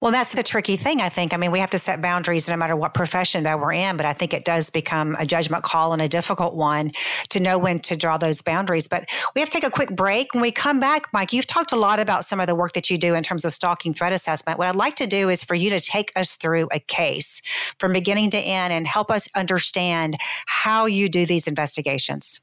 Well, 0.00 0.12
that's 0.12 0.32
the 0.32 0.42
tricky 0.42 0.76
thing, 0.76 1.02
I 1.02 1.10
think. 1.10 1.34
I 1.34 1.36
mean, 1.36 1.50
we 1.50 1.58
have 1.58 1.68
to 1.70 1.78
set 1.78 2.00
boundaries 2.00 2.48
no 2.48 2.56
matter 2.56 2.74
what 2.74 2.94
profession 2.94 3.44
that 3.44 3.60
we're 3.60 3.74
in, 3.74 3.98
but 3.98 4.06
I 4.06 4.14
think 4.14 4.32
it 4.32 4.46
does 4.46 4.70
become 4.70 5.14
a 5.18 5.26
judgment 5.26 5.62
call 5.62 5.92
and 5.92 6.00
a 6.00 6.08
difficult 6.08 6.54
one 6.54 6.92
to 7.28 7.38
know 7.38 7.58
when 7.58 7.80
to 7.80 7.96
draw 7.96 8.16
those 8.16 8.40
boundaries. 8.40 8.88
But 8.88 9.10
we 9.34 9.42
have 9.42 9.50
to 9.50 9.60
take 9.60 9.68
a 9.68 9.70
quick 9.70 9.94
break. 9.94 10.32
When 10.32 10.40
we 10.40 10.52
come 10.52 10.80
back, 10.80 11.12
Mike, 11.12 11.34
you've 11.34 11.46
talked 11.46 11.72
a 11.72 11.76
lot 11.76 12.00
about 12.00 12.24
some 12.24 12.40
of 12.40 12.46
the 12.46 12.54
work 12.54 12.72
that 12.72 12.88
you 12.88 12.96
do 12.96 13.14
in 13.14 13.22
terms 13.22 13.44
of 13.44 13.52
stalking 13.52 13.92
threat 13.92 14.14
assessment. 14.14 14.58
What 14.58 14.68
I'd 14.68 14.74
like 14.74 14.94
to 14.96 15.06
do 15.06 15.28
is 15.28 15.44
for 15.44 15.54
you 15.54 15.68
to 15.68 15.80
take 15.80 16.12
us 16.16 16.34
through 16.34 16.68
a 16.72 16.78
case 16.80 17.42
from 17.78 17.92
beginning 17.92 18.30
to 18.30 18.38
end 18.38 18.72
and 18.72 18.86
help 18.86 19.10
us 19.10 19.28
understand 19.36 20.16
how 20.46 20.86
you 20.86 21.10
do 21.10 21.26
these 21.26 21.46
investigations. 21.46 22.40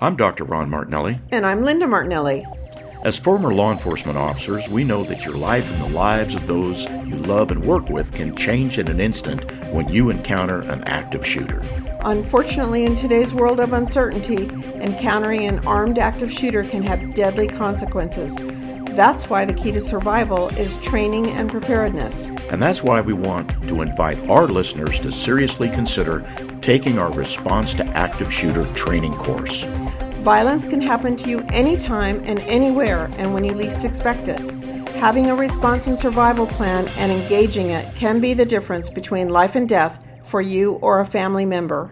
I'm 0.00 0.16
Dr. 0.16 0.42
Ron 0.42 0.68
Martinelli. 0.68 1.20
And 1.30 1.46
I'm 1.46 1.62
Linda 1.62 1.86
Martinelli. 1.86 2.44
As 3.02 3.16
former 3.16 3.54
law 3.54 3.72
enforcement 3.72 4.18
officers, 4.18 4.68
we 4.68 4.84
know 4.84 5.04
that 5.04 5.24
your 5.24 5.34
life 5.34 5.70
and 5.70 5.80
the 5.80 5.88
lives 5.88 6.34
of 6.34 6.46
those 6.46 6.84
you 6.84 7.16
love 7.16 7.50
and 7.50 7.64
work 7.64 7.88
with 7.88 8.12
can 8.12 8.36
change 8.36 8.78
in 8.78 8.88
an 8.88 9.00
instant 9.00 9.50
when 9.72 9.88
you 9.88 10.10
encounter 10.10 10.60
an 10.60 10.84
active 10.84 11.26
shooter. 11.26 11.62
Unfortunately, 12.02 12.84
in 12.84 12.94
today's 12.94 13.32
world 13.32 13.58
of 13.58 13.72
uncertainty, 13.72 14.50
encountering 14.82 15.46
an 15.46 15.66
armed 15.66 15.98
active 15.98 16.30
shooter 16.30 16.62
can 16.62 16.82
have 16.82 17.14
deadly 17.14 17.48
consequences. 17.48 18.36
That's 18.90 19.30
why 19.30 19.46
the 19.46 19.54
key 19.54 19.72
to 19.72 19.80
survival 19.80 20.48
is 20.58 20.76
training 20.78 21.28
and 21.28 21.50
preparedness. 21.50 22.28
And 22.50 22.60
that's 22.60 22.82
why 22.82 23.00
we 23.00 23.14
want 23.14 23.48
to 23.68 23.80
invite 23.80 24.28
our 24.28 24.46
listeners 24.46 24.98
to 25.00 25.10
seriously 25.10 25.70
consider 25.70 26.20
taking 26.60 26.98
our 26.98 27.10
Response 27.12 27.72
to 27.74 27.86
Active 27.86 28.30
Shooter 28.30 28.66
training 28.74 29.14
course. 29.14 29.64
Violence 30.20 30.66
can 30.66 30.82
happen 30.82 31.16
to 31.16 31.30
you 31.30 31.40
anytime 31.48 32.22
and 32.26 32.40
anywhere 32.40 33.10
and 33.16 33.32
when 33.32 33.42
you 33.42 33.54
least 33.54 33.86
expect 33.86 34.28
it. 34.28 34.38
Having 34.90 35.28
a 35.28 35.34
response 35.34 35.86
and 35.86 35.96
survival 35.96 36.46
plan 36.46 36.86
and 36.98 37.10
engaging 37.10 37.70
it 37.70 37.96
can 37.96 38.20
be 38.20 38.34
the 38.34 38.44
difference 38.44 38.90
between 38.90 39.30
life 39.30 39.56
and 39.56 39.66
death 39.66 40.04
for 40.22 40.42
you 40.42 40.74
or 40.82 41.00
a 41.00 41.06
family 41.06 41.46
member. 41.46 41.90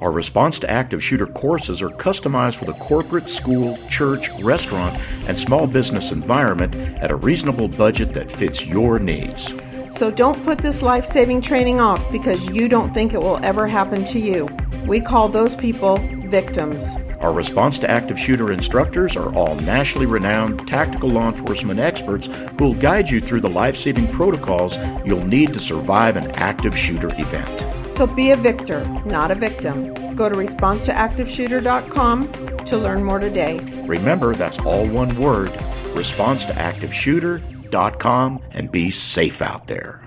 Our 0.00 0.12
response 0.12 0.58
to 0.58 0.70
active 0.70 1.02
shooter 1.02 1.26
courses 1.26 1.80
are 1.80 1.88
customized 1.88 2.56
for 2.56 2.66
the 2.66 2.74
corporate, 2.74 3.30
school, 3.30 3.78
church, 3.88 4.28
restaurant, 4.42 5.00
and 5.26 5.34
small 5.34 5.66
business 5.66 6.12
environment 6.12 6.74
at 6.74 7.10
a 7.10 7.16
reasonable 7.16 7.68
budget 7.68 8.12
that 8.12 8.30
fits 8.30 8.66
your 8.66 8.98
needs. 8.98 9.54
So 9.88 10.10
don't 10.10 10.44
put 10.44 10.58
this 10.58 10.82
life 10.82 11.06
saving 11.06 11.40
training 11.40 11.80
off 11.80 12.10
because 12.12 12.50
you 12.50 12.68
don't 12.68 12.92
think 12.92 13.14
it 13.14 13.22
will 13.22 13.38
ever 13.42 13.66
happen 13.66 14.04
to 14.04 14.18
you. 14.18 14.46
We 14.86 15.00
call 15.00 15.30
those 15.30 15.56
people 15.56 15.96
victims. 16.26 16.96
Our 17.22 17.32
response 17.32 17.78
to 17.78 17.90
active 17.90 18.18
shooter 18.18 18.50
instructors 18.50 19.16
are 19.16 19.32
all 19.36 19.54
nationally 19.54 20.06
renowned 20.06 20.66
tactical 20.66 21.08
law 21.08 21.28
enforcement 21.28 21.78
experts 21.78 22.26
who 22.26 22.64
will 22.64 22.74
guide 22.74 23.08
you 23.08 23.20
through 23.20 23.42
the 23.42 23.48
life 23.48 23.76
saving 23.76 24.08
protocols 24.08 24.76
you'll 25.04 25.24
need 25.24 25.52
to 25.52 25.60
survive 25.60 26.16
an 26.16 26.32
active 26.32 26.76
shooter 26.76 27.06
event. 27.20 27.92
So 27.92 28.08
be 28.08 28.32
a 28.32 28.36
victor, 28.36 28.84
not 29.04 29.30
a 29.30 29.36
victim. 29.36 29.94
Go 30.16 30.28
to 30.28 30.34
responsetoactiveshooter.com 30.34 32.32
to 32.64 32.76
learn 32.76 33.04
more 33.04 33.20
today. 33.20 33.60
Remember, 33.86 34.34
that's 34.34 34.58
all 34.60 34.88
one 34.88 35.14
word 35.16 35.50
responsetoactiveshooter.com 35.92 38.42
and 38.50 38.72
be 38.72 38.90
safe 38.90 39.42
out 39.42 39.68
there. 39.68 40.01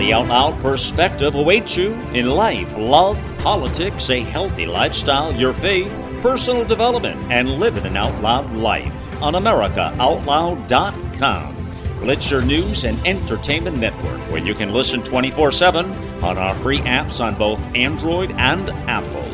The 0.00 0.14
Out 0.14 0.28
Loud 0.28 0.60
perspective 0.62 1.34
awaits 1.34 1.76
you 1.76 1.92
in 2.14 2.30
life, 2.30 2.72
love, 2.74 3.18
politics, 3.40 4.08
a 4.08 4.22
healthy 4.22 4.64
lifestyle, 4.64 5.30
your 5.30 5.52
faith, 5.52 5.92
personal 6.22 6.64
development, 6.64 7.20
and 7.30 7.60
living 7.60 7.84
an 7.84 7.98
out 7.98 8.18
loud 8.22 8.50
life 8.56 8.90
on 9.20 9.34
AmericaOutloud.com. 9.34 11.56
Your 12.30 12.40
news 12.40 12.84
and 12.84 13.06
entertainment 13.06 13.76
network 13.76 14.18
where 14.30 14.42
you 14.42 14.54
can 14.54 14.72
listen 14.72 15.02
24 15.02 15.52
7 15.52 15.92
on 16.24 16.38
our 16.38 16.54
free 16.54 16.78
apps 16.78 17.22
on 17.22 17.34
both 17.34 17.60
Android 17.74 18.30
and 18.30 18.70
Apple. 18.88 19.30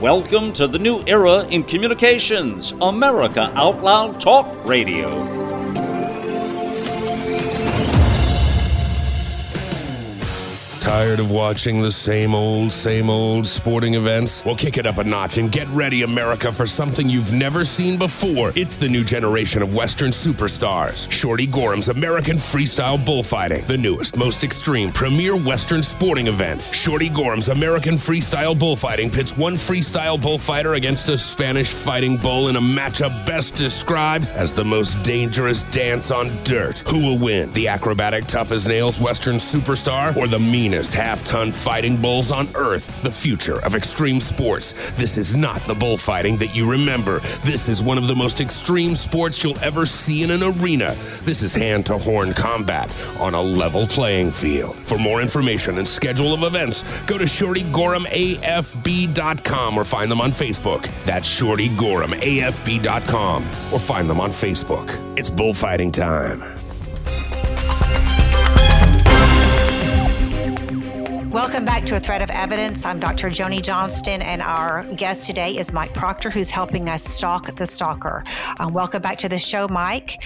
Welcome 0.00 0.54
to 0.54 0.66
the 0.66 0.78
new 0.78 1.04
era 1.06 1.44
in 1.48 1.62
communications, 1.62 2.72
America 2.80 3.52
Out 3.54 3.82
Loud 3.82 4.18
Talk 4.18 4.66
Radio. 4.66 5.45
Tired 10.86 11.18
of 11.18 11.32
watching 11.32 11.82
the 11.82 11.90
same 11.90 12.32
old, 12.32 12.70
same 12.70 13.10
old 13.10 13.44
sporting 13.44 13.94
events? 13.94 14.44
Well, 14.44 14.54
kick 14.54 14.78
it 14.78 14.86
up 14.86 14.98
a 14.98 15.04
notch 15.04 15.36
and 15.36 15.50
get 15.50 15.66
ready, 15.70 16.02
America, 16.02 16.52
for 16.52 16.64
something 16.64 17.10
you've 17.10 17.32
never 17.32 17.64
seen 17.64 17.98
before. 17.98 18.52
It's 18.54 18.76
the 18.76 18.88
new 18.88 19.02
generation 19.02 19.62
of 19.62 19.74
Western 19.74 20.12
superstars. 20.12 21.10
Shorty 21.10 21.48
Gorham's 21.48 21.88
American 21.88 22.36
Freestyle 22.36 23.04
Bullfighting, 23.04 23.64
the 23.66 23.76
newest, 23.76 24.16
most 24.16 24.44
extreme, 24.44 24.92
premier 24.92 25.34
Western 25.34 25.82
sporting 25.82 26.28
event. 26.28 26.62
Shorty 26.62 27.08
Gorham's 27.08 27.48
American 27.48 27.96
Freestyle 27.96 28.56
Bullfighting 28.56 29.10
pits 29.10 29.36
one 29.36 29.54
freestyle 29.54 30.22
bullfighter 30.22 30.74
against 30.74 31.08
a 31.08 31.18
Spanish 31.18 31.72
fighting 31.72 32.16
bull 32.16 32.46
in 32.46 32.54
a 32.54 32.60
matchup 32.60 33.26
best 33.26 33.56
described 33.56 34.28
as 34.36 34.52
the 34.52 34.64
most 34.64 35.02
dangerous 35.02 35.64
dance 35.64 36.12
on 36.12 36.30
dirt. 36.44 36.84
Who 36.86 37.00
will 37.00 37.18
win? 37.18 37.52
The 37.54 37.66
acrobatic, 37.66 38.28
tough 38.28 38.52
as 38.52 38.68
nails 38.68 39.00
Western 39.00 39.38
superstar 39.38 40.16
or 40.16 40.28
the 40.28 40.38
meanest? 40.38 40.75
Finest 40.76 40.92
half 40.92 41.24
ton 41.24 41.50
fighting 41.50 41.96
bulls 41.96 42.30
on 42.30 42.46
earth, 42.54 43.02
the 43.02 43.10
future 43.10 43.58
of 43.64 43.74
extreme 43.74 44.20
sports. 44.20 44.74
This 44.96 45.16
is 45.16 45.34
not 45.34 45.62
the 45.62 45.74
bullfighting 45.74 46.36
that 46.36 46.54
you 46.54 46.70
remember. 46.70 47.20
This 47.44 47.70
is 47.70 47.82
one 47.82 47.96
of 47.96 48.08
the 48.08 48.14
most 48.14 48.42
extreme 48.42 48.94
sports 48.94 49.42
you'll 49.42 49.58
ever 49.60 49.86
see 49.86 50.22
in 50.22 50.30
an 50.30 50.42
arena. 50.42 50.94
This 51.22 51.42
is 51.42 51.54
hand 51.54 51.86
to 51.86 51.96
horn 51.96 52.34
combat 52.34 52.92
on 53.18 53.32
a 53.32 53.40
level 53.40 53.86
playing 53.86 54.32
field. 54.32 54.76
For 54.76 54.98
more 54.98 55.22
information 55.22 55.78
and 55.78 55.88
schedule 55.88 56.34
of 56.34 56.42
events, 56.42 56.82
go 57.06 57.16
to 57.16 57.24
ShortyGorhamAFB.com 57.24 59.78
or 59.78 59.84
find 59.84 60.10
them 60.10 60.20
on 60.20 60.30
Facebook. 60.30 60.82
That's 61.04 61.40
ShortyGorhamAFB.com 61.40 63.42
or 63.72 63.78
find 63.78 64.10
them 64.10 64.20
on 64.20 64.30
Facebook. 64.30 65.18
It's 65.18 65.30
bullfighting 65.30 65.92
time. 65.92 66.65
Welcome 71.36 71.66
back 71.66 71.84
to 71.84 71.96
A 71.96 72.00
Thread 72.00 72.22
of 72.22 72.30
Evidence. 72.30 72.86
I'm 72.86 72.98
Dr. 72.98 73.28
Joni 73.28 73.62
Johnston, 73.62 74.22
and 74.22 74.40
our 74.40 74.84
guest 74.94 75.26
today 75.26 75.58
is 75.58 75.70
Mike 75.70 75.92
Proctor, 75.92 76.30
who's 76.30 76.48
helping 76.48 76.88
us 76.88 77.04
stalk 77.04 77.54
the 77.56 77.66
stalker. 77.66 78.24
Um, 78.58 78.72
welcome 78.72 79.02
back 79.02 79.18
to 79.18 79.28
the 79.28 79.38
show, 79.38 79.68
Mike. 79.68 80.24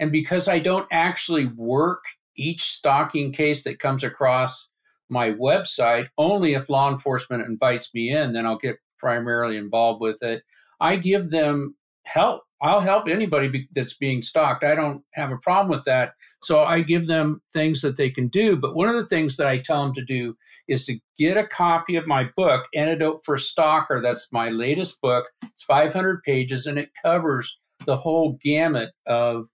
And 0.00 0.10
because 0.10 0.48
I 0.48 0.58
don't 0.58 0.86
actually 0.90 1.46
work 1.46 2.00
each 2.36 2.62
stalking 2.62 3.32
case 3.32 3.62
that 3.64 3.78
comes 3.78 4.02
across 4.02 4.68
my 5.08 5.32
website, 5.32 6.08
only 6.16 6.54
if 6.54 6.68
law 6.68 6.90
enforcement 6.90 7.44
invites 7.44 7.92
me 7.94 8.10
in, 8.10 8.32
then 8.32 8.46
I'll 8.46 8.56
get 8.56 8.76
primarily 8.98 9.56
involved 9.56 10.00
with 10.00 10.22
it. 10.22 10.42
I 10.80 10.96
give 10.96 11.30
them 11.30 11.76
help 12.04 12.42
I'll 12.62 12.80
help 12.80 13.08
anybody 13.08 13.48
be, 13.48 13.68
that's 13.74 13.94
being 13.94 14.22
stalked. 14.22 14.62
I 14.62 14.76
don't 14.76 15.02
have 15.14 15.32
a 15.32 15.36
problem 15.36 15.68
with 15.68 15.84
that. 15.84 16.12
So 16.42 16.62
I 16.62 16.82
give 16.82 17.08
them 17.08 17.42
things 17.52 17.82
that 17.82 17.96
they 17.96 18.08
can 18.08 18.28
do. 18.28 18.56
But 18.56 18.76
one 18.76 18.88
of 18.88 18.94
the 18.94 19.06
things 19.06 19.36
that 19.36 19.48
I 19.48 19.58
tell 19.58 19.82
them 19.82 19.94
to 19.94 20.04
do 20.04 20.36
is 20.68 20.86
to 20.86 20.98
get 21.18 21.36
a 21.36 21.44
copy 21.44 21.96
of 21.96 22.06
my 22.06 22.30
book, 22.36 22.66
Antidote 22.74 23.24
for 23.24 23.36
Stalker. 23.36 24.00
That's 24.00 24.32
my 24.32 24.48
latest 24.48 25.00
book. 25.00 25.28
It's 25.42 25.64
500 25.64 26.22
pages 26.22 26.66
and 26.66 26.78
it 26.78 26.90
covers 27.04 27.58
the 27.84 27.96
whole 27.96 28.38
gamut 28.40 28.92
of 29.06 29.48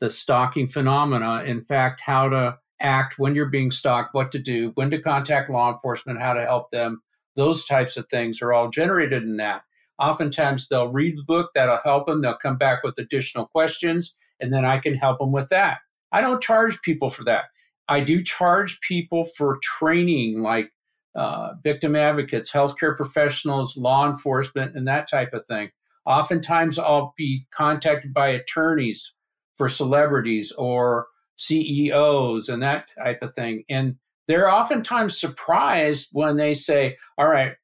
the 0.00 0.10
stalking 0.10 0.68
phenomena. 0.68 1.42
In 1.42 1.62
fact, 1.62 2.00
how 2.00 2.30
to 2.30 2.56
act 2.80 3.18
when 3.18 3.34
you're 3.34 3.46
being 3.46 3.70
stalked, 3.70 4.14
what 4.14 4.32
to 4.32 4.38
do, 4.38 4.70
when 4.74 4.90
to 4.90 4.98
contact 4.98 5.50
law 5.50 5.70
enforcement, 5.72 6.20
how 6.20 6.32
to 6.32 6.42
help 6.42 6.70
them. 6.70 7.02
Those 7.36 7.64
types 7.66 7.96
of 7.96 8.06
things 8.08 8.40
are 8.40 8.52
all 8.52 8.70
generated 8.70 9.22
in 9.22 9.36
that. 9.36 9.62
Oftentimes 9.98 10.68
they'll 10.68 10.92
read 10.92 11.16
the 11.16 11.24
book, 11.24 11.50
that'll 11.54 11.80
help 11.84 12.06
them. 12.06 12.22
They'll 12.22 12.34
come 12.36 12.56
back 12.56 12.82
with 12.82 12.98
additional 12.98 13.46
questions, 13.46 14.14
and 14.40 14.52
then 14.52 14.64
I 14.64 14.78
can 14.78 14.94
help 14.94 15.18
them 15.18 15.32
with 15.32 15.48
that. 15.48 15.78
I 16.12 16.20
don't 16.20 16.42
charge 16.42 16.80
people 16.82 17.10
for 17.10 17.24
that. 17.24 17.46
I 17.88 18.00
do 18.00 18.22
charge 18.22 18.80
people 18.80 19.24
for 19.24 19.58
training 19.62 20.42
like 20.42 20.72
uh, 21.14 21.54
victim 21.64 21.96
advocates, 21.96 22.52
healthcare 22.52 22.96
professionals, 22.96 23.76
law 23.76 24.08
enforcement, 24.08 24.76
and 24.76 24.86
that 24.86 25.08
type 25.08 25.32
of 25.32 25.44
thing. 25.46 25.70
Oftentimes 26.06 26.78
I'll 26.78 27.14
be 27.16 27.46
contacted 27.50 28.14
by 28.14 28.28
attorneys 28.28 29.14
for 29.56 29.68
celebrities 29.68 30.52
or 30.52 31.08
CEOs 31.36 32.48
and 32.48 32.62
that 32.62 32.88
type 32.96 33.22
of 33.22 33.34
thing. 33.34 33.64
And 33.68 33.96
they're 34.26 34.50
oftentimes 34.50 35.18
surprised 35.18 36.10
when 36.12 36.36
they 36.36 36.54
say, 36.54 36.96
All 37.16 37.28
right, 37.28 37.54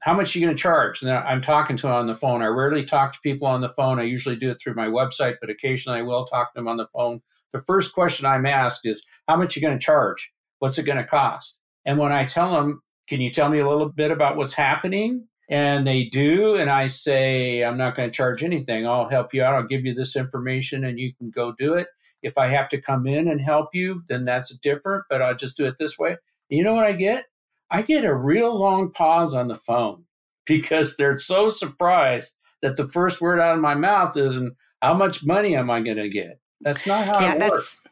how 0.00 0.14
much 0.14 0.34
are 0.34 0.38
you 0.38 0.46
going 0.46 0.56
to 0.56 0.62
charge? 0.62 1.02
And 1.02 1.10
I'm 1.10 1.40
talking 1.40 1.76
to 1.76 1.86
them 1.86 1.94
on 1.94 2.06
the 2.06 2.14
phone. 2.14 2.42
I 2.42 2.46
rarely 2.46 2.84
talk 2.84 3.12
to 3.12 3.20
people 3.22 3.48
on 3.48 3.60
the 3.60 3.68
phone. 3.68 3.98
I 3.98 4.04
usually 4.04 4.36
do 4.36 4.50
it 4.50 4.60
through 4.60 4.74
my 4.74 4.86
website, 4.86 5.36
but 5.40 5.50
occasionally 5.50 5.98
I 5.98 6.02
will 6.02 6.24
talk 6.24 6.52
to 6.52 6.60
them 6.60 6.68
on 6.68 6.76
the 6.76 6.86
phone. 6.94 7.20
The 7.52 7.62
first 7.62 7.94
question 7.94 8.26
I'm 8.26 8.46
asked 8.46 8.82
is, 8.84 9.04
how 9.26 9.36
much 9.36 9.56
are 9.56 9.60
you 9.60 9.66
going 9.66 9.78
to 9.78 9.84
charge? 9.84 10.32
What's 10.60 10.78
it 10.78 10.84
going 10.84 10.98
to 10.98 11.04
cost? 11.04 11.58
And 11.84 11.98
when 11.98 12.12
I 12.12 12.24
tell 12.24 12.52
them, 12.52 12.82
can 13.08 13.20
you 13.20 13.30
tell 13.30 13.48
me 13.48 13.58
a 13.58 13.68
little 13.68 13.88
bit 13.88 14.10
about 14.10 14.36
what's 14.36 14.54
happening? 14.54 15.26
And 15.50 15.86
they 15.86 16.04
do. 16.04 16.56
And 16.56 16.70
I 16.70 16.88
say, 16.88 17.64
I'm 17.64 17.78
not 17.78 17.94
going 17.94 18.10
to 18.10 18.16
charge 18.16 18.44
anything. 18.44 18.86
I'll 18.86 19.08
help 19.08 19.32
you 19.32 19.42
out. 19.42 19.54
I'll 19.54 19.66
give 19.66 19.86
you 19.86 19.94
this 19.94 20.14
information 20.14 20.84
and 20.84 20.98
you 20.98 21.14
can 21.14 21.30
go 21.30 21.54
do 21.58 21.72
it. 21.74 21.88
If 22.22 22.36
I 22.36 22.48
have 22.48 22.68
to 22.68 22.80
come 22.80 23.06
in 23.06 23.28
and 23.28 23.40
help 23.40 23.68
you, 23.72 24.02
then 24.08 24.24
that's 24.26 24.54
different, 24.56 25.04
but 25.08 25.22
I'll 25.22 25.36
just 25.36 25.56
do 25.56 25.66
it 25.66 25.76
this 25.78 25.98
way. 25.98 26.18
You 26.50 26.62
know 26.62 26.74
what 26.74 26.84
I 26.84 26.92
get? 26.92 27.26
I 27.70 27.82
get 27.82 28.04
a 28.04 28.14
real 28.14 28.58
long 28.58 28.90
pause 28.90 29.34
on 29.34 29.48
the 29.48 29.54
phone 29.54 30.04
because 30.46 30.96
they're 30.96 31.18
so 31.18 31.50
surprised 31.50 32.34
that 32.62 32.76
the 32.76 32.88
first 32.88 33.20
word 33.20 33.38
out 33.38 33.54
of 33.54 33.60
my 33.60 33.74
mouth 33.74 34.16
is, 34.16 34.40
how 34.82 34.94
much 34.94 35.24
money 35.24 35.54
am 35.54 35.70
I 35.70 35.80
going 35.80 35.96
to 35.98 36.08
get? 36.08 36.40
That's 36.60 36.86
not 36.86 37.04
how 37.04 37.20
yeah, 37.20 37.34
it 37.34 37.40
works. 37.40 37.82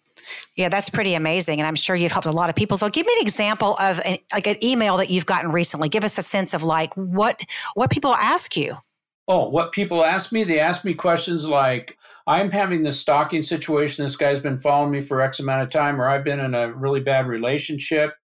Yeah, 0.57 0.69
that's 0.69 0.89
pretty 0.91 1.15
amazing, 1.15 1.61
and 1.61 1.67
I'm 1.67 1.75
sure 1.75 1.95
you've 1.95 2.13
helped 2.13 2.27
a 2.27 2.33
lot 2.33 2.49
of 2.49 2.57
people. 2.57 2.77
So, 2.77 2.89
give 2.89 3.07
me 3.07 3.13
an 3.21 3.23
example 3.23 3.77
of 3.79 4.01
an, 4.05 4.19
like 4.33 4.47
an 4.47 4.63
email 4.65 4.97
that 4.97 5.11
you've 5.11 5.27
gotten 5.27 5.53
recently. 5.53 5.89
Give 5.89 6.03
us 6.03 6.19
a 6.19 6.23
sense 6.23 6.55
of 6.55 6.63
like 6.63 6.95
what 6.95 7.41
what 7.75 7.91
people 7.91 8.15
ask 8.15 8.57
you. 8.57 8.77
Oh, 9.29 9.49
what 9.49 9.73
people 9.73 10.05
ask 10.05 10.33
me? 10.33 10.45
They 10.45 10.59
ask 10.59 10.85
me 10.85 10.95
questions 10.95 11.47
like, 11.47 11.99
"I'm 12.27 12.51
having 12.51 12.83
this 12.83 12.99
stalking 12.99 13.43
situation. 13.43 14.05
This 14.05 14.17
guy's 14.17 14.41
been 14.41 14.59
following 14.59 14.91
me 14.91 15.01
for 15.01 15.21
X 15.21 15.39
amount 15.39 15.63
of 15.63 15.71
time, 15.71 16.01
or 16.01 16.09
I've 16.09 16.25
been 16.25 16.41
in 16.41 16.55
a 16.55 16.73
really 16.73 17.01
bad 17.01 17.29
relationship 17.29 18.15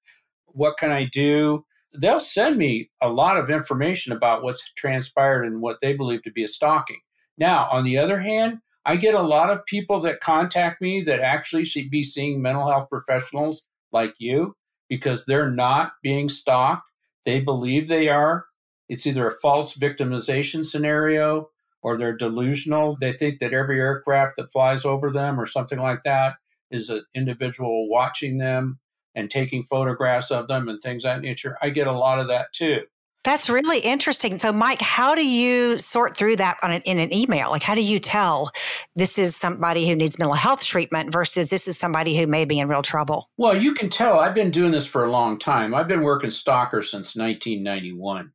what 0.55 0.77
can 0.77 0.91
I 0.91 1.05
do? 1.05 1.65
They'll 1.95 2.21
send 2.21 2.57
me 2.57 2.91
a 3.01 3.11
lot 3.11 3.37
of 3.37 3.51
information 3.51 4.13
about 4.13 4.43
what's 4.43 4.73
transpired 4.75 5.45
and 5.45 5.61
what 5.61 5.79
they 5.81 5.95
believe 5.95 6.23
to 6.23 6.33
be 6.33 6.45
a 6.45 6.49
stalking. 6.49 7.01
Now, 7.37 7.69
on 7.71 7.85
the 7.85 7.99
other 7.99 8.21
hand, 8.21 8.61
I 8.85 8.97
get 8.97 9.15
a 9.15 9.23
lot 9.23 9.51
of 9.51 9.65
people 9.67 10.01
that 10.01 10.21
contact 10.21 10.81
me 10.81 11.03
that 11.03 11.21
actually 11.21 11.65
should 11.65 11.91
be 11.91 12.03
seeing 12.03 12.43
mental 12.43 12.69
health 12.69 12.89
professionals 12.89 13.65
like 13.93 14.15
you 14.19 14.57
because 14.89 15.25
they're 15.25 15.51
not 15.51 15.93
being 16.03 16.29
stalked. 16.29 16.83
They 17.25 17.41
believe 17.41 17.89
they 17.89 18.09
are. 18.09 18.47
It's 18.89 19.07
either 19.07 19.27
a 19.27 19.39
false 19.39 19.77
victimization 19.77 20.67
scenario 20.67 21.51
or 21.83 21.97
they're 21.97 22.17
delusional. 22.17 22.97
They 23.01 23.13
think 23.13 23.39
that 23.39 23.53
every 23.53 23.81
aircraft 23.81 24.37
that 24.37 24.53
flies 24.53 24.85
over 24.85 25.11
them 25.11 25.41
or 25.41 25.47
something 25.47 25.79
like 25.79 26.03
that 26.05 26.37
is 26.71 26.91
an 26.91 27.05
individual 27.15 27.89
watching 27.89 28.39
them 28.39 28.81
and 29.15 29.31
taking 29.31 29.65
photographs 29.65 30.31
of 30.31 30.49
them 30.49 30.69
and 30.69 30.81
things 30.81 31.05
of 31.05 31.15
that 31.15 31.21
nature. 31.21 31.57
I 31.63 31.71
get 31.71 31.87
a 31.87 31.93
lot 31.93 32.19
of 32.19 32.29
that 32.29 32.53
too. 32.53 32.83
That's 33.25 33.49
really 33.49 33.79
interesting. 33.79 34.41
So, 34.41 34.53
Mike, 34.53 34.83
how 34.83 35.15
do 35.15 35.25
you 35.25 35.79
sort 35.79 36.17
through 36.17 36.37
that 36.37 36.59
an, 36.63 36.83
in 36.83 36.99
an 36.99 37.15
email? 37.15 37.51
Like, 37.51 37.63
how 37.63 37.77
do 37.77 37.83
you 37.83 38.01
tell 38.01 38.51
this 38.97 39.17
is 39.17 39.37
somebody 39.37 39.89
who 39.89 39.95
needs 39.95 40.19
mental 40.19 40.35
health 40.35 40.65
treatment 40.65 41.13
versus 41.13 41.49
this 41.49 41.69
is 41.69 41.79
somebody 41.79 42.17
who 42.17 42.27
may 42.27 42.45
be 42.45 42.59
in 42.59 42.67
real 42.67 42.83
trouble? 42.83 43.31
Well, 43.37 43.57
you 43.57 43.75
can 43.75 43.89
tell. 43.89 44.19
I've 44.19 44.35
been 44.35 44.51
doing 44.51 44.73
this 44.73 44.87
for 44.87 45.05
a 45.05 45.11
long 45.11 45.39
time. 45.39 45.73
I've 45.73 45.87
been 45.87 46.03
working 46.03 46.33
stalker 46.33 46.83
since 46.83 47.15
1991. 47.15 48.33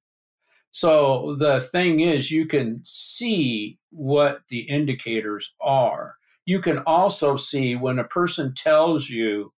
So, 0.71 1.35
the 1.37 1.59
thing 1.59 1.99
is, 1.99 2.31
you 2.31 2.45
can 2.45 2.79
see 2.85 3.79
what 3.89 4.43
the 4.47 4.59
indicators 4.59 5.53
are. 5.59 6.15
You 6.45 6.61
can 6.61 6.79
also 6.79 7.35
see 7.35 7.75
when 7.75 7.99
a 7.99 8.05
person 8.05 8.53
tells 8.55 9.09
you 9.09 9.51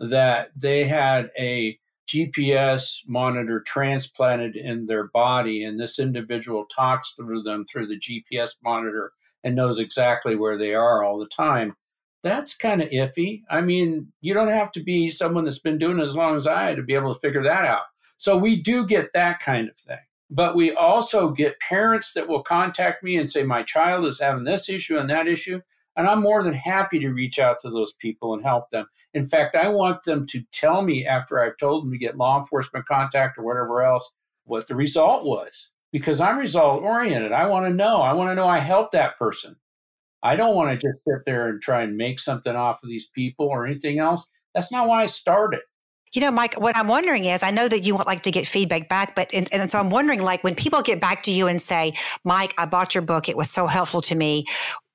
that 0.00 0.50
they 0.56 0.84
had 0.84 1.30
a 1.38 1.78
GPS 2.08 3.02
monitor 3.06 3.60
transplanted 3.60 4.56
in 4.56 4.86
their 4.86 5.08
body, 5.08 5.62
and 5.62 5.78
this 5.78 5.98
individual 5.98 6.64
talks 6.64 7.12
through 7.12 7.42
them 7.42 7.64
through 7.64 7.86
the 7.86 7.98
GPS 7.98 8.56
monitor 8.64 9.12
and 9.44 9.54
knows 9.54 9.78
exactly 9.78 10.34
where 10.34 10.56
they 10.56 10.74
are 10.74 11.04
all 11.04 11.18
the 11.18 11.28
time. 11.28 11.76
That's 12.22 12.54
kind 12.54 12.82
of 12.82 12.90
iffy. 12.90 13.42
I 13.48 13.60
mean, 13.60 14.12
you 14.20 14.34
don't 14.34 14.48
have 14.48 14.72
to 14.72 14.80
be 14.80 15.08
someone 15.08 15.44
that's 15.44 15.60
been 15.60 15.78
doing 15.78 16.00
it 16.00 16.04
as 16.04 16.16
long 16.16 16.36
as 16.36 16.46
I 16.46 16.74
to 16.74 16.82
be 16.82 16.94
able 16.94 17.14
to 17.14 17.20
figure 17.20 17.42
that 17.44 17.64
out. 17.64 17.82
So 18.16 18.36
we 18.36 18.60
do 18.60 18.86
get 18.86 19.12
that 19.14 19.40
kind 19.40 19.68
of 19.68 19.76
thing. 19.76 19.98
But 20.30 20.54
we 20.54 20.72
also 20.72 21.30
get 21.30 21.58
parents 21.60 22.12
that 22.12 22.28
will 22.28 22.42
contact 22.42 23.02
me 23.02 23.16
and 23.16 23.30
say, 23.30 23.42
My 23.42 23.62
child 23.62 24.04
is 24.04 24.20
having 24.20 24.44
this 24.44 24.68
issue 24.68 24.98
and 24.98 25.08
that 25.10 25.26
issue. 25.26 25.60
And 26.00 26.08
I'm 26.08 26.22
more 26.22 26.42
than 26.42 26.54
happy 26.54 26.98
to 27.00 27.10
reach 27.10 27.38
out 27.38 27.58
to 27.58 27.68
those 27.68 27.92
people 27.92 28.32
and 28.32 28.42
help 28.42 28.70
them. 28.70 28.86
In 29.12 29.28
fact, 29.28 29.54
I 29.54 29.68
want 29.68 30.02
them 30.04 30.24
to 30.28 30.40
tell 30.50 30.80
me 30.80 31.04
after 31.04 31.38
I've 31.38 31.58
told 31.58 31.84
them 31.84 31.92
to 31.92 31.98
get 31.98 32.16
law 32.16 32.38
enforcement 32.38 32.86
contact 32.86 33.36
or 33.36 33.44
whatever 33.44 33.82
else 33.82 34.10
what 34.44 34.66
the 34.66 34.74
result 34.74 35.26
was 35.26 35.68
because 35.92 36.18
I'm 36.18 36.38
result 36.38 36.82
oriented. 36.82 37.32
I 37.32 37.48
want 37.48 37.66
to 37.66 37.74
know. 37.74 38.00
I 38.00 38.14
want 38.14 38.30
to 38.30 38.34
know 38.34 38.48
I 38.48 38.60
helped 38.60 38.92
that 38.92 39.18
person. 39.18 39.56
I 40.22 40.36
don't 40.36 40.54
want 40.54 40.70
to 40.70 40.76
just 40.76 41.04
sit 41.06 41.26
there 41.26 41.50
and 41.50 41.60
try 41.60 41.82
and 41.82 41.98
make 41.98 42.18
something 42.18 42.56
off 42.56 42.82
of 42.82 42.88
these 42.88 43.08
people 43.08 43.48
or 43.48 43.66
anything 43.66 43.98
else. 43.98 44.26
That's 44.54 44.72
not 44.72 44.88
why 44.88 45.02
I 45.02 45.06
started. 45.06 45.60
You 46.14 46.22
know, 46.22 46.30
Mike, 46.30 46.58
what 46.58 46.74
I'm 46.78 46.88
wondering 46.88 47.26
is 47.26 47.42
I 47.42 47.50
know 47.50 47.68
that 47.68 47.80
you 47.80 47.94
would 47.94 48.06
like 48.06 48.22
to 48.22 48.30
get 48.30 48.48
feedback 48.48 48.88
back, 48.88 49.14
but 49.14 49.34
and, 49.34 49.52
and, 49.52 49.70
so 49.70 49.78
I'm 49.78 49.90
wondering 49.90 50.22
like 50.22 50.42
when 50.42 50.54
people 50.54 50.80
get 50.80 50.98
back 50.98 51.22
to 51.24 51.30
you 51.30 51.46
and 51.46 51.60
say, 51.60 51.92
Mike, 52.24 52.54
I 52.56 52.64
bought 52.64 52.94
your 52.94 53.02
book. 53.02 53.28
It 53.28 53.36
was 53.36 53.50
so 53.50 53.66
helpful 53.66 54.00
to 54.02 54.14
me 54.14 54.46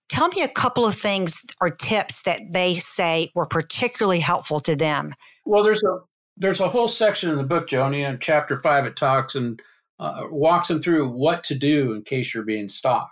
tell 0.10 0.28
me 0.30 0.42
a 0.42 0.48
couple 0.48 0.86
of 0.86 0.96
things 0.96 1.42
or 1.62 1.70
tips 1.70 2.24
that 2.24 2.42
they 2.52 2.76
say 2.76 3.32
were 3.36 3.46
particularly 3.46 4.20
helpful 4.20 4.60
to 4.62 4.76
them. 4.76 5.14
Well, 5.46 5.64
there's 5.64 5.84
a 5.84 6.00
there's 6.38 6.60
a 6.60 6.70
whole 6.70 6.90
section 6.90 7.30
in 7.30 7.38
the 7.38 7.44
book, 7.44 7.68
Joni, 7.68 8.08
in 8.08 8.20
chapter 8.20 8.62
five. 8.62 8.86
It 8.86 8.98
talks 8.98 9.36
and 9.36 9.62
uh, 10.00 10.24
walks 10.30 10.68
them 10.68 10.82
through 10.82 11.10
what 11.10 11.44
to 11.46 11.56
do 11.56 11.94
in 11.94 12.04
case 12.04 12.34
you're 12.34 12.44
being 12.44 12.70
stalked. 12.70 13.12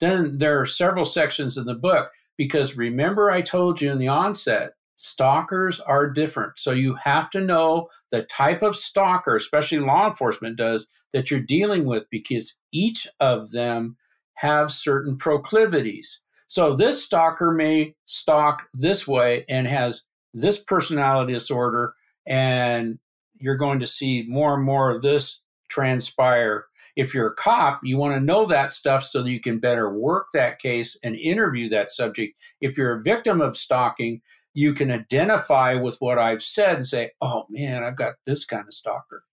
Then 0.00 0.38
there 0.38 0.60
are 0.60 0.66
several 0.66 1.04
sections 1.04 1.56
in 1.56 1.64
the 1.66 1.74
book 1.74 2.10
because 2.38 2.76
remember 2.76 3.30
I 3.30 3.42
told 3.42 3.80
you 3.80 3.90
in 3.90 3.98
the 3.98 4.08
onset, 4.08 4.72
stalkers 4.96 5.80
are 5.80 6.10
different. 6.10 6.58
So 6.58 6.70
you 6.70 6.94
have 7.02 7.28
to 7.30 7.40
know 7.40 7.88
the 8.10 8.22
type 8.22 8.62
of 8.62 8.76
stalker, 8.76 9.36
especially 9.36 9.78
law 9.78 10.06
enforcement 10.06 10.56
does, 10.56 10.88
that 11.12 11.30
you're 11.30 11.40
dealing 11.40 11.84
with 11.84 12.04
because 12.10 12.54
each 12.72 13.06
of 13.20 13.50
them 13.50 13.96
have 14.36 14.72
certain 14.72 15.16
proclivities. 15.16 16.20
So 16.52 16.76
this 16.76 17.02
stalker 17.02 17.50
may 17.50 17.94
stalk 18.04 18.68
this 18.74 19.08
way 19.08 19.46
and 19.48 19.66
has 19.66 20.04
this 20.34 20.62
personality 20.62 21.32
disorder, 21.32 21.94
and 22.26 22.98
you're 23.40 23.56
going 23.56 23.80
to 23.80 23.86
see 23.86 24.26
more 24.28 24.52
and 24.52 24.62
more 24.62 24.90
of 24.90 25.00
this 25.00 25.40
transpire. 25.70 26.66
If 26.94 27.14
you're 27.14 27.28
a 27.28 27.34
cop, 27.34 27.80
you 27.82 27.96
want 27.96 28.16
to 28.16 28.20
know 28.20 28.44
that 28.44 28.70
stuff 28.70 29.02
so 29.02 29.22
that 29.22 29.30
you 29.30 29.40
can 29.40 29.60
better 29.60 29.98
work 29.98 30.26
that 30.34 30.58
case 30.58 30.94
and 31.02 31.16
interview 31.16 31.70
that 31.70 31.88
subject. 31.88 32.38
If 32.60 32.76
you're 32.76 32.98
a 32.98 33.02
victim 33.02 33.40
of 33.40 33.56
stalking, 33.56 34.20
you 34.52 34.74
can 34.74 34.90
identify 34.90 35.76
with 35.76 35.96
what 36.00 36.18
I've 36.18 36.42
said 36.42 36.76
and 36.76 36.86
say, 36.86 37.12
oh 37.22 37.46
man, 37.48 37.82
I've 37.82 37.96
got 37.96 38.16
this 38.26 38.44
kind 38.44 38.68
of 38.68 38.74
stalker. 38.74 39.24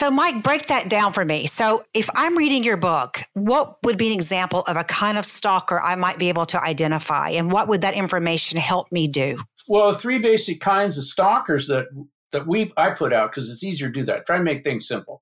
So, 0.00 0.10
Mike, 0.10 0.42
break 0.42 0.68
that 0.68 0.88
down 0.88 1.12
for 1.12 1.26
me. 1.26 1.46
So, 1.46 1.84
if 1.92 2.08
I'm 2.16 2.34
reading 2.38 2.64
your 2.64 2.78
book, 2.78 3.22
what 3.34 3.76
would 3.84 3.98
be 3.98 4.06
an 4.06 4.14
example 4.14 4.62
of 4.62 4.78
a 4.78 4.82
kind 4.82 5.18
of 5.18 5.26
stalker 5.26 5.78
I 5.78 5.94
might 5.94 6.18
be 6.18 6.30
able 6.30 6.46
to 6.46 6.64
identify? 6.64 7.28
And 7.28 7.52
what 7.52 7.68
would 7.68 7.82
that 7.82 7.92
information 7.92 8.58
help 8.58 8.90
me 8.90 9.08
do? 9.08 9.36
Well, 9.68 9.92
three 9.92 10.18
basic 10.18 10.58
kinds 10.58 10.96
of 10.96 11.04
stalkers 11.04 11.66
that 11.66 11.88
that 12.32 12.46
we 12.46 12.72
I 12.78 12.92
put 12.92 13.12
out 13.12 13.30
because 13.30 13.50
it's 13.50 13.62
easier 13.62 13.88
to 13.88 13.92
do 13.92 14.02
that. 14.04 14.24
Try 14.24 14.36
and 14.36 14.44
make 14.46 14.64
things 14.64 14.88
simple. 14.88 15.20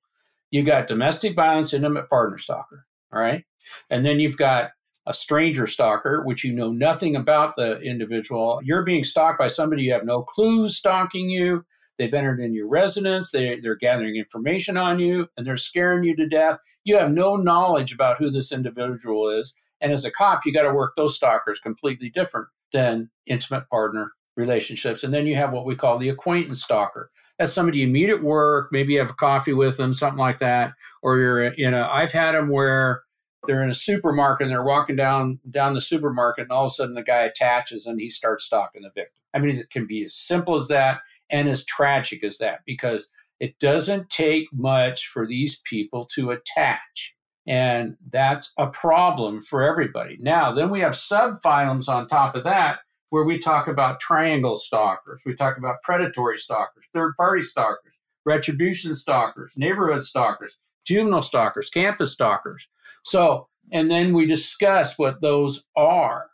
You 0.53 0.63
got 0.63 0.87
domestic 0.87 1.35
violence 1.35 1.75
intimate 1.75 2.09
partner 2.09 2.39
stalker, 2.39 2.87
all 3.13 3.21
right? 3.21 3.45
And 3.91 4.07
then 4.07 4.21
you've 4.21 4.37
got 4.37 4.71
a 5.07 5.13
stranger 5.13 5.67
stalker, 5.67 6.23
which 6.23 6.45
you 6.45 6.53
know 6.53 6.71
nothing 6.71 7.17
about 7.17 7.57
the 7.57 7.81
individual. 7.81 8.61
You're 8.63 8.85
being 8.85 9.03
stalked 9.03 9.41
by 9.41 9.49
somebody 9.49 9.83
you 9.83 9.93
have 9.95 10.05
no 10.05 10.23
clues 10.23 10.77
stalking 10.77 11.31
you. 11.31 11.65
They've 11.99 12.15
entered 12.15 12.41
in 12.41 12.55
your 12.55 12.69
residence. 12.69 13.31
They, 13.33 13.59
they're 13.59 13.77
gathering 13.77 14.17
information 14.17 14.77
on 14.77 14.99
you 14.99 15.29
and 15.37 15.47
they're 15.47 15.57
scaring 15.57 16.05
you 16.05 16.15
to 16.17 16.29
death. 16.29 16.59
You 16.85 16.97
have 16.99 17.11
no 17.11 17.37
knowledge 17.37 17.93
about 17.93 18.19
who 18.19 18.31
this 18.31 18.53
individual 18.53 19.29
is. 19.29 19.55
And 19.81 19.93
as 19.93 20.05
a 20.05 20.11
cop, 20.11 20.47
you 20.47 20.53
got 20.53 20.63
to 20.63 20.73
work 20.73 20.95
those 20.97 21.17
stalkers 21.17 21.61
completely 21.61 22.09
different 22.09 22.49
than 22.73 23.11
intimate 23.27 23.69
partner 23.69 24.13
relationships. 24.37 25.03
And 25.03 25.13
then 25.13 25.27
you 25.27 25.35
have 25.35 25.53
what 25.53 25.67
we 25.67 25.75
call 25.75 25.99
the 25.99 26.09
acquaintance 26.09 26.63
stalker. 26.63 27.11
That's 27.39 27.53
somebody 27.53 27.79
you 27.79 27.89
meet 27.89 28.11
at 28.11 28.23
work, 28.23 28.71
maybe 28.73 28.95
you 28.95 28.99
have 28.99 29.11
a 29.11 29.15
coffee 29.15 29.53
with 29.53 29.77
them, 29.77 29.95
something 29.95 30.19
like 30.19 30.39
that. 30.39 30.73
Or 31.03 31.19
you're 31.19 31.45
in 31.45 31.75
a, 31.75 31.89
I've 31.89 32.13
had 32.13 32.35
them 32.35 32.49
where 32.49 33.03
they're 33.47 33.63
in 33.63 33.71
a 33.71 33.75
supermarket 33.75 34.45
and 34.45 34.51
they're 34.51 34.65
walking 34.65 34.97
down 34.97 35.39
down 35.49 35.73
the 35.73 35.81
supermarket 35.81 36.43
and 36.43 36.53
all 36.53 36.67
of 36.67 36.73
a 36.73 36.75
sudden 36.75 36.95
the 36.95 37.03
guy 37.03 37.21
attaches 37.21 37.87
and 37.87 38.01
he 38.01 38.11
starts 38.11 38.45
stalking 38.45 38.83
the 38.83 38.91
victim. 38.91 39.23
I 39.35 39.39
mean, 39.39 39.57
it 39.57 39.71
can 39.71 39.87
be 39.87 40.05
as 40.05 40.15
simple 40.15 40.55
as 40.55 40.69
that 40.69 41.01
and 41.31 41.49
as 41.49 41.65
tragic 41.65 42.25
as 42.25 42.39
that 42.39 42.61
because 42.67 43.11
it 43.41 43.59
doesn't 43.59 44.11
take 44.11 44.49
much 44.53 45.07
for 45.07 45.27
these 45.27 45.61
people 45.61 46.07
to 46.15 46.31
attach. 46.31 47.15
And 47.47 47.97
that's 48.11 48.53
a 48.59 48.69
problem 48.69 49.41
for 49.41 49.63
everybody. 49.63 50.19
Now, 50.21 50.53
then 50.53 50.71
we 50.71 50.81
have 50.81 50.93
subphylums 50.93 51.89
on 51.89 52.07
top 52.07 52.35
of 52.35 52.45
that 52.45 52.81
where 53.11 53.25
we 53.25 53.39
talk 53.39 53.69
about 53.69 54.01
triangle 54.01 54.57
stalkers, 54.57 55.23
we 55.25 55.35
talk 55.35 55.57
about 55.57 55.83
predatory 55.83 56.37
stalkers, 56.37 56.85
third 56.93 57.15
party 57.17 57.43
stalkers, 57.43 57.95
retribution 58.27 58.95
stalkers, 58.95 59.53
neighborhood 59.57 60.05
stalkers, 60.05 60.59
juvenile 60.85 61.23
stalkers, 61.23 61.71
campus 61.71 62.13
stalkers. 62.13 62.69
So, 63.05 63.49
and 63.73 63.91
then 63.91 64.13
we 64.13 64.27
discuss 64.27 64.99
what 64.99 65.23
those 65.23 65.65
are. 65.75 66.27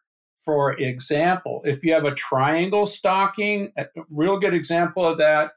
For 0.45 0.73
example, 0.73 1.63
if 1.65 1.85
you 1.85 1.95
have 1.95 2.05
a 2.05 2.15
triangle 2.15 2.87
stalking, 2.87 3.73
a 3.77 3.87
real 4.11 4.39
good 4.39 4.55
example 4.55 5.07
of 5.07 5.19
that, 5.19 5.53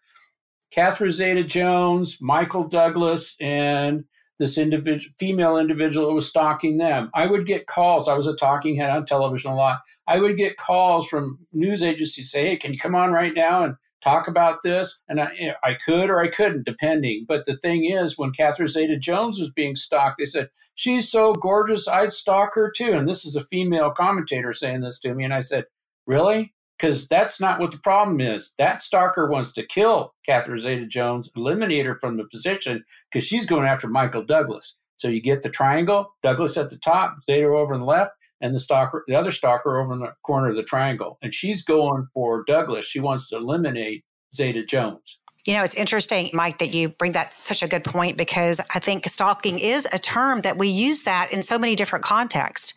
Catherine 0.71 1.11
Zeta 1.11 1.43
Jones, 1.43 2.17
Michael 2.21 2.67
Douglas, 2.67 3.35
and 3.39 4.05
this 4.39 4.57
individual 4.57 5.13
female 5.19 5.57
individual 5.57 6.09
who 6.09 6.15
was 6.15 6.27
stalking 6.27 6.77
them. 6.77 7.09
I 7.13 7.25
would 7.25 7.45
get 7.45 7.67
calls. 7.67 8.07
I 8.07 8.13
was 8.13 8.27
a 8.27 8.35
talking 8.35 8.75
head 8.75 8.91
on 8.91 9.05
television 9.05 9.51
a 9.51 9.55
lot. 9.55 9.81
I 10.05 10.19
would 10.19 10.37
get 10.37 10.57
calls 10.57 11.07
from 11.07 11.39
news 11.53 11.81
agencies 11.81 12.31
say, 12.31 12.49
"Hey, 12.49 12.57
can 12.57 12.71
you 12.71 12.79
come 12.79 12.95
on 12.95 13.11
right 13.11 13.33
now 13.33 13.63
and 13.63 13.75
talk 14.03 14.27
about 14.27 14.61
this?" 14.63 15.01
And 15.07 15.21
I, 15.21 15.55
I 15.63 15.73
could 15.73 16.09
or 16.09 16.19
I 16.19 16.27
couldn't, 16.29 16.65
depending. 16.65 17.25
But 17.27 17.45
the 17.45 17.55
thing 17.55 17.85
is, 17.85 18.17
when 18.17 18.31
Catherine 18.31 18.67
Zeta 18.67 18.97
Jones 18.97 19.39
was 19.39 19.51
being 19.51 19.75
stalked, 19.75 20.17
they 20.19 20.25
said, 20.25 20.49
she's 20.75 21.09
so 21.09 21.33
gorgeous, 21.33 21.87
I'd 21.87 22.13
stalk 22.13 22.55
her 22.55 22.71
too. 22.71 22.93
And 22.93 23.07
this 23.07 23.25
is 23.25 23.35
a 23.35 23.43
female 23.43 23.91
commentator 23.91 24.53
saying 24.53 24.81
this 24.81 24.99
to 25.01 25.13
me. 25.13 25.23
And 25.23 25.33
I 25.33 25.41
said, 25.41 25.65
Really? 26.07 26.53
Because 26.79 27.07
that's 27.07 27.41
not 27.41 27.59
what 27.59 27.71
the 27.71 27.79
problem 27.79 28.21
is. 28.21 28.53
That 28.57 28.81
stalker 28.81 29.29
wants 29.29 29.53
to 29.53 29.65
kill 29.65 30.15
Catherine 30.25 30.59
Zeta 30.59 30.87
Jones, 30.87 31.31
eliminate 31.35 31.85
her 31.85 31.95
from 31.99 32.17
the 32.17 32.25
position 32.25 32.85
because 33.11 33.25
she's 33.27 33.45
going 33.45 33.67
after 33.67 33.87
Michael 33.87 34.23
Douglas. 34.23 34.75
So 34.97 35.07
you 35.07 35.21
get 35.21 35.43
the 35.43 35.49
triangle, 35.49 36.15
Douglas 36.23 36.57
at 36.57 36.69
the 36.71 36.77
top, 36.77 37.17
Zeta 37.25 37.47
over 37.47 37.73
on 37.73 37.81
the 37.81 37.85
left, 37.85 38.13
and 38.41 38.53
the 38.53 38.59
stalker, 38.59 39.03
the 39.07 39.15
other 39.15 39.31
stalker 39.31 39.79
over 39.79 39.93
in 39.93 39.99
the 39.99 40.13
corner 40.23 40.49
of 40.49 40.55
the 40.55 40.63
triangle. 40.63 41.17
And 41.21 41.33
she's 41.33 41.63
going 41.63 42.07
for 42.13 42.43
Douglas. 42.45 42.85
She 42.85 42.99
wants 42.99 43.29
to 43.29 43.37
eliminate 43.37 44.03
Zeta 44.35 44.63
Jones. 44.65 45.19
You 45.45 45.53
know, 45.53 45.63
it's 45.63 45.75
interesting, 45.75 46.29
Mike, 46.33 46.57
that 46.57 46.73
you 46.73 46.89
bring 46.89 47.13
that 47.13 47.33
such 47.33 47.63
a 47.63 47.69
good 47.69 47.85
point 47.85 48.17
because 48.17 48.59
I 48.75 48.79
think 48.79 49.07
stalking 49.07 49.59
is 49.59 49.87
a 49.93 49.97
term 49.97 50.41
that 50.41 50.57
we 50.57 50.67
use 50.67 51.03
that 51.03 51.31
in 51.31 51.41
so 51.41 51.57
many 51.57 51.73
different 51.73 52.03
contexts. 52.03 52.73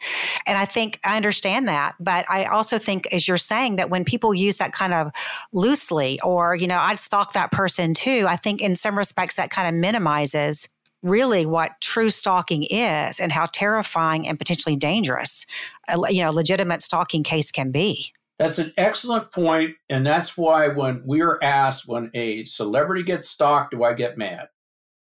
And 0.46 0.56
I 0.56 0.66
think 0.66 1.00
I 1.04 1.16
understand 1.16 1.66
that. 1.66 1.96
But 1.98 2.26
I 2.30 2.44
also 2.44 2.78
think, 2.78 3.12
as 3.12 3.26
you're 3.26 3.38
saying, 3.38 3.74
that 3.76 3.90
when 3.90 4.04
people 4.04 4.32
use 4.32 4.58
that 4.58 4.70
kind 4.70 4.94
of 4.94 5.10
loosely, 5.52 6.20
or, 6.22 6.54
you 6.54 6.68
know, 6.68 6.78
I'd 6.78 7.00
stalk 7.00 7.32
that 7.32 7.50
person 7.50 7.92
too, 7.92 8.26
I 8.28 8.36
think 8.36 8.60
in 8.60 8.76
some 8.76 8.96
respects 8.96 9.34
that 9.34 9.50
kind 9.50 9.66
of 9.66 9.74
minimizes 9.74 10.68
really 11.02 11.46
what 11.46 11.80
true 11.80 12.10
stalking 12.10 12.64
is 12.64 13.18
and 13.18 13.32
how 13.32 13.46
terrifying 13.46 14.28
and 14.28 14.38
potentially 14.38 14.76
dangerous 14.76 15.46
a 15.88 15.98
you 16.12 16.22
know 16.22 16.30
legitimate 16.30 16.82
stalking 16.82 17.22
case 17.22 17.50
can 17.50 17.70
be 17.70 18.12
that's 18.40 18.58
an 18.58 18.72
excellent 18.78 19.32
point, 19.32 19.76
and 19.90 20.06
that's 20.06 20.34
why 20.34 20.68
when 20.68 21.02
we 21.04 21.20
are 21.20 21.38
asked 21.44 21.86
when 21.86 22.10
a 22.14 22.46
celebrity 22.46 23.02
gets 23.02 23.28
stalked, 23.28 23.72
do 23.72 23.84
I 23.84 23.92
get 23.92 24.16
mad? 24.16 24.48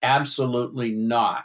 Absolutely 0.02 0.92
not, 0.92 1.44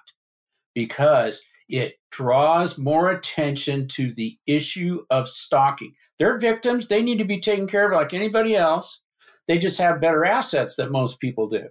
because 0.74 1.46
it 1.68 1.96
draws 2.10 2.78
more 2.78 3.12
attention 3.12 3.90
to 3.90 4.14
the 4.14 4.38
issue 4.48 5.04
of 5.10 5.28
stalking. 5.28 5.92
They're 6.18 6.40
victims; 6.40 6.88
they 6.88 7.04
need 7.04 7.18
to 7.18 7.26
be 7.26 7.42
taken 7.42 7.68
care 7.68 7.92
of 7.92 7.92
like 7.92 8.14
anybody 8.14 8.56
else. 8.56 9.02
They 9.50 9.58
just 9.58 9.78
have 9.82 10.00
better 10.00 10.24
assets 10.24 10.78
than 10.78 10.94
most 10.94 11.20
people 11.20 11.50
do. 11.50 11.68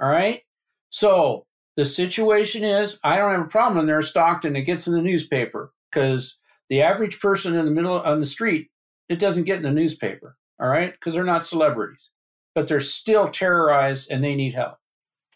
All 0.00 0.08
right, 0.08 0.40
so 0.88 1.44
the 1.78 1.86
situation 1.86 2.64
is, 2.64 2.98
I 3.04 3.18
don't 3.18 3.30
have 3.30 3.46
a 3.46 3.48
problem 3.48 3.76
when 3.76 3.86
they're 3.86 4.02
stalked 4.02 4.44
and 4.44 4.56
it 4.56 4.62
gets 4.62 4.88
in 4.88 4.94
the 4.94 5.00
newspaper 5.00 5.72
because 5.88 6.36
the 6.68 6.82
average 6.82 7.20
person 7.20 7.54
in 7.54 7.64
the 7.66 7.70
middle 7.70 8.00
on 8.00 8.18
the 8.18 8.26
street 8.26 8.68
it 9.08 9.20
doesn't 9.20 9.44
get 9.44 9.58
in 9.58 9.62
the 9.62 9.70
newspaper, 9.70 10.36
all 10.60 10.68
right? 10.68 10.90
Because 10.90 11.14
they're 11.14 11.22
not 11.22 11.44
celebrities, 11.44 12.10
but 12.52 12.66
they're 12.66 12.80
still 12.80 13.28
terrorized 13.28 14.10
and 14.10 14.24
they 14.24 14.34
need 14.34 14.54
help. 14.54 14.78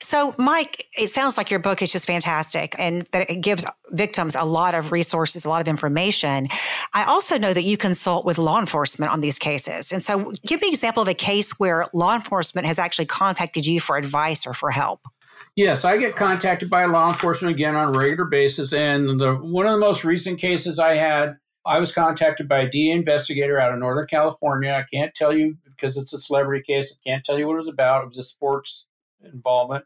So, 0.00 0.34
Mike, 0.36 0.84
it 0.98 1.10
sounds 1.10 1.36
like 1.36 1.48
your 1.48 1.60
book 1.60 1.80
is 1.80 1.92
just 1.92 2.08
fantastic 2.08 2.74
and 2.76 3.06
that 3.12 3.30
it 3.30 3.36
gives 3.36 3.64
victims 3.90 4.34
a 4.34 4.42
lot 4.44 4.74
of 4.74 4.90
resources, 4.90 5.44
a 5.44 5.48
lot 5.48 5.60
of 5.60 5.68
information. 5.68 6.48
I 6.92 7.04
also 7.04 7.38
know 7.38 7.54
that 7.54 7.62
you 7.62 7.76
consult 7.76 8.26
with 8.26 8.36
law 8.36 8.58
enforcement 8.58 9.12
on 9.12 9.20
these 9.20 9.38
cases. 9.38 9.92
And 9.92 10.02
so, 10.02 10.32
give 10.44 10.60
me 10.60 10.66
an 10.66 10.74
example 10.74 11.02
of 11.02 11.08
a 11.08 11.14
case 11.14 11.60
where 11.60 11.86
law 11.94 12.16
enforcement 12.16 12.66
has 12.66 12.80
actually 12.80 13.06
contacted 13.06 13.64
you 13.64 13.78
for 13.78 13.96
advice 13.96 14.44
or 14.44 14.54
for 14.54 14.72
help. 14.72 15.06
Yes, 15.54 15.84
I 15.84 15.98
get 15.98 16.16
contacted 16.16 16.70
by 16.70 16.86
law 16.86 17.10
enforcement 17.10 17.54
again 17.54 17.76
on 17.76 17.94
a 17.94 17.98
regular 17.98 18.24
basis. 18.24 18.72
And 18.72 19.20
the, 19.20 19.34
one 19.34 19.66
of 19.66 19.72
the 19.72 19.78
most 19.78 20.02
recent 20.02 20.38
cases 20.38 20.78
I 20.78 20.96
had 20.96 21.36
I 21.64 21.78
was 21.78 21.92
contacted 21.92 22.48
by 22.48 22.60
a 22.60 22.68
DA 22.68 22.90
investigator 22.90 23.60
out 23.60 23.72
of 23.72 23.78
Northern 23.78 24.06
California. 24.06 24.72
I 24.72 24.84
can't 24.92 25.14
tell 25.14 25.32
you 25.32 25.56
because 25.64 25.96
it's 25.96 26.12
a 26.12 26.18
celebrity 26.18 26.64
case. 26.64 26.92
I 26.92 27.08
can't 27.08 27.24
tell 27.24 27.38
you 27.38 27.46
what 27.46 27.54
it 27.54 27.58
was 27.58 27.68
about. 27.68 28.02
It 28.02 28.08
was 28.08 28.18
a 28.18 28.24
sports 28.24 28.86
involvement. 29.22 29.84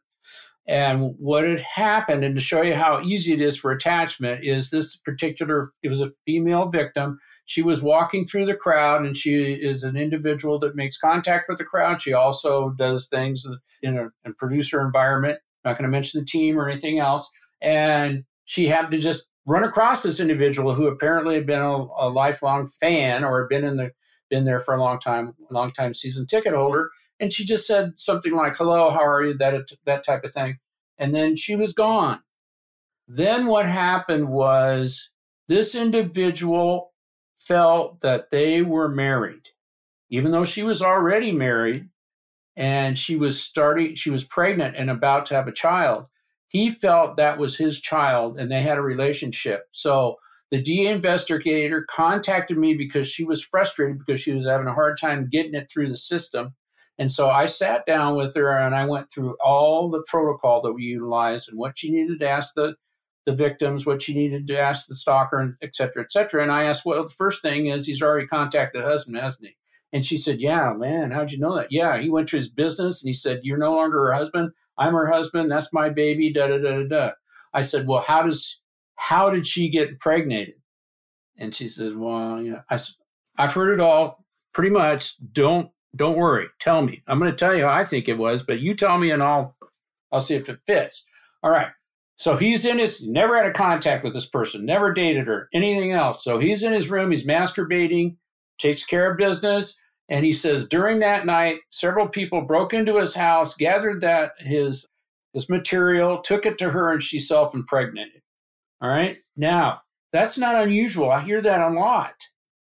And 0.68 1.14
what 1.18 1.44
had 1.44 1.60
happened, 1.60 2.24
and 2.24 2.34
to 2.34 2.40
show 2.40 2.62
you 2.62 2.74
how 2.74 3.00
easy 3.00 3.32
it 3.32 3.40
is 3.40 3.56
for 3.56 3.70
attachment, 3.70 4.42
is 4.42 4.70
this 4.70 4.96
particular, 4.96 5.70
it 5.82 5.88
was 5.88 6.00
a 6.00 6.10
female 6.24 6.66
victim. 6.66 7.20
She 7.44 7.62
was 7.62 7.82
walking 7.82 8.24
through 8.24 8.46
the 8.46 8.56
crowd, 8.56 9.06
and 9.06 9.16
she 9.16 9.52
is 9.52 9.84
an 9.84 9.96
individual 9.96 10.58
that 10.60 10.74
makes 10.74 10.98
contact 10.98 11.48
with 11.48 11.58
the 11.58 11.64
crowd. 11.64 12.02
She 12.02 12.14
also 12.14 12.70
does 12.70 13.06
things 13.06 13.46
in 13.80 13.96
a, 13.96 14.06
a 14.28 14.32
producer 14.32 14.80
environment. 14.80 15.38
Not 15.66 15.76
going 15.76 15.84
to 15.84 15.90
mention 15.90 16.20
the 16.20 16.26
team 16.26 16.58
or 16.58 16.68
anything 16.68 16.98
else. 17.00 17.28
And 17.60 18.24
she 18.44 18.68
happened 18.68 18.92
to 18.92 19.00
just 19.00 19.28
run 19.46 19.64
across 19.64 20.02
this 20.02 20.20
individual 20.20 20.74
who 20.74 20.86
apparently 20.86 21.34
had 21.34 21.46
been 21.46 21.60
a, 21.60 21.86
a 21.98 22.08
lifelong 22.08 22.68
fan 22.80 23.24
or 23.24 23.42
had 23.42 23.48
been 23.48 23.64
in 23.68 23.76
the 23.76 23.90
been 24.28 24.44
there 24.44 24.60
for 24.60 24.74
a 24.74 24.80
long 24.80 24.98
time, 24.98 25.32
long 25.50 25.70
time 25.70 25.94
season 25.94 26.26
ticket 26.26 26.52
holder, 26.52 26.90
and 27.20 27.32
she 27.32 27.44
just 27.44 27.66
said 27.66 27.92
something 27.96 28.34
like 28.34 28.56
"Hello, 28.56 28.90
how 28.90 29.04
are 29.04 29.24
you?" 29.24 29.34
that 29.34 29.68
that 29.84 30.04
type 30.04 30.24
of 30.24 30.32
thing, 30.32 30.58
and 30.98 31.14
then 31.14 31.36
she 31.36 31.54
was 31.54 31.72
gone. 31.72 32.22
Then 33.08 33.46
what 33.46 33.66
happened 33.66 34.28
was 34.28 35.10
this 35.48 35.74
individual 35.74 36.92
felt 37.38 38.00
that 38.00 38.30
they 38.30 38.62
were 38.62 38.88
married, 38.88 39.50
even 40.10 40.32
though 40.32 40.44
she 40.44 40.64
was 40.64 40.82
already 40.82 41.30
married, 41.30 41.88
and 42.56 42.98
she 42.98 43.16
was 43.16 43.42
starting, 43.42 43.94
she 43.94 44.10
was 44.10 44.24
pregnant 44.24 44.76
and 44.76 44.90
about 44.90 45.26
to 45.26 45.34
have 45.34 45.48
a 45.48 45.52
child 45.52 46.08
he 46.48 46.70
felt 46.70 47.16
that 47.16 47.38
was 47.38 47.58
his 47.58 47.80
child 47.80 48.38
and 48.38 48.50
they 48.50 48.62
had 48.62 48.78
a 48.78 48.82
relationship. 48.82 49.64
So 49.72 50.16
the 50.50 50.62
DA 50.62 50.86
investigator 50.86 51.84
contacted 51.88 52.56
me 52.56 52.74
because 52.74 53.08
she 53.08 53.24
was 53.24 53.42
frustrated 53.42 53.98
because 53.98 54.20
she 54.20 54.32
was 54.32 54.46
having 54.46 54.68
a 54.68 54.74
hard 54.74 54.98
time 54.98 55.28
getting 55.30 55.54
it 55.54 55.70
through 55.70 55.88
the 55.88 55.96
system. 55.96 56.54
And 56.98 57.10
so 57.10 57.28
I 57.28 57.46
sat 57.46 57.84
down 57.84 58.16
with 58.16 58.34
her 58.36 58.56
and 58.56 58.74
I 58.74 58.86
went 58.86 59.10
through 59.10 59.36
all 59.44 59.90
the 59.90 60.04
protocol 60.08 60.62
that 60.62 60.72
we 60.72 60.84
utilized 60.84 61.48
and 61.48 61.58
what 61.58 61.76
she 61.76 61.90
needed 61.90 62.20
to 62.20 62.28
ask 62.28 62.54
the, 62.54 62.76
the 63.26 63.34
victims, 63.34 63.84
what 63.84 64.00
she 64.00 64.14
needed 64.14 64.46
to 64.46 64.58
ask 64.58 64.86
the 64.86 64.94
stalker, 64.94 65.38
and 65.38 65.56
et 65.60 65.74
cetera, 65.74 66.04
et 66.04 66.12
cetera. 66.12 66.42
And 66.42 66.52
I 66.52 66.64
asked, 66.64 66.86
well, 66.86 67.02
the 67.02 67.10
first 67.10 67.42
thing 67.42 67.66
is 67.66 67.84
he's 67.84 68.00
already 68.00 68.26
contacted 68.26 68.82
the 68.82 68.86
husband, 68.86 69.18
hasn't 69.18 69.48
he? 69.48 69.56
And 69.96 70.04
she 70.04 70.18
said, 70.18 70.42
Yeah, 70.42 70.74
man, 70.74 71.10
how'd 71.10 71.30
you 71.30 71.38
know 71.38 71.56
that? 71.56 71.68
Yeah, 71.70 71.96
he 71.96 72.10
went 72.10 72.28
to 72.28 72.36
his 72.36 72.50
business 72.50 73.02
and 73.02 73.08
he 73.08 73.14
said, 73.14 73.40
You're 73.44 73.56
no 73.56 73.74
longer 73.74 73.96
her 73.98 74.12
husband. 74.12 74.50
I'm 74.76 74.92
her 74.92 75.10
husband. 75.10 75.50
That's 75.50 75.72
my 75.72 75.88
baby. 75.88 76.30
Da 76.30 76.48
da 76.48 76.58
da 76.58 76.82
da 76.82 76.86
da. 76.86 77.10
I 77.54 77.62
said, 77.62 77.86
well, 77.86 78.04
how 78.06 78.22
does 78.22 78.60
how 78.96 79.30
did 79.30 79.46
she 79.46 79.70
get 79.70 79.88
impregnated? 79.88 80.56
And 81.38 81.56
she 81.56 81.66
said, 81.66 81.96
well, 81.96 82.42
you 82.42 82.52
know, 82.52 82.62
I, 82.68 82.78
I've 83.38 83.54
heard 83.54 83.72
it 83.72 83.80
all 83.80 84.22
pretty 84.52 84.68
much. 84.68 85.14
Don't 85.32 85.70
don't 85.96 86.18
worry. 86.18 86.48
Tell 86.60 86.82
me. 86.82 87.02
I'm 87.06 87.18
going 87.18 87.30
to 87.30 87.36
tell 87.36 87.54
you 87.54 87.64
how 87.64 87.72
I 87.72 87.84
think 87.84 88.06
it 88.06 88.18
was, 88.18 88.42
but 88.42 88.60
you 88.60 88.74
tell 88.74 88.98
me 88.98 89.10
and 89.10 89.22
I'll 89.22 89.56
I'll 90.12 90.20
see 90.20 90.34
if 90.34 90.50
it 90.50 90.60
fits. 90.66 91.06
All 91.42 91.50
right. 91.50 91.68
So 92.16 92.36
he's 92.36 92.66
in 92.66 92.78
his 92.78 93.08
never 93.08 93.34
had 93.34 93.46
a 93.46 93.52
contact 93.52 94.04
with 94.04 94.12
this 94.12 94.26
person, 94.26 94.66
never 94.66 94.92
dated 94.92 95.26
her, 95.26 95.48
anything 95.54 95.92
else. 95.92 96.22
So 96.22 96.38
he's 96.38 96.62
in 96.62 96.74
his 96.74 96.90
room, 96.90 97.10
he's 97.10 97.26
masturbating, 97.26 98.16
takes 98.58 98.84
care 98.84 99.10
of 99.10 99.18
business. 99.18 99.78
And 100.08 100.24
he 100.24 100.32
says 100.32 100.68
during 100.68 101.00
that 101.00 101.26
night, 101.26 101.58
several 101.68 102.08
people 102.08 102.42
broke 102.42 102.72
into 102.72 102.98
his 102.98 103.14
house, 103.14 103.54
gathered 103.54 104.00
that 104.02 104.32
his 104.38 104.86
his 105.32 105.50
material, 105.50 106.18
took 106.18 106.46
it 106.46 106.56
to 106.58 106.70
her, 106.70 106.90
and 106.90 107.02
she 107.02 107.18
self 107.18 107.54
impregnated. 107.54 108.22
All 108.80 108.88
right. 108.88 109.18
Now, 109.36 109.82
that's 110.12 110.38
not 110.38 110.54
unusual. 110.54 111.10
I 111.10 111.20
hear 111.20 111.42
that 111.42 111.60
a 111.60 111.68
lot. 111.68 112.14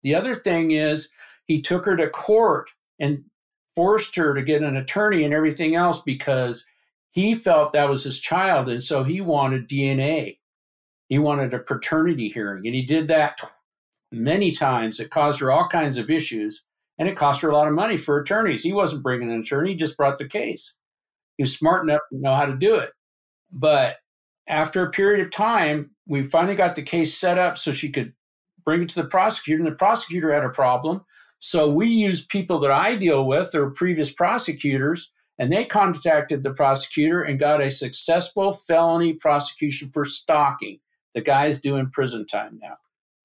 The 0.03 0.15
other 0.15 0.35
thing 0.35 0.71
is 0.71 1.11
he 1.47 1.61
took 1.61 1.85
her 1.87 1.97
to 1.97 2.09
court 2.09 2.71
and 3.01 3.25
forced 3.75 4.15
her 4.17 4.35
to 4.35 4.43
get 4.43 4.63
an 4.63 4.77
attorney 4.77 5.25
and 5.25 5.35
everything 5.35 5.75
else 5.75 6.01
because 6.01 6.65
he 7.11 7.35
felt 7.35 7.73
that 7.73 7.89
was 7.89 8.05
his 8.05 8.21
child. 8.21 8.69
And 8.69 8.83
so 8.83 9.03
he 9.03 9.21
wanted 9.21 9.69
DNA. 9.69 10.39
He 11.09 11.19
wanted 11.19 11.53
a 11.53 11.59
paternity 11.59 12.29
hearing. 12.29 12.67
And 12.67 12.75
he 12.75 12.83
did 12.83 13.09
that 13.09 13.41
many 14.13 14.53
times. 14.53 15.01
It 15.01 15.11
caused 15.11 15.41
her 15.41 15.51
all 15.51 15.67
kinds 15.67 15.99
of 15.99 16.09
issues 16.09 16.63
and 17.01 17.09
it 17.09 17.17
cost 17.17 17.41
her 17.41 17.49
a 17.49 17.57
lot 17.57 17.67
of 17.67 17.73
money 17.73 17.97
for 17.97 18.19
attorneys. 18.21 18.63
He 18.63 18.75
wasn't 18.75 19.03
bringing 19.03 19.33
an 19.33 19.41
attorney, 19.41 19.71
he 19.71 19.77
just 19.77 19.97
brought 19.97 20.19
the 20.19 20.29
case. 20.29 20.77
He 21.39 21.43
was 21.43 21.57
smart 21.57 21.83
enough 21.83 22.03
to 22.13 22.21
know 22.21 22.35
how 22.35 22.45
to 22.45 22.55
do 22.55 22.77
it. 22.77 22.91
But 23.51 23.97
after 24.47 24.85
a 24.85 24.91
period 24.91 25.25
of 25.25 25.33
time, 25.33 25.93
we 26.07 26.23
finally 26.23 26.55
got 26.55 26.77
the 26.77 26.83
case 26.83 27.17
set 27.17 27.39
up 27.39 27.57
so 27.57 27.73
she 27.73 27.91
could 27.91 28.13
bring 28.65 28.83
it 28.83 28.91
to 28.91 29.03
the 29.03 29.09
prosecutor, 29.09 29.65
and 29.65 29.73
the 29.73 29.77
prosecutor 29.77 30.33
had 30.33 30.45
a 30.45 30.51
problem. 30.51 31.05
So 31.39 31.71
we 31.71 31.87
used 31.89 32.29
people 32.29 32.59
that 32.59 32.71
I 32.71 32.97
deal 32.97 33.25
with, 33.27 33.55
or 33.55 33.71
previous 33.71 34.13
prosecutors, 34.13 35.11
and 35.39 35.51
they 35.51 35.65
contacted 35.65 36.43
the 36.43 36.53
prosecutor 36.53 37.23
and 37.23 37.39
got 37.39 37.63
a 37.63 37.71
successful 37.71 38.53
felony 38.53 39.15
prosecution 39.15 39.91
for 39.91 40.05
stalking. 40.05 40.81
The 41.15 41.23
guy's 41.23 41.63
doing 41.63 41.91
prison 41.91 42.27
time 42.27 42.59
now. 42.63 42.77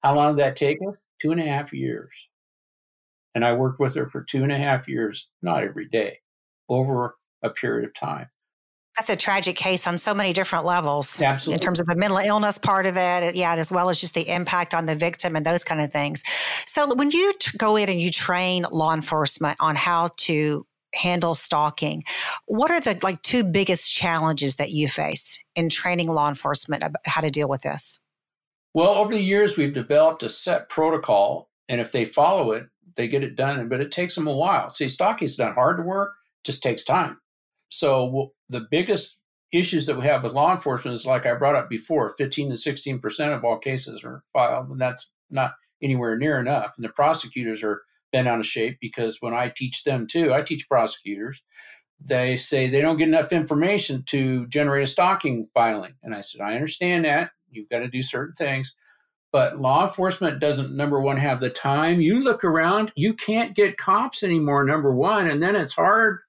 How 0.02 0.14
long 0.14 0.34
did 0.34 0.42
that 0.42 0.56
take 0.56 0.78
us? 0.88 1.02
Two 1.20 1.30
and 1.32 1.40
a 1.40 1.44
half 1.44 1.74
years. 1.74 2.28
And 3.36 3.44
I 3.44 3.52
worked 3.52 3.78
with 3.78 3.94
her 3.96 4.08
for 4.08 4.22
two 4.22 4.42
and 4.44 4.50
a 4.50 4.56
half 4.56 4.88
years, 4.88 5.28
not 5.42 5.62
every 5.62 5.86
day, 5.86 6.20
over 6.70 7.16
a 7.42 7.50
period 7.50 7.86
of 7.86 7.92
time. 7.92 8.30
That's 8.96 9.10
a 9.10 9.16
tragic 9.16 9.56
case 9.56 9.86
on 9.86 9.98
so 9.98 10.14
many 10.14 10.32
different 10.32 10.64
levels. 10.64 11.20
Absolutely. 11.20 11.52
In 11.52 11.60
terms 11.60 11.80
of 11.80 11.86
the 11.86 11.96
mental 11.96 12.16
illness 12.16 12.56
part 12.56 12.86
of 12.86 12.96
it, 12.96 13.36
yeah, 13.36 13.54
as 13.54 13.70
well 13.70 13.90
as 13.90 14.00
just 14.00 14.14
the 14.14 14.26
impact 14.26 14.72
on 14.72 14.86
the 14.86 14.94
victim 14.94 15.36
and 15.36 15.44
those 15.44 15.64
kind 15.64 15.82
of 15.82 15.92
things. 15.92 16.24
So 16.64 16.94
when 16.94 17.10
you 17.10 17.34
t- 17.38 17.58
go 17.58 17.76
in 17.76 17.90
and 17.90 18.00
you 18.00 18.10
train 18.10 18.64
law 18.72 18.94
enforcement 18.94 19.58
on 19.60 19.76
how 19.76 20.08
to 20.20 20.66
handle 20.94 21.34
stalking, 21.34 22.04
what 22.46 22.70
are 22.70 22.80
the 22.80 22.98
like 23.02 23.20
two 23.20 23.44
biggest 23.44 23.92
challenges 23.92 24.56
that 24.56 24.70
you 24.70 24.88
face 24.88 25.44
in 25.54 25.68
training 25.68 26.08
law 26.08 26.30
enforcement 26.30 26.82
about 26.82 27.02
how 27.04 27.20
to 27.20 27.28
deal 27.28 27.50
with 27.50 27.60
this? 27.60 28.00
Well, 28.72 28.94
over 28.94 29.12
the 29.12 29.20
years, 29.20 29.58
we've 29.58 29.74
developed 29.74 30.22
a 30.22 30.30
set 30.30 30.70
protocol, 30.70 31.50
and 31.68 31.82
if 31.82 31.92
they 31.92 32.06
follow 32.06 32.52
it, 32.52 32.68
they 32.96 33.08
get 33.08 33.24
it 33.24 33.36
done, 33.36 33.68
but 33.68 33.80
it 33.80 33.92
takes 33.92 34.14
them 34.14 34.26
a 34.26 34.32
while. 34.32 34.70
See, 34.70 34.84
is 34.86 34.98
not 35.38 35.54
hard 35.54 35.78
to 35.78 35.82
work, 35.82 36.14
just 36.44 36.62
takes 36.62 36.84
time. 36.84 37.18
So 37.68 38.32
the 38.48 38.66
biggest 38.70 39.20
issues 39.52 39.86
that 39.86 39.96
we 39.96 40.04
have 40.04 40.22
with 40.22 40.32
law 40.32 40.52
enforcement 40.52 40.94
is 40.94 41.06
like 41.06 41.26
I 41.26 41.34
brought 41.34 41.56
up 41.56 41.68
before, 41.68 42.14
15 42.16 42.50
to 42.50 42.56
16 42.56 42.98
percent 43.00 43.32
of 43.32 43.44
all 43.44 43.58
cases 43.58 44.04
are 44.04 44.22
filed, 44.32 44.68
and 44.70 44.80
that's 44.80 45.12
not 45.30 45.52
anywhere 45.82 46.16
near 46.16 46.38
enough. 46.40 46.74
And 46.76 46.84
the 46.84 46.90
prosecutors 46.90 47.62
are 47.62 47.82
bent 48.12 48.28
out 48.28 48.40
of 48.40 48.46
shape 48.46 48.78
because 48.80 49.18
when 49.20 49.34
I 49.34 49.52
teach 49.54 49.84
them 49.84 50.06
too, 50.06 50.32
I 50.32 50.42
teach 50.42 50.68
prosecutors. 50.68 51.42
they 52.00 52.36
say 52.36 52.68
they 52.68 52.80
don't 52.80 52.98
get 52.98 53.08
enough 53.08 53.32
information 53.32 54.02
to 54.06 54.46
generate 54.48 54.84
a 54.84 54.86
stalking 54.86 55.46
filing. 55.54 55.94
And 56.02 56.14
I 56.14 56.20
said, 56.20 56.40
I 56.40 56.54
understand 56.54 57.04
that. 57.04 57.30
You've 57.50 57.68
got 57.68 57.80
to 57.80 57.88
do 57.88 58.02
certain 58.02 58.34
things. 58.34 58.74
But 59.36 59.58
law 59.58 59.84
enforcement 59.84 60.38
doesn't, 60.38 60.74
number 60.74 60.98
one, 60.98 61.18
have 61.18 61.40
the 61.40 61.50
time. 61.50 62.00
You 62.00 62.20
look 62.20 62.42
around, 62.42 62.90
you 62.96 63.12
can't 63.12 63.54
get 63.54 63.76
cops 63.76 64.22
anymore, 64.22 64.64
number 64.64 64.90
one. 64.90 65.26
And 65.26 65.42
then 65.42 65.54
it's 65.54 65.74
hard 65.74 66.20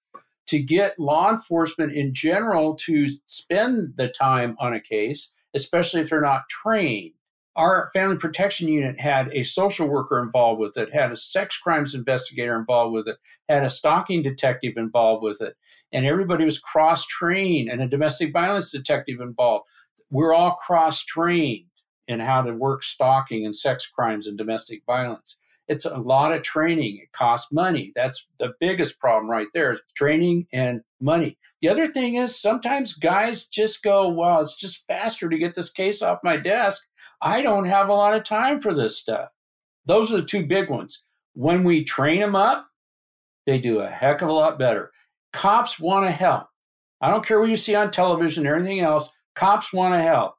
to 0.48 0.60
get 0.60 1.00
law 1.00 1.30
enforcement 1.32 1.94
in 1.94 2.14
general 2.14 2.76
to 2.76 3.08
spend 3.26 3.94
the 3.96 4.10
time 4.10 4.58
on 4.60 4.74
a 4.74 4.82
case, 4.82 5.32
especially 5.56 6.02
if 6.02 6.10
they're 6.10 6.20
not 6.20 6.50
trained. 6.50 7.14
Our 7.56 7.90
family 7.94 8.18
protection 8.18 8.68
unit 8.68 9.00
had 9.00 9.30
a 9.32 9.44
social 9.44 9.88
worker 9.88 10.22
involved 10.22 10.60
with 10.60 10.76
it, 10.76 10.94
had 10.94 11.14
a 11.14 11.16
sex 11.16 11.58
crimes 11.58 11.96
investigator 11.96 12.60
involved 12.60 12.94
with 12.94 13.08
it, 13.08 13.20
had 13.48 13.64
a 13.64 13.70
stalking 13.70 14.22
detective 14.22 14.74
involved 14.76 15.24
with 15.24 15.40
it, 15.40 15.56
and 15.94 16.06
everybody 16.06 16.44
was 16.44 16.60
cross 16.60 17.06
trained, 17.06 17.70
and 17.70 17.82
a 17.82 17.88
domestic 17.88 18.34
violence 18.34 18.70
detective 18.70 19.22
involved. 19.22 19.66
We're 20.12 20.34
all 20.34 20.56
cross 20.56 21.06
trained 21.06 21.68
in 22.08 22.20
how 22.20 22.42
to 22.42 22.54
work 22.54 22.84
stalking 22.84 23.46
and 23.46 23.56
sex 23.56 23.86
crimes 23.86 24.28
and 24.28 24.38
domestic 24.38 24.84
violence. 24.86 25.38
It's 25.68 25.86
a 25.86 25.98
lot 25.98 26.34
of 26.34 26.44
training. 26.44 27.00
It 27.04 27.12
costs 27.12 27.52
money. 27.52 27.92
That's 27.94 28.30
the 28.40 28.54
biggest 28.60 29.00
problem 29.00 29.30
right 29.30 29.48
there 29.54 29.74
is 29.74 29.82
training 29.96 30.48
and 30.54 30.82
money. 31.02 31.38
The 31.62 31.68
other 31.68 31.88
thing 31.88 32.16
is 32.16 32.40
sometimes 32.40 32.94
guys 32.94 33.46
just 33.46 33.84
go, 33.84 34.08
well, 34.08 34.40
it's 34.40 34.56
just 34.56 34.88
faster 34.88 35.28
to 35.28 35.38
get 35.38 35.56
this 35.56 35.72
case 35.72 36.02
off 36.02 36.20
my 36.24 36.38
desk 36.38 36.88
I 37.22 37.42
don't 37.42 37.66
have 37.66 37.90
a 37.90 37.94
lot 37.94 38.14
of 38.14 38.24
time 38.24 38.60
for 38.60 38.74
this 38.74 38.98
stuff. 38.98 39.30
Those 39.86 40.12
are 40.12 40.18
the 40.18 40.26
two 40.26 40.46
big 40.46 40.70
ones. 40.70 41.04
When 41.34 41.64
we 41.64 41.84
train 41.84 42.22
them 42.22 42.36
up, 42.36 42.68
they 43.46 43.58
do 43.58 43.80
a 43.80 43.90
heck 43.90 44.22
of 44.22 44.30
a 44.30 44.34
lot 44.34 44.60
better. 44.60 44.92
Cops 45.34 45.80
want 45.80 46.06
to 46.06 46.12
help. 46.12 46.48
I 47.02 47.10
don't 47.10 47.26
care 47.26 47.40
what 47.40 47.50
you 47.50 47.58
see 47.58 47.76
on 47.76 47.92
television 47.92 48.46
or 48.46 48.56
anything 48.56 48.80
else, 48.80 49.14
cops 49.36 49.72
want 49.72 49.94
to 49.94 50.02
help. 50.02 50.36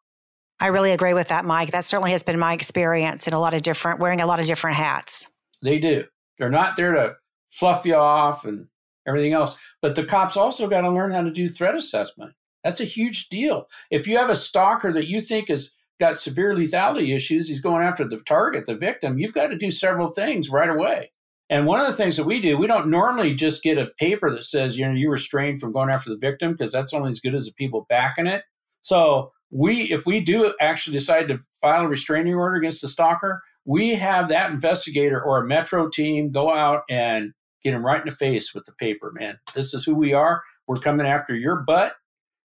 I 0.60 0.68
really 0.68 0.92
agree 0.92 1.14
with 1.14 1.28
that, 1.28 1.44
Mike. 1.44 1.70
That 1.70 1.84
certainly 1.84 2.10
has 2.12 2.22
been 2.22 2.38
my 2.38 2.52
experience 2.52 3.28
in 3.28 3.34
a 3.34 3.40
lot 3.40 3.54
of 3.54 3.62
different, 3.62 4.00
wearing 4.00 4.20
a 4.20 4.26
lot 4.26 4.40
of 4.40 4.46
different 4.46 4.76
hats. 4.76 5.28
They 5.62 5.78
do. 5.78 6.04
They're 6.38 6.50
not 6.50 6.76
there 6.76 6.92
to 6.92 7.16
fluff 7.50 7.84
you 7.84 7.94
off 7.94 8.44
and 8.44 8.66
everything 9.06 9.32
else. 9.32 9.58
But 9.80 9.94
the 9.94 10.04
cops 10.04 10.36
also 10.36 10.68
got 10.68 10.82
to 10.82 10.90
learn 10.90 11.12
how 11.12 11.22
to 11.22 11.30
do 11.30 11.48
threat 11.48 11.74
assessment. 11.74 12.32
That's 12.64 12.80
a 12.80 12.84
huge 12.84 13.28
deal. 13.28 13.66
If 13.90 14.06
you 14.06 14.18
have 14.18 14.30
a 14.30 14.36
stalker 14.36 14.92
that 14.92 15.08
you 15.08 15.20
think 15.20 15.48
has 15.48 15.72
got 16.00 16.18
severe 16.18 16.54
lethality 16.54 17.14
issues, 17.14 17.48
he's 17.48 17.60
going 17.60 17.82
after 17.82 18.06
the 18.06 18.18
target, 18.18 18.66
the 18.66 18.74
victim, 18.74 19.18
you've 19.18 19.34
got 19.34 19.48
to 19.48 19.56
do 19.56 19.70
several 19.70 20.10
things 20.10 20.48
right 20.48 20.68
away. 20.68 21.12
And 21.50 21.66
one 21.66 21.80
of 21.80 21.86
the 21.86 21.94
things 21.94 22.16
that 22.16 22.26
we 22.26 22.40
do, 22.40 22.58
we 22.58 22.66
don't 22.66 22.90
normally 22.90 23.34
just 23.34 23.62
get 23.62 23.78
a 23.78 23.90
paper 23.98 24.30
that 24.30 24.44
says, 24.44 24.76
you 24.76 24.86
know, 24.86 24.92
you 24.92 25.10
restrained 25.10 25.60
from 25.60 25.72
going 25.72 25.88
after 25.88 26.10
the 26.10 26.18
victim 26.18 26.52
because 26.52 26.72
that's 26.72 26.92
only 26.92 27.10
as 27.10 27.20
good 27.20 27.34
as 27.34 27.46
the 27.46 27.52
people 27.52 27.86
backing 27.88 28.26
it. 28.26 28.42
So 28.82 29.32
we, 29.50 29.92
if 29.92 30.06
we 30.06 30.20
do 30.20 30.54
actually 30.60 30.96
decide 30.96 31.28
to 31.28 31.40
file 31.60 31.84
a 31.84 31.88
restraining 31.88 32.34
order 32.34 32.56
against 32.56 32.82
the 32.82 32.88
stalker, 32.88 33.42
we 33.64 33.94
have 33.94 34.28
that 34.28 34.50
investigator 34.50 35.22
or 35.22 35.42
a 35.42 35.46
metro 35.46 35.88
team 35.88 36.30
go 36.30 36.52
out 36.52 36.82
and 36.88 37.32
get 37.62 37.74
him 37.74 37.84
right 37.84 38.00
in 38.00 38.06
the 38.06 38.14
face 38.14 38.54
with 38.54 38.64
the 38.64 38.72
paper, 38.72 39.12
man. 39.14 39.38
This 39.54 39.74
is 39.74 39.84
who 39.84 39.94
we 39.94 40.12
are. 40.12 40.42
We're 40.66 40.76
coming 40.76 41.06
after 41.06 41.34
your 41.34 41.56
butt 41.56 41.94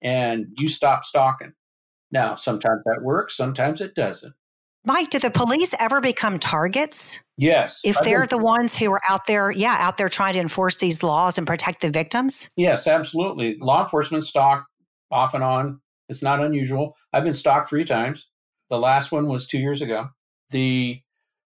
and 0.01 0.47
you 0.57 0.69
stop 0.69 1.03
stalking. 1.03 1.53
Now, 2.11 2.35
sometimes 2.35 2.81
that 2.85 3.01
works, 3.03 3.35
sometimes 3.35 3.81
it 3.81 3.95
doesn't. 3.95 4.33
Mike, 4.85 5.09
do 5.09 5.19
the 5.19 5.29
police 5.29 5.75
ever 5.79 5.99
become 5.99 6.39
targets? 6.39 7.21
Yes. 7.35 7.81
If 7.83 7.99
they're 8.01 8.25
the 8.25 8.37
ones 8.37 8.77
who 8.77 8.89
are 8.93 9.01
out 9.09 9.25
there, 9.27 9.51
yeah, 9.51 9.75
out 9.79 9.97
there 9.97 10.07
trying 10.07 10.33
to 10.33 10.39
enforce 10.39 10.77
these 10.77 11.03
laws 11.03 11.37
and 11.37 11.45
protect 11.45 11.81
the 11.81 11.89
victims? 11.89 12.49
Yes, 12.55 12.87
absolutely. 12.87 13.57
Law 13.59 13.83
enforcement 13.83 14.23
stalk 14.23 14.65
off 15.11 15.33
and 15.33 15.43
on. 15.43 15.81
It's 16.09 16.23
not 16.23 16.41
unusual. 16.41 16.95
I've 17.11 17.23
been 17.23 17.33
stalked 17.33 17.69
three 17.69 17.85
times. 17.85 18.29
The 18.69 18.79
last 18.79 19.11
one 19.11 19.27
was 19.27 19.47
two 19.47 19.59
years 19.59 19.81
ago. 19.81 20.09
The 20.49 21.01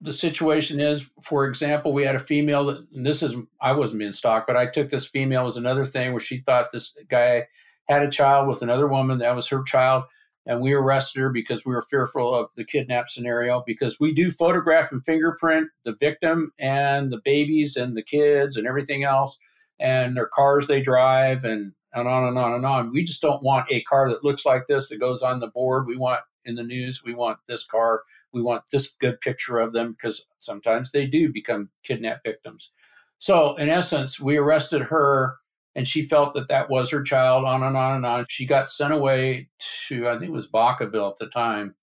the 0.00 0.12
situation 0.12 0.80
is, 0.80 1.08
for 1.22 1.46
example, 1.46 1.92
we 1.92 2.02
had 2.02 2.16
a 2.16 2.20
female 2.20 2.64
that 2.66 2.86
this 2.92 3.22
is 3.22 3.36
I 3.60 3.72
wasn't 3.72 4.00
being 4.00 4.12
stalked, 4.12 4.46
but 4.46 4.56
I 4.56 4.66
took 4.66 4.90
this 4.90 5.06
female 5.06 5.46
as 5.46 5.56
another 5.56 5.84
thing 5.84 6.12
where 6.12 6.20
she 6.20 6.38
thought 6.38 6.72
this 6.72 6.94
guy 7.08 7.46
had 7.88 8.02
a 8.02 8.10
child 8.10 8.48
with 8.48 8.62
another 8.62 8.88
woman. 8.88 9.18
That 9.18 9.36
was 9.36 9.48
her 9.48 9.62
child 9.62 10.04
and 10.46 10.60
we 10.60 10.72
arrested 10.72 11.20
her 11.20 11.30
because 11.30 11.64
we 11.64 11.74
were 11.74 11.82
fearful 11.82 12.34
of 12.34 12.50
the 12.56 12.64
kidnap 12.64 13.08
scenario 13.08 13.62
because 13.66 14.00
we 14.00 14.12
do 14.12 14.30
photograph 14.30 14.90
and 14.90 15.04
fingerprint 15.04 15.68
the 15.84 15.94
victim 15.94 16.52
and 16.58 17.12
the 17.12 17.20
babies 17.24 17.76
and 17.76 17.96
the 17.96 18.02
kids 18.02 18.56
and 18.56 18.66
everything 18.66 19.04
else 19.04 19.38
and 19.78 20.16
their 20.16 20.26
cars 20.26 20.66
they 20.66 20.80
drive 20.80 21.44
and, 21.44 21.72
and 21.94 22.08
on 22.08 22.24
and 22.24 22.38
on 22.38 22.54
and 22.54 22.66
on. 22.66 22.92
We 22.92 23.04
just 23.04 23.22
don't 23.22 23.42
want 23.42 23.70
a 23.70 23.82
car 23.82 24.08
that 24.08 24.24
looks 24.24 24.44
like 24.44 24.66
this 24.66 24.88
that 24.88 25.00
goes 25.00 25.22
on 25.22 25.40
the 25.40 25.48
board. 25.48 25.86
We 25.86 25.96
want 25.96 26.20
in 26.44 26.56
the 26.56 26.64
news, 26.64 27.02
we 27.04 27.14
want 27.14 27.38
this 27.46 27.64
car, 27.64 28.02
we 28.32 28.42
want 28.42 28.64
this 28.72 28.92
good 28.92 29.20
picture 29.20 29.58
of 29.58 29.72
them 29.72 29.92
because 29.92 30.26
sometimes 30.38 30.90
they 30.90 31.06
do 31.06 31.32
become 31.32 31.70
kidnapped 31.84 32.24
victims. 32.24 32.72
So, 33.18 33.54
in 33.54 33.68
essence, 33.68 34.18
we 34.18 34.36
arrested 34.36 34.82
her 34.82 35.36
and 35.74 35.88
she 35.88 36.02
felt 36.02 36.34
that 36.34 36.48
that 36.48 36.68
was 36.68 36.90
her 36.90 37.02
child 37.02 37.44
on 37.44 37.62
and 37.62 37.76
on 37.76 37.96
and 37.96 38.06
on 38.06 38.26
she 38.28 38.46
got 38.46 38.68
sent 38.68 38.92
away 38.92 39.48
to 39.58 40.08
i 40.08 40.12
think 40.18 40.30
it 40.30 40.34
was 40.34 40.48
vacaville 40.48 41.10
at 41.10 41.16
the 41.16 41.28
time 41.28 41.74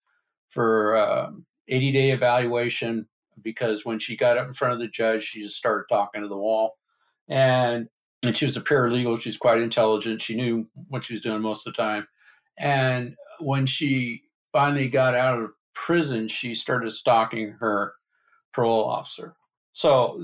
for 0.49 0.95
uh, 0.95 1.31
80 1.67 1.91
day 1.91 2.11
evaluation 2.11 3.07
because 3.41 3.85
when 3.85 3.99
she 3.99 4.17
got 4.17 4.37
up 4.37 4.47
in 4.47 4.53
front 4.53 4.73
of 4.73 4.79
the 4.79 4.87
judge 4.87 5.23
she 5.23 5.41
just 5.41 5.55
started 5.55 5.85
talking 5.89 6.21
to 6.21 6.27
the 6.27 6.37
wall 6.37 6.77
and 7.27 7.87
and 8.23 8.35
she 8.35 8.45
was 8.45 8.57
a 8.57 8.61
paralegal. 8.61 9.19
She's 9.19 9.37
quite 9.37 9.61
intelligent. 9.61 10.21
She 10.21 10.35
knew 10.35 10.67
what 10.87 11.05
she 11.05 11.13
was 11.13 11.21
doing 11.21 11.41
most 11.41 11.65
of 11.65 11.73
the 11.73 11.81
time. 11.81 12.07
And 12.57 13.15
when 13.39 13.65
she 13.65 14.23
finally 14.51 14.89
got 14.89 15.15
out 15.15 15.39
of 15.39 15.51
prison 15.73 16.27
she 16.27 16.53
started 16.53 16.91
stalking 16.91 17.51
her 17.59 17.93
parole 18.53 18.83
officer. 18.83 19.35
So 19.73 20.21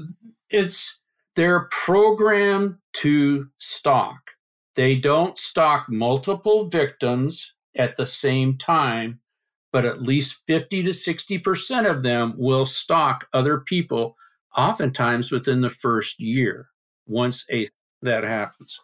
it's 0.49 0.99
they're 1.35 1.69
programmed 1.71 2.77
to 2.93 3.47
stalk. 3.57 4.31
They 4.75 4.95
don't 4.95 5.37
stalk 5.37 5.87
multiple 5.89 6.67
victims 6.67 7.53
at 7.77 7.95
the 7.95 8.05
same 8.05 8.57
time, 8.57 9.21
but 9.71 9.85
at 9.85 10.01
least 10.01 10.43
50 10.47 10.83
to 10.83 10.91
60% 10.91 11.89
of 11.89 12.03
them 12.03 12.33
will 12.37 12.65
stalk 12.65 13.27
other 13.33 13.59
people, 13.59 14.17
oftentimes 14.57 15.31
within 15.31 15.61
the 15.61 15.69
first 15.69 16.19
year, 16.19 16.69
once 17.05 17.45
a, 17.51 17.67
that 18.05 18.23
happens. 18.23 18.79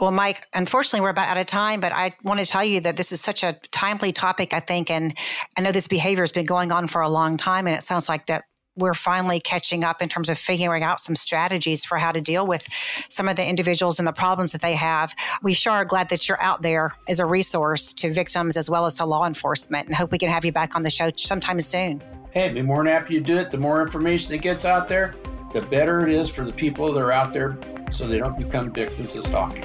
Well, 0.00 0.10
Mike, 0.10 0.46
unfortunately, 0.52 1.00
we're 1.00 1.10
about 1.10 1.28
out 1.28 1.38
of 1.38 1.46
time, 1.46 1.78
but 1.78 1.92
I 1.92 2.12
want 2.24 2.40
to 2.40 2.46
tell 2.46 2.64
you 2.64 2.80
that 2.80 2.96
this 2.96 3.12
is 3.12 3.20
such 3.20 3.44
a 3.44 3.52
timely 3.70 4.10
topic, 4.10 4.52
I 4.52 4.58
think. 4.58 4.90
And 4.90 5.16
I 5.56 5.60
know 5.60 5.70
this 5.70 5.86
behavior 5.86 6.22
has 6.22 6.32
been 6.32 6.46
going 6.46 6.72
on 6.72 6.88
for 6.88 7.02
a 7.02 7.08
long 7.08 7.36
time, 7.36 7.66
and 7.66 7.76
it 7.76 7.82
sounds 7.82 8.08
like 8.08 8.26
that 8.26 8.44
we're 8.76 8.94
finally 8.94 9.38
catching 9.38 9.84
up 9.84 10.00
in 10.00 10.08
terms 10.08 10.28
of 10.28 10.38
figuring 10.38 10.82
out 10.82 10.98
some 10.98 11.14
strategies 11.14 11.84
for 11.84 11.98
how 11.98 12.10
to 12.10 12.20
deal 12.20 12.46
with 12.46 12.66
some 13.08 13.28
of 13.28 13.36
the 13.36 13.46
individuals 13.46 13.98
and 13.98 14.08
the 14.08 14.12
problems 14.12 14.52
that 14.52 14.62
they 14.62 14.74
have. 14.74 15.14
We 15.42 15.52
sure 15.52 15.74
are 15.74 15.84
glad 15.84 16.08
that 16.08 16.28
you're 16.28 16.40
out 16.40 16.62
there 16.62 16.96
as 17.06 17.20
a 17.20 17.26
resource 17.26 17.92
to 17.94 18.12
victims 18.12 18.56
as 18.56 18.70
well 18.70 18.86
as 18.86 18.94
to 18.94 19.04
law 19.04 19.26
enforcement 19.26 19.86
and 19.86 19.94
hope 19.94 20.10
we 20.10 20.18
can 20.18 20.30
have 20.30 20.44
you 20.44 20.52
back 20.52 20.74
on 20.74 20.82
the 20.82 20.90
show 20.90 21.10
sometime 21.16 21.60
soon. 21.60 22.02
Hey, 22.30 22.48
be 22.48 22.62
more 22.62 22.84
happy 22.84 23.14
to 23.14 23.20
do 23.20 23.36
it. 23.36 23.50
The 23.50 23.58
more 23.58 23.82
information 23.82 24.32
that 24.32 24.38
gets 24.38 24.64
out 24.64 24.88
there, 24.88 25.14
the 25.52 25.60
better 25.60 26.06
it 26.08 26.14
is 26.14 26.30
for 26.30 26.46
the 26.46 26.52
people 26.52 26.90
that 26.92 27.00
are 27.00 27.12
out 27.12 27.32
there 27.32 27.58
so 27.92 28.08
they 28.08 28.18
don't 28.18 28.38
become 28.38 28.72
victims 28.72 29.14
of 29.14 29.24
stalking. 29.24 29.62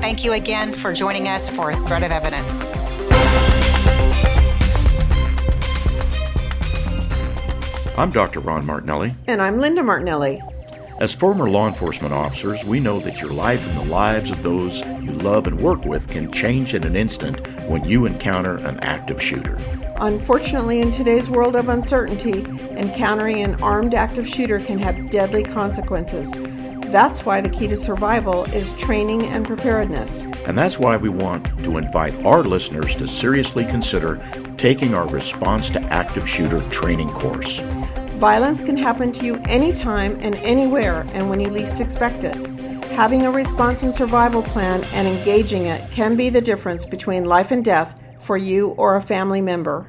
Thank 0.00 0.24
you 0.24 0.32
again 0.32 0.72
for 0.72 0.92
joining 0.92 1.28
us 1.28 1.48
for 1.48 1.72
Thread 1.86 2.02
of 2.02 2.10
Evidence. 2.10 2.72
I'm 7.96 8.10
Dr. 8.10 8.40
Ron 8.40 8.64
Martinelli. 8.64 9.14
And 9.26 9.42
I'm 9.42 9.60
Linda 9.60 9.82
Martinelli. 9.82 10.40
As 11.00 11.14
former 11.14 11.48
law 11.48 11.68
enforcement 11.68 12.12
officers, 12.12 12.64
we 12.64 12.80
know 12.80 12.98
that 13.00 13.20
your 13.20 13.32
life 13.32 13.64
and 13.68 13.78
the 13.78 13.84
lives 13.84 14.32
of 14.32 14.42
those 14.42 14.80
you 14.80 15.12
love 15.12 15.46
and 15.46 15.60
work 15.60 15.84
with 15.84 16.08
can 16.08 16.32
change 16.32 16.74
in 16.74 16.84
an 16.84 16.96
instant 16.96 17.46
when 17.68 17.84
you 17.84 18.04
encounter 18.06 18.56
an 18.56 18.80
active 18.80 19.22
shooter. 19.22 19.56
Unfortunately, 20.00 20.80
in 20.80 20.90
today's 20.90 21.30
world 21.30 21.54
of 21.54 21.68
uncertainty, 21.68 22.44
encountering 22.70 23.42
an 23.42 23.60
armed 23.62 23.94
active 23.94 24.28
shooter 24.28 24.58
can 24.58 24.78
have 24.78 25.10
deadly 25.10 25.44
consequences. 25.44 26.32
That's 26.90 27.26
why 27.26 27.42
the 27.42 27.50
key 27.50 27.66
to 27.68 27.76
survival 27.76 28.44
is 28.46 28.72
training 28.72 29.26
and 29.26 29.46
preparedness. 29.46 30.24
And 30.46 30.56
that's 30.56 30.78
why 30.78 30.96
we 30.96 31.10
want 31.10 31.44
to 31.64 31.76
invite 31.76 32.24
our 32.24 32.42
listeners 32.42 32.94
to 32.96 33.06
seriously 33.06 33.66
consider 33.66 34.16
taking 34.56 34.94
our 34.94 35.06
Response 35.06 35.68
to 35.70 35.82
Active 35.92 36.26
Shooter 36.26 36.62
training 36.70 37.10
course. 37.10 37.58
Violence 38.16 38.62
can 38.62 38.78
happen 38.78 39.12
to 39.12 39.26
you 39.26 39.36
anytime 39.44 40.18
and 40.22 40.34
anywhere 40.36 41.06
and 41.12 41.28
when 41.28 41.40
you 41.40 41.50
least 41.50 41.78
expect 41.78 42.24
it. 42.24 42.34
Having 42.86 43.26
a 43.26 43.30
response 43.30 43.82
and 43.82 43.92
survival 43.92 44.42
plan 44.42 44.82
and 44.94 45.06
engaging 45.06 45.66
it 45.66 45.90
can 45.90 46.16
be 46.16 46.30
the 46.30 46.40
difference 46.40 46.86
between 46.86 47.24
life 47.24 47.50
and 47.50 47.62
death 47.62 48.00
for 48.18 48.38
you 48.38 48.70
or 48.70 48.96
a 48.96 49.02
family 49.02 49.42
member. 49.42 49.86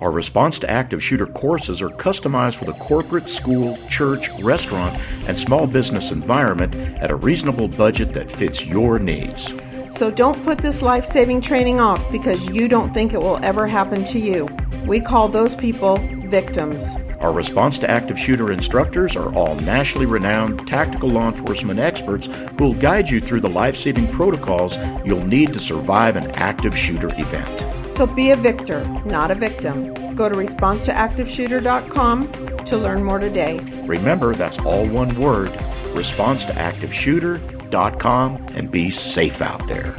Our 0.00 0.10
response 0.10 0.58
to 0.58 0.70
active 0.70 1.02
shooter 1.02 1.26
courses 1.26 1.80
are 1.80 1.90
customized 1.90 2.56
for 2.56 2.64
the 2.64 2.72
corporate, 2.74 3.28
school, 3.28 3.78
church, 3.88 4.28
restaurant, 4.42 5.00
and 5.26 5.36
small 5.36 5.66
business 5.66 6.10
environment 6.10 6.74
at 7.00 7.10
a 7.10 7.16
reasonable 7.16 7.68
budget 7.68 8.12
that 8.14 8.30
fits 8.30 8.64
your 8.64 8.98
needs. 8.98 9.54
So 9.88 10.10
don't 10.10 10.42
put 10.42 10.58
this 10.58 10.82
life 10.82 11.04
saving 11.04 11.40
training 11.40 11.80
off 11.80 12.10
because 12.10 12.48
you 12.48 12.66
don't 12.66 12.92
think 12.92 13.14
it 13.14 13.20
will 13.20 13.38
ever 13.44 13.66
happen 13.66 14.02
to 14.04 14.18
you. 14.18 14.48
We 14.86 15.00
call 15.00 15.28
those 15.28 15.54
people 15.54 15.96
victims. 16.28 16.96
Our 17.20 17.32
response 17.32 17.78
to 17.78 17.90
active 17.90 18.18
shooter 18.18 18.52
instructors 18.52 19.16
are 19.16 19.32
all 19.34 19.54
nationally 19.54 20.06
renowned 20.06 20.66
tactical 20.66 21.08
law 21.08 21.28
enforcement 21.28 21.78
experts 21.78 22.26
who 22.26 22.64
will 22.64 22.74
guide 22.74 23.08
you 23.08 23.20
through 23.20 23.40
the 23.40 23.48
life 23.48 23.76
saving 23.76 24.08
protocols 24.08 24.76
you'll 25.06 25.26
need 25.26 25.52
to 25.54 25.60
survive 25.60 26.16
an 26.16 26.30
active 26.32 26.76
shooter 26.76 27.08
event. 27.18 27.73
So 27.94 28.06
be 28.08 28.32
a 28.32 28.36
victor, 28.36 28.84
not 29.04 29.30
a 29.30 29.36
victim. 29.36 29.94
Go 30.16 30.28
to 30.28 30.34
responsetoactiveshooter.com 30.34 32.64
to 32.64 32.76
learn 32.76 33.04
more 33.04 33.20
today. 33.20 33.60
Remember, 33.86 34.34
that's 34.34 34.58
all 34.58 34.84
one 34.88 35.14
word 35.14 35.52
response 35.94 36.44
to 36.46 36.52
activeshooter.com 36.54 38.34
and 38.56 38.68
be 38.68 38.90
safe 38.90 39.40
out 39.40 39.64
there. 39.68 39.94